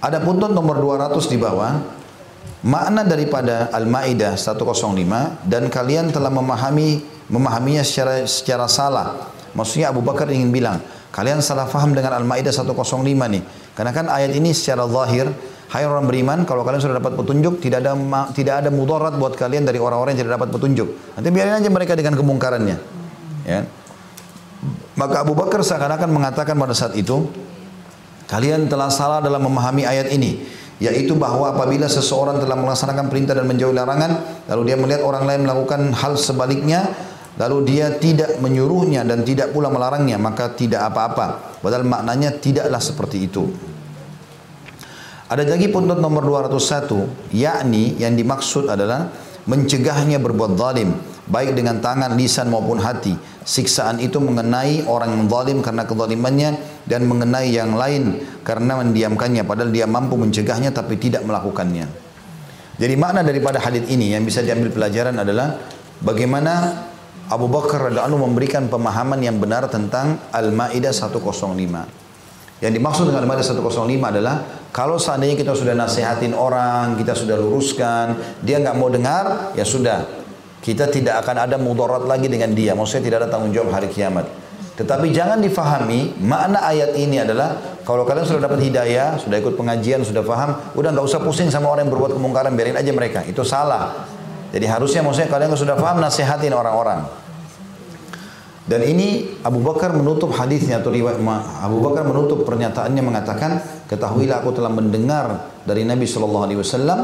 [0.05, 1.81] Ada pun nomor 200 di bawah,
[2.61, 7.01] makna daripada Al-Maidah 105 dan kalian telah memahami
[7.33, 9.33] memahaminya secara secara salah.
[9.57, 12.77] Maksudnya Abu Bakar ingin bilang, kalian salah faham dengan Al-Maidah 105
[13.33, 13.43] nih.
[13.73, 15.33] Karena kan ayat ini secara zahir,
[15.73, 17.97] hai orang beriman, kalau kalian sudah dapat petunjuk, tidak ada
[18.37, 20.89] tidak ada mudarat buat kalian dari orang-orang yang tidak dapat petunjuk.
[21.17, 22.77] Nanti biarin aja mereka dengan kemungkarannya.
[23.49, 23.65] Ya.
[25.01, 27.25] Maka Abu Bakar seakan-akan mengatakan pada saat itu,
[28.35, 30.43] Kalian telah salah dalam memahami ayat ini
[30.83, 35.47] yaitu bahwa apabila seseorang telah melaksanakan perintah dan menjauhi larangan lalu dia melihat orang lain
[35.47, 36.83] melakukan hal sebaliknya
[37.39, 41.55] lalu dia tidak menyuruhnya dan tidak pula melarangnya maka tidak apa-apa.
[41.63, 43.55] Padahal maknanya tidaklah seperti itu.
[45.31, 49.15] Ada lagi punut nomor 201 yakni yang dimaksud adalah
[49.47, 50.91] mencegahnya berbuat zalim
[51.29, 56.51] baik dengan tangan, lisan maupun hati siksaan itu mengenai orang yang zalim karena kezalimannya
[56.89, 61.87] dan mengenai yang lain karena mendiamkannya padahal dia mampu mencegahnya tapi tidak melakukannya.
[62.75, 65.63] Jadi makna daripada hadis ini yang bisa diambil pelajaran adalah
[66.03, 66.83] bagaimana
[67.31, 71.31] Abu Bakar radhiyallahu memberikan pemahaman yang benar tentang Al-Maidah 105.
[72.59, 73.71] Yang dimaksud dengan Al-Maidah 105
[74.03, 74.35] adalah
[74.75, 80.24] kalau seandainya kita sudah nasihatin orang, kita sudah luruskan, dia nggak mau dengar, ya sudah,
[80.65, 82.73] kita tidak akan ada mudarat lagi dengan dia.
[82.73, 84.25] Maksudnya tidak ada tanggung jawab hari kiamat.
[84.81, 90.01] Tetapi jangan difahami makna ayat ini adalah kalau kalian sudah dapat hidayah, sudah ikut pengajian,
[90.03, 93.21] sudah paham, udah nggak usah pusing sama orang yang berbuat kemungkaran, biarin aja mereka.
[93.29, 94.09] Itu salah.
[94.57, 97.07] Jadi harusnya maksudnya kalian sudah paham nasihatin orang-orang.
[98.65, 101.21] Dan ini Abu Bakar menutup hadisnya atau riwayat
[101.61, 103.61] Abu Bakar menutup pernyataannya mengatakan,
[103.93, 106.99] ketahuilah aku telah mendengar dari Nabi Shallallahu Alaihi Wasallam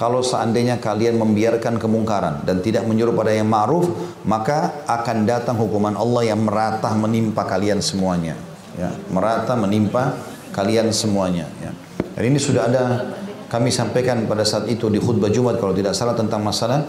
[0.00, 3.84] kalau seandainya kalian membiarkan kemungkaran dan tidak menyuruh pada yang ma'ruf,
[4.24, 8.32] maka akan datang hukuman Allah yang merata menimpa kalian semuanya.
[8.80, 10.16] Ya, merata menimpa
[10.56, 11.52] kalian semuanya.
[11.60, 11.76] Ya.
[12.16, 13.12] Dan ini sudah ada
[13.52, 16.88] kami sampaikan pada saat itu di khutbah Jumat kalau tidak salah tentang masalah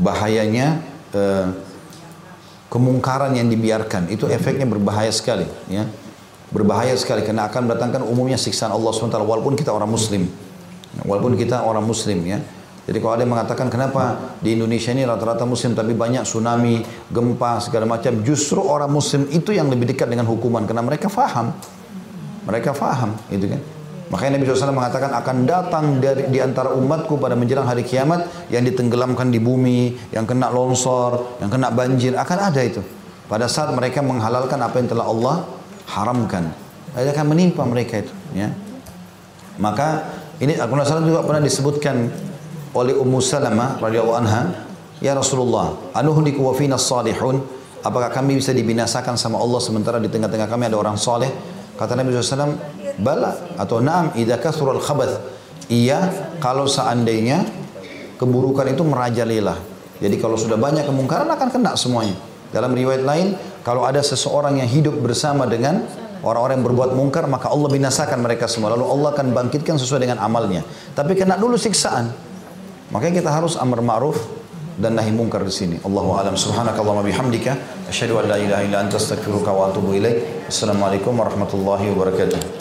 [0.00, 0.80] bahayanya
[1.12, 1.52] eh,
[2.72, 4.08] kemungkaran yang dibiarkan.
[4.08, 5.44] Itu efeknya berbahaya sekali.
[5.68, 5.84] Ya.
[6.48, 10.45] Berbahaya sekali karena akan mendatangkan umumnya siksaan Allah SWT walaupun kita orang muslim.
[11.04, 12.40] Walaupun kita orang muslim ya.
[12.86, 17.58] Jadi kalau ada yang mengatakan kenapa di Indonesia ini rata-rata muslim tapi banyak tsunami, gempa
[17.58, 21.50] segala macam, justru orang muslim itu yang lebih dekat dengan hukuman karena mereka faham.
[22.46, 23.58] Mereka faham, gitu kan.
[24.06, 28.22] Makanya Nabi SAW mengatakan akan datang dari di antara umatku pada menjelang hari kiamat
[28.54, 32.78] yang ditenggelamkan di bumi, yang kena longsor, yang kena banjir, akan ada itu.
[33.26, 35.36] Pada saat mereka menghalalkan apa yang telah Allah
[35.90, 36.54] haramkan,
[36.94, 38.14] akan menimpa mereka itu.
[38.30, 38.54] Ya.
[39.58, 40.06] Maka
[40.36, 42.12] ini Abu Salam juga pernah disebutkan
[42.76, 44.68] oleh Ummu Salamah radhiyallahu anha,
[45.00, 47.40] "Ya Rasulullah, anuhliku wa fina salihun?"
[47.86, 51.30] Apakah kami bisa dibinasakan sama Allah sementara di tengah-tengah kami ada orang soleh?
[51.78, 52.58] Kata Nabi SAW,
[52.98, 55.14] bala atau naam idza al khabath.
[55.70, 56.10] Iya,
[56.42, 57.46] kalau seandainya
[58.18, 59.54] keburukan itu merajalela.
[60.02, 62.18] Jadi kalau sudah banyak kemungkaran akan kena semuanya.
[62.50, 65.86] Dalam riwayat lain, kalau ada seseorang yang hidup bersama dengan
[66.24, 70.20] orang-orang yang berbuat mungkar maka Allah binasakan mereka semua lalu Allah akan bangkitkan sesuai dengan
[70.20, 70.64] amalnya
[70.96, 72.12] tapi kena dulu siksaan
[72.94, 74.16] makanya kita harus amar ma'ruf
[74.76, 75.76] dan nahi mungkar di sini.
[75.80, 76.36] Allahu a'lam.
[76.36, 77.56] Subhanakallahumma bihamdika
[77.88, 80.48] asyhadu an la ilaha illa anta astaghfiruka wa atubu ilaik.
[80.52, 82.55] Assalamualaikum warahmatullahi wabarakatuh.